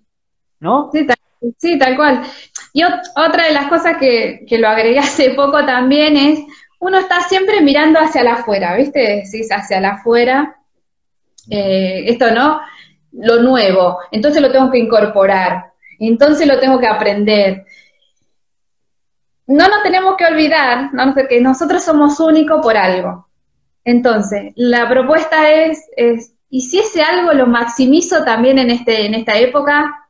¿No? 0.60 0.89
Sí, 0.91 1.06
tal, 1.06 1.18
sí, 1.58 1.78
tal 1.78 1.96
cual. 1.96 2.22
Y 2.72 2.84
otra 2.84 3.48
de 3.48 3.54
las 3.54 3.68
cosas 3.68 3.98
que, 3.98 4.46
que 4.48 4.58
lo 4.58 4.68
agregué 4.68 5.00
hace 5.00 5.32
poco 5.32 5.66
también 5.66 6.16
es, 6.16 6.39
uno 6.80 7.00
está 7.00 7.22
siempre 7.22 7.62
mirando 7.62 8.00
hacia 8.00 8.24
la 8.24 8.34
afuera, 8.34 8.76
¿viste? 8.76 9.00
Decís 9.00 9.50
hacia 9.52 9.80
la 9.80 9.91
afuera, 9.91 10.58
eh, 11.50 12.04
esto 12.08 12.32
no, 12.32 12.62
lo 13.12 13.41
nuevo, 13.41 14.00
entonces 14.12 14.41
lo 14.41 14.52
tengo 14.52 14.72
que 14.72 14.80
incorporar, 14.80 15.72
entonces 16.00 16.48
lo 16.48 16.60
tengo 16.60 16.80
que 16.80 16.88
aprender. 16.88 17.66
No 19.48 19.68
nos 19.68 19.84
tenemos 19.84 20.16
que 20.18 20.26
olvidar 20.26 20.94
¿no? 20.94 21.14
que 21.14 21.41
nosotros 21.41 21.84
somos 21.84 22.20
únicos 22.20 22.62
por 22.62 22.78
algo. 22.78 23.28
Entonces, 23.84 24.54
la 24.56 24.88
propuesta 24.88 25.52
es, 25.52 25.89
es, 25.98 26.34
¿y 26.50 26.62
si 26.62 26.80
ese 26.80 27.02
algo 27.02 27.34
lo 27.34 27.48
maximizo 27.48 28.24
también 28.24 28.60
en, 28.60 28.70
este, 28.70 29.06
en 29.06 29.14
esta 29.14 29.38
época? 29.38 30.10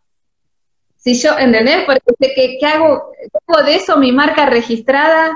Si 0.96 1.16
yo, 1.16 1.38
¿entendés? 1.38 1.84
Porque 1.86 2.34
¿qué, 2.36 2.58
qué 2.60 2.66
hago, 2.66 3.12
hago 3.48 3.64
de 3.66 3.76
eso 3.76 3.98
mi 3.98 4.12
marca 4.12 4.46
registrada? 4.46 5.32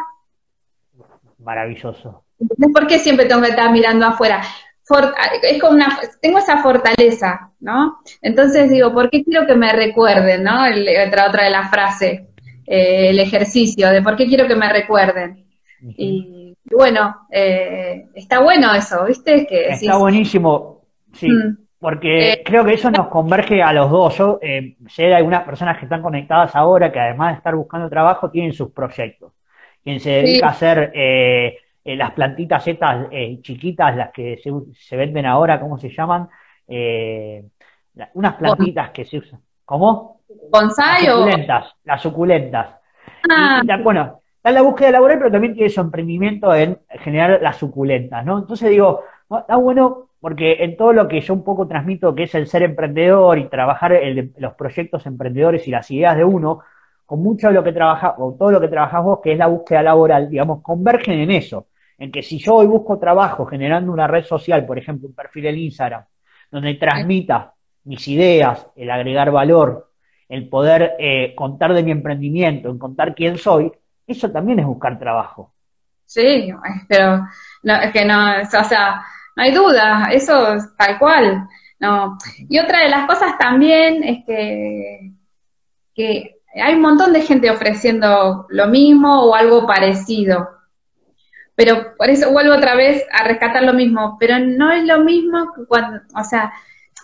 Maravilloso. 1.40 2.24
¿Por 2.74 2.88
qué 2.88 3.00
siempre 3.00 3.26
tengo 3.26 3.42
que 3.42 3.50
estar 3.50 3.72
mirando 3.72 4.06
afuera? 4.06 4.44
es 5.44 5.62
como 5.62 5.74
una, 5.74 6.00
tengo 6.22 6.40
esa 6.40 6.62
fortaleza, 6.62 7.52
¿no? 7.60 8.00
Entonces 8.22 8.70
digo, 8.70 8.94
¿por 8.94 9.10
qué 9.10 9.24
quiero 9.24 9.46
que 9.46 9.56
me 9.56 9.74
recuerden, 9.74 10.44
¿no? 10.44 10.62
otra, 11.08 11.28
otra 11.28 11.44
de 11.44 11.50
las 11.50 11.70
frases, 11.70 12.22
eh, 12.70 13.12
el 13.12 13.20
ejercicio, 13.20 13.90
de 13.90 14.02
por 14.02 14.18
qué 14.18 14.28
quiero 14.28 14.46
que 14.46 14.56
me 14.56 14.72
recuerden. 14.72 15.46
Y, 15.82 16.54
bueno, 16.66 17.16
eh, 17.32 18.08
está 18.14 18.40
bueno 18.42 18.74
eso, 18.74 19.06
¿viste? 19.06 19.48
Que, 19.48 19.70
está 19.70 19.96
buenísimo, 19.96 20.82
sí. 21.14 21.30
Mm. 21.30 21.58
Porque 21.80 22.34
eh, 22.34 22.42
creo 22.44 22.66
que 22.66 22.74
eso 22.74 22.92
nos 22.92 23.08
converge 23.08 23.62
a 23.62 23.72
los 23.72 23.90
dos. 23.90 24.18
Yo 24.18 24.40
sé 24.90 25.04
de 25.04 25.16
algunas 25.16 25.44
personas 25.44 25.78
que 25.78 25.86
están 25.86 26.02
conectadas 26.02 26.56
ahora 26.56 26.92
que 26.92 27.00
además 27.00 27.34
de 27.34 27.38
estar 27.38 27.56
buscando 27.56 27.90
trabajo 27.90 28.30
tienen 28.30 28.52
sus 28.52 28.72
proyectos. 28.72 29.32
Quien 29.84 30.02
se 30.02 30.10
dedica 30.10 30.48
a 30.48 30.50
hacer 30.50 30.92
las 31.86 32.12
plantitas 32.12 32.68
estas 32.68 33.10
chiquitas, 33.44 33.96
las 33.96 34.12
que 34.12 34.42
se, 34.74 34.98
venden 34.98 35.26
ahora, 35.28 35.60
¿cómo 35.60 35.78
se 35.78 35.90
llaman? 35.90 36.28
Unas 38.16 38.36
plantitas 38.38 38.90
que 38.90 39.06
se 39.06 39.20
usan. 39.20 39.40
¿Cómo? 39.64 40.17
¿Bonsai 40.52 41.06
las 41.06 41.16
suculentas, 41.16 41.76
Las 41.84 42.02
suculentas. 42.02 42.68
Ah. 43.30 43.62
bueno, 43.84 44.22
está 44.36 44.50
en 44.50 44.56
la 44.56 44.62
búsqueda 44.62 44.92
laboral, 44.92 45.18
pero 45.18 45.32
también 45.32 45.54
tiene 45.54 45.70
su 45.70 45.82
emprendimiento 45.82 46.54
en 46.54 46.80
generar 46.90 47.42
las 47.42 47.58
suculentas, 47.58 48.26
¿no? 48.26 48.40
Entonces 48.40 48.70
digo, 48.70 49.04
está 49.30 49.56
bueno 49.58 50.10
porque 50.20 50.64
en 50.64 50.76
todo 50.76 50.94
lo 50.94 51.08
que 51.08 51.22
yo 51.22 51.34
un 51.34 51.44
poco 51.44 51.68
transmito, 51.68 52.16
que 52.16 52.24
es 52.24 52.36
el 52.36 52.48
ser 52.48 52.64
emprendedor 52.64 53.38
y 53.38 53.50
trabajar 53.50 54.00
los 54.38 54.54
proyectos 54.56 55.06
emprendedores 55.06 55.68
y 55.68 55.72
las 55.72 55.90
ideas 55.92 56.18
de 56.18 56.24
uno, 56.24 56.62
con 57.06 57.22
mucho 57.22 57.48
de 57.48 57.54
lo 57.54 57.64
que 57.64 57.72
trabaja, 57.72 58.16
o 58.18 58.36
todo 58.38 58.52
lo 58.52 58.60
que 58.60 58.68
trabajas 58.68 59.04
vos, 59.04 59.20
que 59.24 59.34
es 59.34 59.38
la 59.38 59.48
búsqueda 59.48 59.84
laboral, 59.84 60.30
digamos, 60.30 60.62
convergen 60.62 61.20
en 61.20 61.32
eso 61.32 61.68
en 61.98 62.12
que 62.12 62.22
si 62.22 62.38
yo 62.38 62.56
hoy 62.56 62.68
busco 62.68 63.00
trabajo 63.00 63.46
generando 63.46 63.92
una 63.92 64.08
red 64.08 64.24
social, 64.24 64.66
por 64.66 64.78
ejemplo, 64.78 65.08
un 65.08 65.16
perfil 65.16 65.48
en 65.48 65.58
Instagram, 65.58 66.04
donde 66.52 66.76
transmita 66.76 67.54
mis 67.86 68.08
ideas, 68.08 68.68
el 68.76 68.92
agregar 68.92 69.32
valor, 69.32 69.90
el 70.30 70.50
poder 70.50 70.94
eh, 71.00 71.34
contar 71.36 71.74
de 71.74 71.84
mi 71.84 71.92
emprendimiento, 71.92 72.70
en 72.70 72.78
contar 72.78 73.16
quién 73.16 73.38
soy, 73.38 73.72
eso 74.06 74.32
también 74.32 74.60
es 74.60 74.66
buscar 74.66 75.00
trabajo. 75.00 75.54
Sí, 76.06 76.54
pero 76.88 77.26
es 77.64 77.92
que 77.92 78.06
no, 78.06 78.42
o 78.42 78.64
sea, 78.64 79.04
no 79.36 79.44
hay 79.44 79.52
duda, 79.52 80.10
eso 80.12 80.54
es 80.54 80.76
tal 80.78 80.98
cual. 80.98 81.48
No. 81.80 82.18
Y 82.50 82.60
otra 82.60 82.84
de 82.84 82.90
las 82.90 83.06
cosas 83.06 83.38
también 83.38 84.04
es 84.04 84.26
que, 84.26 85.12
que 85.94 86.38
hay 86.56 86.74
un 86.74 86.82
montón 86.82 87.14
de 87.14 87.22
gente 87.22 87.52
ofreciendo 87.52 88.48
lo 88.50 88.68
mismo 88.68 89.26
o 89.26 89.36
algo 89.36 89.68
parecido. 89.68 90.50
Pero 91.56 91.96
por 91.98 92.10
eso 92.10 92.32
vuelvo 92.32 92.56
otra 92.56 92.76
vez 92.76 93.04
a 93.12 93.24
rescatar 93.24 93.64
lo 93.64 93.74
mismo, 93.74 94.18
pero 94.20 94.40
no 94.40 94.72
es 94.72 94.84
lo 94.86 95.00
mismo 95.04 95.54
cuando, 95.68 96.02
o 96.16 96.24
sea, 96.24 96.54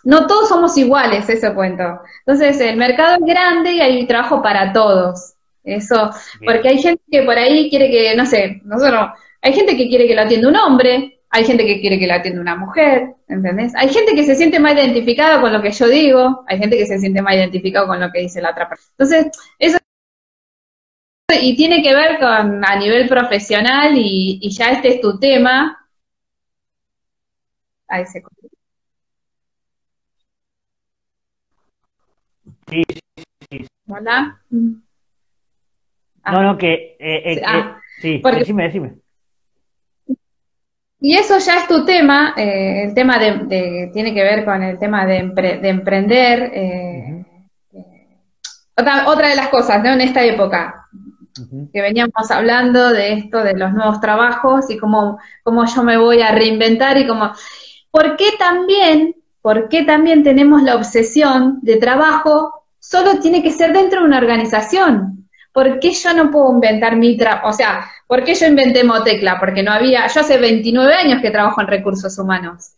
no 0.04 0.28
todos 0.28 0.50
somos 0.50 0.78
iguales, 0.78 1.28
eso 1.30 1.54
cuento. 1.54 2.02
Entonces, 2.26 2.60
el 2.62 2.78
mercado 2.78 3.16
es 3.16 3.22
grande 3.26 3.74
y 3.74 3.82
hay 3.82 4.08
trabajo 4.08 4.42
para 4.42 4.74
todos. 4.74 5.34
Eso, 5.64 6.12
porque 6.46 6.68
hay 6.68 6.82
gente 6.82 7.02
que 7.10 7.22
por 7.22 7.38
ahí 7.38 7.70
quiere 7.70 7.90
que, 7.90 8.14
no 8.16 8.26
sé, 8.26 8.62
nosotros, 8.66 9.12
hay 9.42 9.54
gente 9.54 9.78
que 9.78 9.88
quiere 9.88 10.08
que 10.08 10.16
lo 10.16 10.24
atienda 10.24 10.50
un 10.50 10.58
hombre, 10.58 11.22
hay 11.30 11.46
gente 11.46 11.66
que 11.66 11.80
quiere 11.80 11.98
que 11.98 12.06
lo 12.06 12.14
atienda 12.14 12.42
una 12.42 12.56
mujer, 12.56 13.16
¿entendés? 13.30 13.74
Hay 13.76 13.90
gente 13.90 14.14
que 14.14 14.24
se 14.24 14.36
siente 14.36 14.60
más 14.60 14.74
identificada 14.74 15.40
con 15.42 15.54
lo 15.54 15.62
que 15.62 15.72
yo 15.72 15.88
digo, 15.88 16.44
hay 16.48 16.60
gente 16.60 16.78
que 16.78 16.86
se 16.86 17.00
siente 17.00 17.22
más 17.22 17.36
identificada 17.36 17.88
con 17.88 18.00
lo 18.00 18.12
que 18.12 18.22
dice 18.22 18.42
la 18.42 18.52
otra 18.52 18.68
persona. 18.68 18.92
Entonces, 18.98 19.32
eso 19.58 19.78
y 21.42 21.56
tiene 21.56 21.82
que 21.82 21.94
ver 21.94 22.20
con 22.20 22.64
a 22.64 22.76
nivel 22.78 23.08
profesional 23.08 23.94
y, 23.98 24.50
ya 24.52 24.72
este 24.72 24.96
es 24.96 25.02
tu 25.02 25.20
tema. 25.20 25.78
Ahí 27.88 28.06
se 28.06 28.22
Sí, 32.70 32.84
sí, 33.50 33.68
¿Hola? 33.88 34.42
no, 34.50 36.44
no, 36.44 36.58
que... 36.58 36.96
Eh, 37.00 37.34
eh, 37.34 37.42
ah, 37.46 37.80
sí, 38.02 38.22
decime, 38.24 38.64
decime. 38.64 38.96
Y 41.00 41.16
eso 41.16 41.38
ya 41.38 41.58
es 41.58 41.68
tu 41.68 41.84
tema, 41.84 42.34
eh, 42.38 42.86
el 42.86 42.94
tema 42.94 43.20
de, 43.20 43.92
tiene 43.94 44.14
que 44.14 44.24
ver 44.24 44.46
con 44.46 44.64
el 44.64 44.80
tema 44.80 45.06
de, 45.06 45.24
de 45.62 45.70
emprender. 45.70 46.52
otra, 48.78 49.10
otra 49.10 49.28
de 49.30 49.36
las 49.36 49.50
cosas, 49.50 49.84
¿no? 49.84 49.92
En 49.92 50.02
esta 50.02 50.24
época, 50.24 50.88
que 51.74 51.82
veníamos 51.82 52.30
hablando 52.32 52.90
de 52.92 53.14
esto, 53.14 53.44
de 53.44 53.58
los 53.58 53.74
nuevos 53.74 54.00
trabajos 54.00 54.70
y 54.70 54.78
cómo, 54.78 55.20
cómo 55.44 55.66
yo 55.66 55.84
me 55.84 55.98
voy 55.98 56.22
a 56.22 56.32
reinventar 56.32 56.98
y 56.98 57.08
cómo... 57.08 57.34
¿Por 57.92 58.16
qué 58.16 58.26
también, 58.40 59.16
por 59.44 59.68
qué 59.68 59.84
también 59.84 60.24
tenemos 60.24 60.64
la 60.64 60.78
obsesión 60.78 61.60
de 61.62 61.76
trabajo 61.76 62.64
solo 62.80 63.20
tiene 63.20 63.44
que 63.44 63.52
ser 63.52 63.74
dentro 63.74 64.00
de 64.00 64.06
una 64.08 64.18
organización? 64.18 65.28
¿Por 65.52 65.82
qué 65.82 65.92
yo 65.92 66.14
no 66.14 66.32
puedo 66.32 66.54
inventar 66.54 66.96
mi 66.96 67.18
trabajo? 67.18 67.50
O 67.50 67.54
sea, 67.54 67.86
¿por 68.08 68.24
qué 68.24 68.36
yo 68.36 68.48
inventé 68.48 68.86
Motecla? 68.86 69.38
Porque 69.42 69.62
no 69.62 69.74
había, 69.74 70.08
yo 70.08 70.22
hace 70.22 70.38
29 70.38 70.94
años 70.96 71.22
que 71.22 71.30
trabajo 71.30 71.60
en 71.60 71.68
recursos 71.68 72.18
humanos. 72.18 72.72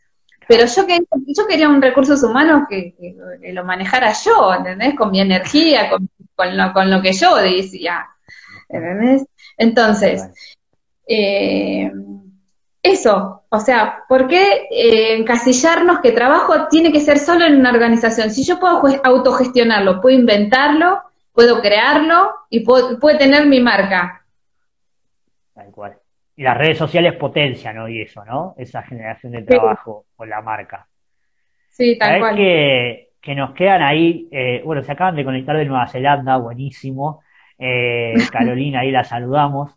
Pero 0.47 0.65
yo, 0.65 0.87
que, 0.87 0.97
yo 1.27 1.47
quería 1.47 1.69
un 1.69 1.83
recursos 1.83 2.23
humanos 2.23 2.63
que, 2.67 2.95
lo 3.53 3.63
manejara 3.63 4.11
yo, 4.13 4.55
¿entendés? 4.55 4.95
Con 4.95 5.11
mi 5.11 5.21
energía, 5.21 5.87
con, 5.87 6.09
con, 6.35 6.57
lo, 6.57 6.73
con 6.73 6.89
lo 6.89 6.99
que 6.99 7.13
yo 7.13 7.35
decía. 7.35 8.07
Entonces, 9.55 10.23
eh, 11.07 11.91
eso, 12.85 13.43
o 13.49 13.59
sea, 13.59 14.03
¿por 14.07 14.27
qué 14.27 14.67
eh, 14.69 15.17
encasillarnos 15.17 15.99
que 15.99 16.11
trabajo 16.11 16.67
tiene 16.69 16.91
que 16.91 16.99
ser 16.99 17.17
solo 17.17 17.45
en 17.45 17.59
una 17.59 17.71
organización? 17.71 18.29
Si 18.29 18.43
yo 18.43 18.59
puedo 18.59 18.81
autogestionarlo, 19.03 20.01
puedo 20.01 20.17
inventarlo, 20.17 21.01
puedo 21.33 21.61
crearlo 21.61 22.31
y 22.49 22.59
puedo, 22.61 22.99
puede 22.99 23.17
tener 23.17 23.47
mi 23.47 23.59
marca. 23.59 24.23
Tal 25.53 25.71
cual. 25.71 25.97
Y 26.35 26.43
las 26.43 26.57
redes 26.57 26.77
sociales 26.77 27.15
potencian 27.15 27.77
hoy 27.79 28.01
eso, 28.01 28.23
¿no? 28.25 28.55
Esa 28.57 28.83
generación 28.83 29.31
de 29.31 29.43
trabajo 29.43 30.05
con 30.15 30.29
la 30.29 30.41
marca. 30.41 30.87
Sí, 31.69 31.97
tal 31.97 32.19
cual. 32.19 32.35
Que, 32.35 33.09
que 33.21 33.35
nos 33.35 33.53
quedan 33.53 33.81
ahí, 33.81 34.27
eh, 34.31 34.61
bueno, 34.63 34.83
se 34.83 34.91
acaban 34.91 35.15
de 35.15 35.25
conectar 35.25 35.57
de 35.57 35.65
Nueva 35.65 35.87
Zelanda, 35.87 36.37
buenísimo. 36.37 37.21
Eh, 37.57 38.13
Carolina, 38.31 38.81
ahí 38.81 38.91
la 38.91 39.03
saludamos. 39.03 39.75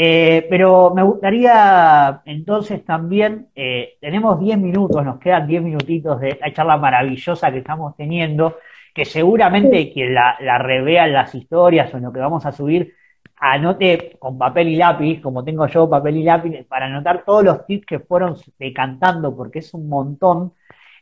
Eh, 0.00 0.46
pero 0.48 0.92
me 0.94 1.02
gustaría 1.02 2.22
entonces 2.24 2.84
también, 2.84 3.48
eh, 3.56 3.96
tenemos 4.00 4.38
10 4.38 4.56
minutos, 4.56 5.04
nos 5.04 5.18
quedan 5.18 5.48
10 5.48 5.60
minutitos 5.60 6.20
de 6.20 6.28
esta 6.28 6.52
charla 6.52 6.76
maravillosa 6.76 7.50
que 7.50 7.58
estamos 7.58 7.96
teniendo, 7.96 8.58
que 8.94 9.04
seguramente 9.04 9.92
quien 9.92 10.14
la, 10.14 10.36
la 10.38 10.58
revea 10.58 11.04
en 11.06 11.14
las 11.14 11.34
historias 11.34 11.92
o 11.92 11.96
en 11.96 12.04
lo 12.04 12.12
que 12.12 12.20
vamos 12.20 12.46
a 12.46 12.52
subir, 12.52 12.94
anote 13.38 14.16
con 14.20 14.38
papel 14.38 14.68
y 14.68 14.76
lápiz, 14.76 15.20
como 15.20 15.42
tengo 15.42 15.66
yo 15.66 15.90
papel 15.90 16.18
y 16.18 16.22
lápiz, 16.22 16.64
para 16.68 16.86
anotar 16.86 17.24
todos 17.24 17.42
los 17.42 17.66
tips 17.66 17.86
que 17.86 17.98
fueron 17.98 18.36
decantando, 18.56 19.34
porque 19.36 19.58
es 19.58 19.74
un 19.74 19.88
montón. 19.88 20.52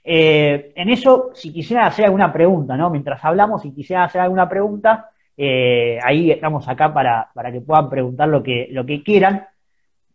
en 0.05 0.89
eso, 0.89 1.33
si 1.35 1.53
quisiera 1.53 1.87
hacer 1.87 2.07
alguna 2.07 2.33
pregunta, 2.33 2.79
¿no? 2.79 2.89
Mientras 2.89 3.23
hablamos, 3.23 3.61
si 3.61 3.75
quisiera 3.75 4.05
hacer 4.05 4.23
alguna 4.23 4.49
pregunta, 4.49 5.11
eh, 5.37 5.99
ahí 6.03 6.31
estamos 6.31 6.67
acá 6.69 6.95
para, 6.95 7.31
para, 7.35 7.53
que 7.53 7.61
puedan 7.61 7.91
preguntar 7.91 8.29
lo 8.29 8.43
que, 8.43 8.69
lo 8.71 8.87
que 8.87 9.03
quieran 9.03 9.47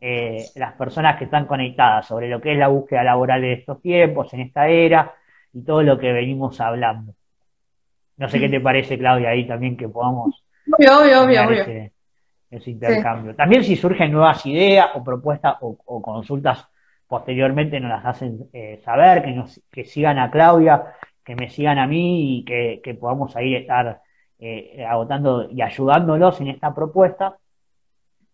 eh, 0.04 0.46
las 0.56 0.74
personas 0.74 1.18
que 1.18 1.26
están 1.26 1.46
conectadas 1.46 2.08
sobre 2.08 2.28
lo 2.28 2.42
que 2.42 2.54
es 2.54 2.58
la 2.58 2.70
búsqueda 2.70 3.04
laboral 3.04 3.42
de 3.42 3.54
estos 3.54 3.80
tiempos, 3.84 4.34
en 4.34 4.42
esta 4.42 4.68
era 4.68 5.14
y 5.54 5.64
todo 5.64 5.84
lo 5.84 6.00
que 6.00 6.12
venimos 6.12 6.60
hablando. 6.60 7.14
No 8.18 8.28
sé 8.28 8.40
qué 8.40 8.50
te 8.50 8.60
parece, 8.60 8.98
Claudia, 8.98 9.30
ahí 9.30 9.46
también 9.46 9.78
que 9.78 9.88
podamos 9.88 10.44
obvio, 10.76 11.22
obvio, 11.22 11.44
obvio, 11.46 11.92
ese, 12.50 12.72
intercambio. 12.72 13.36
También 13.36 13.64
si 13.64 13.76
surgen 13.76 14.12
nuevas 14.12 14.44
ideas 14.48 14.90
o 14.96 15.04
propuestas 15.04 15.58
o, 15.62 16.02
consultas 16.02 16.68
posteriormente 17.08 17.80
nos 17.80 17.92
las 17.92 18.06
hacen 18.06 18.50
eh, 18.54 18.82
saber, 18.84 19.22
que, 19.24 19.32
nos, 19.32 19.62
que 19.72 19.86
sigan 19.86 20.18
a 20.18 20.32
Claudia, 20.32 20.96
que 21.24 21.36
me 21.36 21.50
sigan 21.50 21.78
a 21.78 21.86
mí 21.86 22.40
y 22.40 22.46
que, 22.46 22.82
que 22.84 22.96
podamos 22.96 23.36
ahí 23.36 23.54
estar 23.54 24.02
eh, 24.44 24.84
agotando 24.84 25.48
y 25.52 25.62
ayudándolos 25.62 26.42
en 26.42 26.48
esta 26.48 26.74
propuesta. 26.74 27.38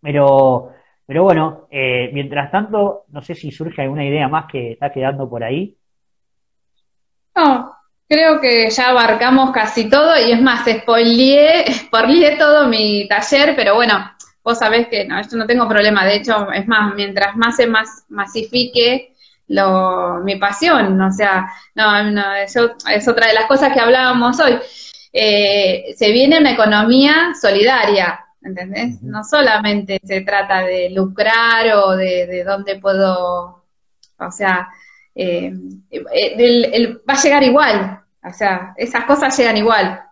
Pero, 0.01 0.71
pero 1.05 1.23
bueno, 1.23 1.67
eh, 1.69 2.09
mientras 2.13 2.49
tanto, 2.49 3.03
no 3.09 3.21
sé 3.21 3.35
si 3.35 3.51
surge 3.51 3.81
alguna 3.81 4.05
idea 4.05 4.29
más 4.29 4.45
que 4.49 4.71
está 4.71 4.89
quedando 4.89 5.29
por 5.29 5.43
ahí. 5.43 5.75
No, 7.35 7.75
creo 8.07 8.39
que 8.39 8.69
ya 8.69 8.89
abarcamos 8.91 9.51
casi 9.51 9.89
todo 9.89 10.13
y 10.17 10.31
es 10.31 10.41
más, 10.41 10.65
spoileé, 10.65 11.73
spoileé 11.73 12.37
todo 12.37 12.69
mi 12.69 13.05
taller, 13.09 13.53
pero 13.57 13.75
bueno, 13.75 13.95
vos 14.41 14.57
sabés 14.57 14.87
que 14.87 15.05
no, 15.05 15.21
yo 15.21 15.37
no 15.37 15.45
tengo 15.45 15.67
problema, 15.67 16.05
de 16.05 16.15
hecho, 16.15 16.49
es 16.53 16.65
más, 16.69 16.95
mientras 16.95 17.35
más 17.35 17.57
se 17.57 17.67
más 17.67 18.05
masifique 18.07 19.13
mi 20.23 20.35
pasión, 20.37 21.01
o 21.01 21.11
sea, 21.11 21.47
no, 21.75 22.33
eso 22.35 22.75
es 22.89 23.07
otra 23.09 23.27
de 23.27 23.33
las 23.33 23.45
cosas 23.45 23.73
que 23.73 23.79
hablábamos 23.81 24.39
hoy. 24.39 24.57
Eh, 25.19 25.95
se 25.97 26.11
viene 26.11 26.37
una 26.37 26.51
economía 26.51 27.33
solidaria, 27.33 28.23
¿entendés? 28.39 29.01
No 29.01 29.23
solamente 29.23 29.99
se 30.03 30.21
trata 30.21 30.61
de 30.61 30.91
lucrar 30.91 31.73
o 31.73 31.95
de, 31.95 32.27
de 32.27 32.43
dónde 32.43 32.75
puedo, 32.75 33.65
o 34.19 34.31
sea, 34.31 34.67
eh, 35.15 35.51
eh, 35.89 36.97
va 37.09 37.15
a 37.15 37.21
llegar 37.23 37.41
igual, 37.41 37.99
o 38.23 38.31
sea, 38.31 38.75
esas 38.77 39.05
cosas 39.05 39.35
llegan 39.35 39.57
igual. 39.57 40.03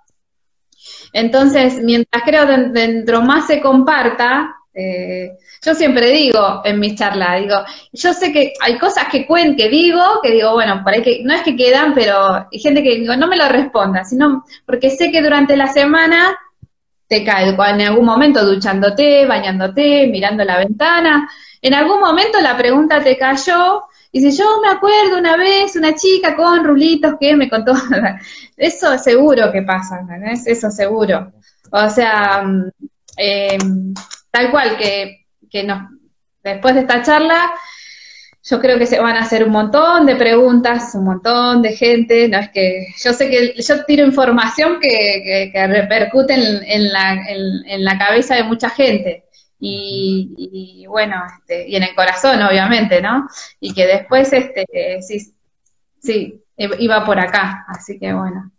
Entonces, 1.13 1.83
mientras 1.83 2.23
creo 2.23 2.47
que 2.47 2.57
dentro 2.69 3.21
más 3.21 3.45
se 3.45 3.61
comparta, 3.61 4.55
eh, 4.76 5.38
yo 5.63 5.73
siempre 5.73 6.11
digo 6.11 6.61
en 6.65 6.80
mis 6.80 6.95
charlas, 6.95 7.41
digo, 7.41 7.55
yo 7.93 8.13
sé 8.13 8.34
que 8.34 8.53
hay 8.59 8.78
cosas 8.78 9.05
que 9.09 9.26
cuen, 9.26 9.55
que 9.55 9.69
digo, 9.69 10.01
que 10.21 10.32
digo, 10.32 10.51
bueno, 10.51 10.82
por 10.84 10.93
ahí 10.93 11.01
que, 11.01 11.21
no 11.23 11.34
es 11.34 11.43
que 11.43 11.55
quedan, 11.55 11.93
pero 11.93 12.47
hay 12.51 12.59
gente 12.59 12.84
que 12.84 12.95
digo, 12.95 13.15
no 13.15 13.28
me 13.28 13.38
lo 13.38 13.47
responda, 13.47 14.03
sino 14.03 14.43
porque 14.65 14.89
sé 14.89 15.11
que 15.11 15.21
durante 15.21 15.55
la 15.55 15.67
semana 15.67 16.38
te 17.07 17.23
cae, 17.23 17.49
en 17.49 17.82
algún 17.82 18.05
momento 18.05 18.45
duchándote, 18.45 19.26
bañándote, 19.26 20.07
mirando 20.07 20.43
la 20.43 20.57
ventana, 20.57 21.30
en 21.61 21.73
algún 21.73 22.01
momento 22.01 22.41
la 22.41 22.57
pregunta 22.57 23.01
te 23.01 23.17
cayó, 23.17 23.84
y 24.11 24.21
si 24.21 24.38
yo 24.38 24.45
me 24.61 24.69
acuerdo 24.69 25.17
una 25.17 25.38
vez 25.38 25.76
una 25.76 25.95
chica 25.95 26.36
con 26.36 26.65
rulitos 26.65 27.15
que 27.19 27.36
me 27.36 27.49
contó, 27.49 27.73
eso 28.57 28.97
seguro 28.97 29.51
que 29.53 29.61
pasa, 29.61 29.99
¿entendés? 30.01 30.45
Eso 30.47 30.69
seguro. 30.69 31.32
O 31.71 31.89
sea, 31.89 32.45
eh, 33.17 33.57
tal 34.36 34.51
cual 34.51 34.75
que, 34.75 35.27
que 35.49 35.63
nos, 35.63 35.89
después 36.43 36.75
de 36.75 36.81
esta 36.81 37.01
charla, 37.01 37.53
yo 38.43 38.59
creo 38.59 38.77
que 38.77 38.86
se 38.86 38.99
van 38.99 39.15
a 39.15 39.21
hacer 39.21 39.45
un 39.45 39.51
montón 39.51 40.05
de 40.05 40.17
preguntas, 40.17 40.93
un 40.93 41.05
montón 41.05 41.61
de 41.61 41.71
gente, 41.71 42.27
no 42.27 42.38
es 42.39 42.49
que 42.49 42.88
yo 43.01 43.13
sé 43.13 43.29
que 43.29 43.61
yo 43.61 43.86
tiro 43.86 44.05
información 44.05 44.79
que, 44.81 45.51
que, 45.53 45.67
repercute 45.67 46.33
en, 46.33 46.91
la, 46.91 47.13
en, 47.27 47.83
la 47.86 47.97
cabeza 47.97 48.36
de 48.36 48.43
mucha 48.43 48.69
gente. 48.69 49.23
Y, 49.57 50.86
bueno, 50.89 51.23
este, 51.39 51.69
y 51.69 51.77
en 51.77 51.83
el 51.83 51.95
corazón, 51.95 52.43
obviamente, 52.43 53.01
¿no? 53.01 53.27
Y 53.61 53.73
que 53.73 53.88
después, 53.88 54.31
este, 54.33 54.65
sí, 55.01 55.33
sí, 55.97 56.43
iba 56.57 57.05
por 57.05 57.19
acá, 57.19 57.65
así 57.69 57.97
que 57.97 58.13
bueno. 58.13 58.51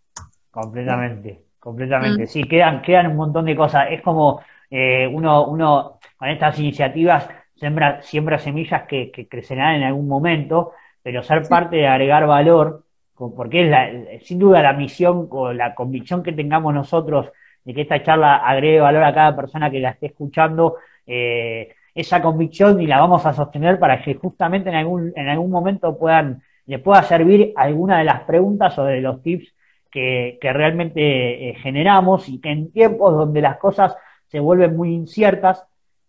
Completamente, 0.50 1.42
completamente. 1.60 2.24
Mm. 2.24 2.26
Sí, 2.26 2.44
quedan, 2.44 2.80
quedan 2.80 3.08
un 3.08 3.16
montón 3.16 3.44
de 3.44 3.54
cosas. 3.54 3.88
Es 3.90 4.00
como 4.00 4.40
eh, 4.70 5.06
uno, 5.06 5.46
uno 5.46 5.98
con 6.16 6.28
estas 6.28 6.58
iniciativas 6.58 7.28
siembra, 7.54 8.02
siembra 8.02 8.38
semillas 8.38 8.82
que, 8.86 9.10
crecerán 9.28 9.76
en 9.76 9.82
algún 9.84 10.08
momento, 10.08 10.72
pero 11.02 11.22
ser 11.22 11.46
parte 11.48 11.76
de 11.76 11.86
agregar 11.86 12.26
valor, 12.26 12.84
porque 13.14 13.70
es 14.12 14.26
sin 14.26 14.38
duda 14.38 14.62
la 14.62 14.72
misión 14.74 15.28
o 15.30 15.52
la 15.52 15.74
convicción 15.74 16.22
que 16.22 16.32
tengamos 16.32 16.74
nosotros 16.74 17.32
de 17.64 17.74
que 17.74 17.82
esta 17.82 18.02
charla 18.02 18.36
agregue 18.36 18.80
valor 18.80 19.02
a 19.02 19.14
cada 19.14 19.34
persona 19.34 19.70
que 19.70 19.80
la 19.80 19.90
esté 19.90 20.06
escuchando, 20.06 20.76
eh, 21.06 21.74
esa 21.94 22.20
convicción 22.20 22.80
y 22.80 22.86
la 22.86 23.00
vamos 23.00 23.24
a 23.24 23.32
sostener 23.32 23.78
para 23.78 24.02
que 24.02 24.14
justamente 24.14 24.68
en 24.68 24.76
algún, 24.76 25.12
en 25.16 25.28
algún 25.28 25.50
momento 25.50 25.98
puedan, 25.98 26.42
le 26.66 26.78
pueda 26.78 27.02
servir 27.02 27.52
alguna 27.56 27.98
de 27.98 28.04
las 28.04 28.20
preguntas 28.22 28.78
o 28.78 28.84
de 28.84 29.00
los 29.00 29.22
tips 29.22 29.52
que, 29.90 30.38
realmente 30.42 31.48
eh, 31.48 31.54
generamos 31.54 32.28
y 32.28 32.38
que 32.38 32.50
en 32.50 32.70
tiempos 32.70 33.14
donde 33.14 33.40
las 33.40 33.56
cosas 33.56 33.96
se 34.28 34.40
vuelven 34.40 34.76
muy 34.76 34.92
inciertas, 34.92 35.64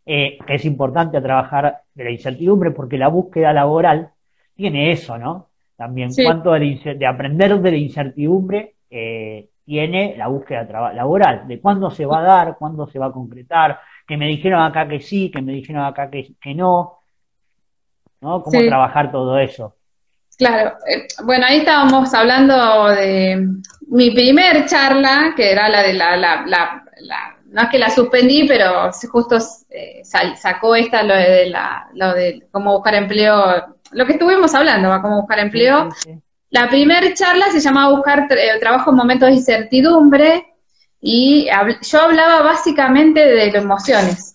eh, 0.06 0.38
que 0.46 0.56
es 0.56 0.66
importante 0.66 1.20
trabajar 1.22 1.82
de 1.94 2.04
la 2.04 2.12
incertidumbre 2.12 2.72
porque 2.72 2.98
la 2.98 3.10
búsqueda 3.10 3.54
laboral 3.54 4.12
tiene 4.56 4.92
eso, 4.92 5.18
¿no? 5.18 5.50
También 5.76 6.10
cuanto 6.24 6.54
de, 6.54 7.06
aprender 7.08 7.60
de 7.60 7.72
la 7.72 7.78
incertidumbre 7.78 8.76
eh, 8.90 9.50
tiene 9.64 10.16
la 10.18 10.28
búsqueda 10.28 10.94
laboral, 10.94 11.48
de 11.48 11.60
cuándo 11.60 11.92
se 11.92 12.06
va 12.06 12.20
a 12.20 12.24
dar, 12.24 12.58
cuándo 12.58 12.88
se 12.88 12.98
va 12.98 13.08
a 13.08 13.12
concretar, 13.12 13.80
que 14.08 14.18
me 14.18 14.28
dijeron 14.28 14.62
acá 14.62 14.88
que 14.88 15.02
sí, 15.02 15.30
que 15.30 15.42
me 15.42 15.52
dijeron 15.52 15.84
acá 15.84 16.10
que, 16.10 16.34
que 16.42 16.56
no, 16.56 17.00
¿no? 18.22 18.42
Cómo 18.42 18.60
trabajar 18.66 19.12
todo 19.12 19.38
eso. 19.38 19.76
Claro, 20.38 20.78
eh, 20.88 21.08
bueno, 21.26 21.46
ahí 21.48 21.58
estábamos 21.58 22.14
hablando 22.14 22.88
de 22.90 23.46
mi 23.90 24.12
primer 24.12 24.66
charla, 24.66 25.34
que 25.36 25.52
era 25.52 25.68
la 25.68 25.84
de 25.84 25.94
la, 25.94 26.16
la, 26.16 26.46
la 26.46 27.37
no 27.50 27.62
es 27.62 27.70
que 27.70 27.80
la 27.80 27.90
suspendí, 27.90 28.48
pero 28.48 28.92
justo 29.12 29.38
eh, 29.70 30.02
sacó 30.04 30.76
esta 30.76 31.04
lo 31.04 31.16
de, 31.16 31.50
la, 31.50 31.88
lo 31.94 32.14
de 32.14 32.48
cómo 32.52 32.74
buscar 32.74 32.96
empleo, 32.96 33.76
lo 33.92 34.06
que 34.06 34.14
estuvimos 34.14 34.54
hablando, 34.54 35.02
cómo 35.02 35.22
buscar 35.22 35.40
empleo. 35.40 35.90
La 36.50 36.70
primera 36.70 37.14
charla 37.14 37.48
se 37.52 37.60
llamaba 37.60 37.92
Buscar 37.92 38.28
eh, 38.32 38.60
trabajo 38.60 38.92
en 38.92 38.98
momentos 38.98 39.30
de 39.30 39.36
incertidumbre 39.36 40.46
y 41.00 41.48
yo 41.82 42.02
hablaba 42.02 42.42
básicamente 42.42 43.26
de 43.26 43.48
emociones, 43.48 44.34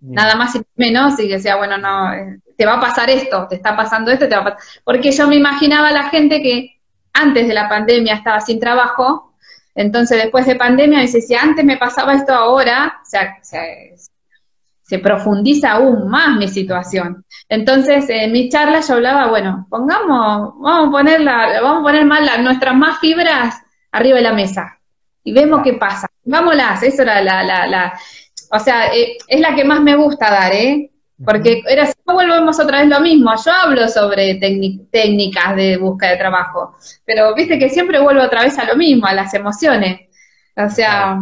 nada 0.00 0.34
más 0.34 0.54
y 0.54 0.62
menos, 0.76 1.18
y 1.20 1.28
decía, 1.28 1.56
bueno, 1.56 1.78
no, 1.78 2.12
eh, 2.12 2.40
te 2.56 2.66
va 2.66 2.74
a 2.74 2.80
pasar 2.80 3.08
esto, 3.10 3.46
te 3.48 3.56
está 3.56 3.76
pasando 3.76 4.10
esto, 4.10 4.28
te 4.28 4.34
va 4.34 4.40
a 4.42 4.44
pasar. 4.44 4.60
Porque 4.84 5.12
yo 5.12 5.28
me 5.28 5.36
imaginaba 5.36 5.88
a 5.88 5.92
la 5.92 6.08
gente 6.10 6.42
que 6.42 6.80
antes 7.12 7.46
de 7.46 7.54
la 7.54 7.68
pandemia 7.68 8.14
estaba 8.14 8.40
sin 8.40 8.58
trabajo 8.58 9.27
entonces, 9.78 10.20
después 10.20 10.44
de 10.44 10.56
pandemia, 10.56 10.98
dice, 10.98 11.20
si 11.20 11.36
antes 11.36 11.64
me 11.64 11.76
pasaba 11.76 12.14
esto 12.14 12.34
ahora, 12.34 12.98
o 13.00 13.04
sea, 13.08 13.36
se, 13.42 14.98
profundiza 14.98 15.72
aún 15.72 16.08
más 16.08 16.36
mi 16.36 16.48
situación. 16.48 17.24
Entonces, 17.48 18.06
en 18.08 18.32
mi 18.32 18.48
charla 18.48 18.80
yo 18.80 18.94
hablaba, 18.94 19.28
bueno, 19.28 19.68
pongamos, 19.70 20.54
vamos 20.58 20.88
a 20.88 20.90
poner, 20.90 21.24
vamos 21.24 21.78
a 21.78 21.82
poner 21.84 22.04
más 22.06 22.40
nuestras 22.40 22.74
más 22.74 22.98
fibras 22.98 23.54
arriba 23.92 24.16
de 24.16 24.22
la 24.22 24.32
mesa 24.32 24.80
y 25.22 25.32
vemos 25.32 25.60
qué 25.62 25.74
pasa. 25.74 26.08
Vámonos, 26.24 26.82
eso 26.82 27.02
era 27.02 27.22
la, 27.22 27.44
la, 27.44 27.68
la 27.68 28.00
o 28.50 28.58
sea, 28.58 28.92
eh, 28.92 29.16
es 29.28 29.40
la 29.40 29.54
que 29.54 29.62
más 29.62 29.80
me 29.80 29.94
gusta 29.94 30.28
dar, 30.28 30.52
¿eh? 30.54 30.90
Porque 31.24 31.62
era, 31.66 31.86
si 31.86 31.94
no 32.06 32.14
volvemos 32.14 32.60
otra 32.60 32.78
vez 32.78 32.88
lo 32.88 33.00
mismo, 33.00 33.32
yo 33.44 33.52
hablo 33.52 33.88
sobre 33.88 34.36
técnicas 34.36 35.56
de 35.56 35.76
búsqueda 35.76 36.12
de 36.12 36.16
trabajo, 36.16 36.76
pero 37.04 37.34
viste 37.34 37.58
que 37.58 37.68
siempre 37.68 38.00
vuelvo 38.00 38.22
otra 38.22 38.42
vez 38.42 38.56
a 38.58 38.64
lo 38.64 38.76
mismo, 38.76 39.06
a 39.06 39.14
las 39.14 39.34
emociones. 39.34 40.08
O 40.56 40.68
sea, 40.68 41.18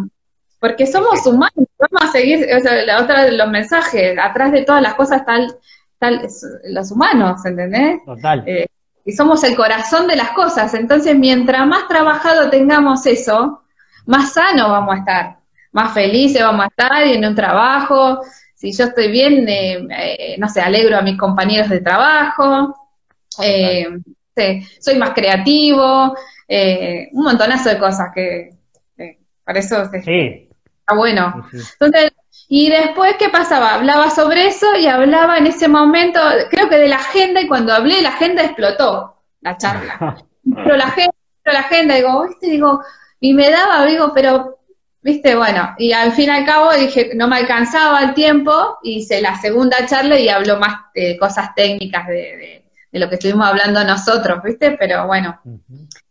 porque 0.61 0.87
somos 0.87 1.27
humanos, 1.27 1.67
vamos 1.79 2.09
a 2.09 2.13
seguir, 2.13 2.47
o 2.55 2.61
sea, 2.61 2.75
la 2.85 3.03
otra 3.03 3.25
de 3.25 3.33
los 3.33 3.49
mensajes, 3.49 4.19
atrás 4.19 4.53
de 4.53 4.65
todas 4.65 4.83
las 4.83 4.95
cosas 4.95 5.25
tal, 5.25 5.59
los 6.65 6.91
humanos, 6.91 7.45
¿entendés? 7.47 8.05
Total. 8.05 8.45
Eh, 8.47 8.67
y 9.05 9.13
somos 9.13 9.45
el 9.45 9.57
corazón 9.57 10.09
de 10.09 10.17
las 10.17 10.31
cosas, 10.31 10.75
entonces 10.75 11.17
mientras 11.17 11.67
más 11.67 11.87
trabajado 11.89 12.51
tengamos 12.51 13.07
eso, 13.07 13.63
más 14.05 14.33
sano 14.33 14.71
vamos 14.71 14.95
a 14.95 14.99
estar, 14.99 15.37
más 15.73 15.95
felices 15.95 16.43
vamos 16.43 16.65
a 16.65 16.69
estar 16.69 17.07
y 17.07 17.13
en 17.13 17.25
un 17.25 17.35
trabajo, 17.35 18.21
si 18.57 18.73
yo 18.73 18.85
estoy 18.85 19.11
bien, 19.11 19.47
eh, 19.49 19.87
eh, 19.91 20.37
no 20.39 20.49
sé, 20.49 20.63
alegro 20.63 20.97
a 20.97 21.03
mis 21.03 21.19
compañeros 21.19 21.69
de 21.69 21.81
trabajo, 21.81 22.75
eh, 23.43 23.87
soy 24.81 24.97
más 24.97 25.11
creativo, 25.11 26.17
un 27.13 27.25
montonazo 27.25 27.69
de 27.69 27.79
cosas 27.79 28.09
que 28.15 28.51
para 29.45 29.59
eso 29.59 29.83
está 29.83 30.95
bueno. 30.95 31.47
Entonces, 31.53 32.13
y 32.49 32.71
después, 32.71 33.17
¿qué 33.19 33.29
pasaba? 33.29 33.75
Hablaba 33.75 34.11
sobre 34.11 34.47
eso 34.47 34.75
y 34.77 34.87
hablaba 34.87 35.37
en 35.37 35.47
ese 35.47 35.69
momento, 35.69 36.21
creo 36.51 36.69
que 36.69 36.79
de 36.79 36.89
la 36.89 36.97
agenda, 36.97 37.41
y 37.41 37.49
cuando 37.49 37.73
hablé, 37.73 38.01
la 38.01 38.11
agenda 38.11 38.43
explotó, 38.43 39.23
la 39.41 39.57
charla. 39.59 40.17
pero 40.55 40.77
la 40.77 40.85
agenda, 40.87 41.15
pero 41.43 41.55
la 41.55 41.61
agenda, 41.61 41.95
digo, 41.95 42.27
¿viste? 42.27 42.47
Digo, 42.49 42.83
y 43.21 43.35
me 43.35 43.51
daba, 43.51 43.85
digo, 43.85 44.13
pero 44.15 44.59
Viste, 45.07 45.37
bueno, 45.37 45.73
y 45.79 45.93
al 45.93 46.11
fin 46.11 46.25
y 46.25 46.31
al 46.31 46.45
cabo 46.45 46.73
dije, 46.73 47.13
no 47.15 47.29
me 47.29 47.37
alcanzaba 47.37 48.03
el 48.03 48.13
tiempo, 48.13 48.79
hice 48.83 49.23
la 49.23 49.37
segunda 49.37 49.87
charla 49.87 50.19
y 50.19 50.29
habló 50.29 50.59
más 50.59 50.93
de 50.97 51.17
cosas 51.17 51.55
técnicas 51.55 52.09
de, 52.09 52.65
lo 52.91 53.09
que 53.09 53.15
estuvimos 53.15 53.47
hablando 53.47 53.85
nosotros, 53.85 54.43
¿viste? 54.43 54.73
Pero 54.73 55.07
bueno, 55.07 55.41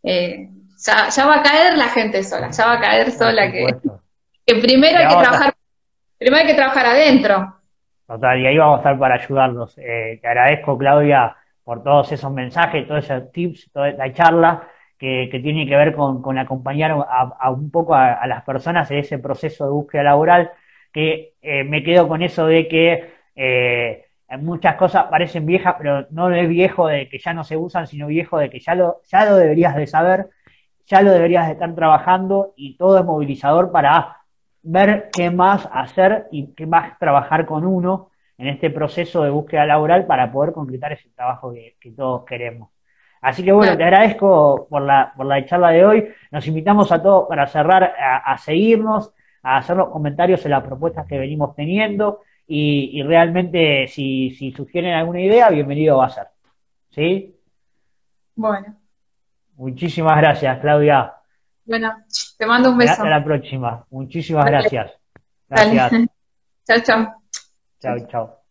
eh, 0.02 0.48
ya, 0.78 1.26
va 1.26 1.34
a 1.34 1.42
caer 1.42 1.76
la 1.76 1.88
gente 1.88 2.22
sola, 2.24 2.50
ya 2.50 2.64
va 2.64 2.72
a 2.72 2.80
caer 2.80 3.10
sola, 3.10 3.52
que, 3.52 3.66
primero 4.62 4.98
hay 4.98 5.08
que 5.08 5.22
trabajar, 5.22 5.54
primero 6.16 6.40
hay 6.40 6.46
que 6.46 6.54
trabajar 6.54 6.86
adentro. 6.86 7.54
Total, 8.06 8.40
y 8.40 8.46
ahí 8.46 8.56
vamos 8.56 8.76
a 8.76 8.78
estar 8.78 8.98
para 8.98 9.16
ayudarlos. 9.16 9.76
Eh, 9.76 10.18
te 10.22 10.26
agradezco, 10.26 10.78
Claudia, 10.78 11.36
por 11.64 11.82
todos 11.82 12.12
esos 12.12 12.32
mensajes, 12.32 12.88
todos 12.88 13.04
esos 13.04 13.30
tips, 13.30 13.70
toda 13.74 13.90
la 13.90 14.10
charla 14.14 14.66
que, 14.98 15.28
tiene 15.42 15.66
que 15.66 15.76
ver 15.76 15.94
con, 15.94 16.38
acompañar 16.38 16.92
a, 16.92 17.50
un 17.50 17.70
poco 17.70 17.94
a, 17.94 18.26
las 18.26 18.44
personas 18.44 18.90
en 18.90 18.98
ese 18.98 19.18
proceso 19.18 19.64
de 19.64 19.70
búsqueda 19.70 20.04
laboral, 20.04 20.50
que 20.92 21.34
eh, 21.42 21.64
me 21.64 21.82
quedo 21.82 22.08
con 22.08 22.22
eso 22.22 22.46
de 22.46 22.68
que 22.68 23.10
eh, 23.34 24.06
muchas 24.38 24.76
cosas 24.76 25.04
parecen 25.04 25.46
viejas, 25.46 25.76
pero 25.78 26.06
no 26.10 26.30
es 26.32 26.48
viejo 26.48 26.88
de 26.88 27.08
que 27.08 27.18
ya 27.18 27.34
no 27.34 27.44
se 27.44 27.56
usan, 27.56 27.86
sino 27.86 28.06
viejo 28.06 28.38
de 28.38 28.50
que 28.50 28.60
ya 28.60 28.74
lo, 28.74 29.02
ya 29.04 29.24
lo 29.24 29.36
deberías 29.36 29.76
de 29.76 29.86
saber, 29.86 30.30
ya 30.86 31.02
lo 31.02 31.12
deberías 31.12 31.46
de 31.46 31.52
estar 31.54 31.74
trabajando 31.74 32.54
y 32.56 32.76
todo 32.76 32.98
es 32.98 33.04
movilizador 33.04 33.72
para 33.72 34.18
ver 34.62 35.10
qué 35.12 35.30
más 35.30 35.68
hacer 35.72 36.26
y 36.32 36.54
qué 36.54 36.66
más 36.66 36.98
trabajar 36.98 37.46
con 37.46 37.64
uno 37.66 38.10
en 38.38 38.48
este 38.48 38.70
proceso 38.70 39.22
de 39.22 39.30
búsqueda 39.30 39.64
laboral 39.64 40.06
para 40.06 40.30
poder 40.32 40.52
concretar 40.52 40.92
ese 40.92 41.08
trabajo 41.10 41.52
que, 41.52 41.92
todos 41.96 42.24
queremos. 42.24 42.70
Así 43.26 43.42
que 43.42 43.50
bueno, 43.50 43.76
te 43.76 43.82
agradezco 43.82 44.68
por 44.70 44.82
la, 44.82 45.12
por 45.16 45.26
la 45.26 45.44
charla 45.44 45.70
de 45.70 45.84
hoy. 45.84 46.08
Nos 46.30 46.46
invitamos 46.46 46.92
a 46.92 47.02
todos 47.02 47.26
para 47.28 47.48
cerrar 47.48 47.92
a, 47.98 48.38
seguirnos, 48.38 49.12
a 49.42 49.56
hacer 49.56 49.76
los 49.76 49.88
comentarios 49.88 50.44
en 50.44 50.52
las 50.52 50.62
propuestas 50.62 51.08
que 51.08 51.18
venimos 51.18 51.56
teniendo 51.56 52.20
y, 52.46 53.02
realmente 53.02 53.88
si, 53.88 54.30
si 54.30 54.52
sugieren 54.52 54.94
alguna 54.94 55.20
idea, 55.22 55.50
bienvenido 55.50 55.96
va 55.98 56.06
a 56.06 56.10
ser. 56.10 56.28
¿Sí? 56.90 57.34
Bueno. 58.36 58.76
Muchísimas 59.56 60.18
gracias, 60.18 60.60
Claudia. 60.60 61.12
Bueno, 61.64 61.96
te 62.38 62.46
mando 62.46 62.70
un 62.70 62.78
beso. 62.78 62.92
Hasta 62.92 63.08
la 63.08 63.24
próxima. 63.24 63.84
Muchísimas 63.90 64.44
gracias. 64.46 64.92
Gracias. 65.48 65.90
chao, 66.64 66.80
chao. 66.80 67.22
Chao, 67.80 68.06
chao. 68.06 68.45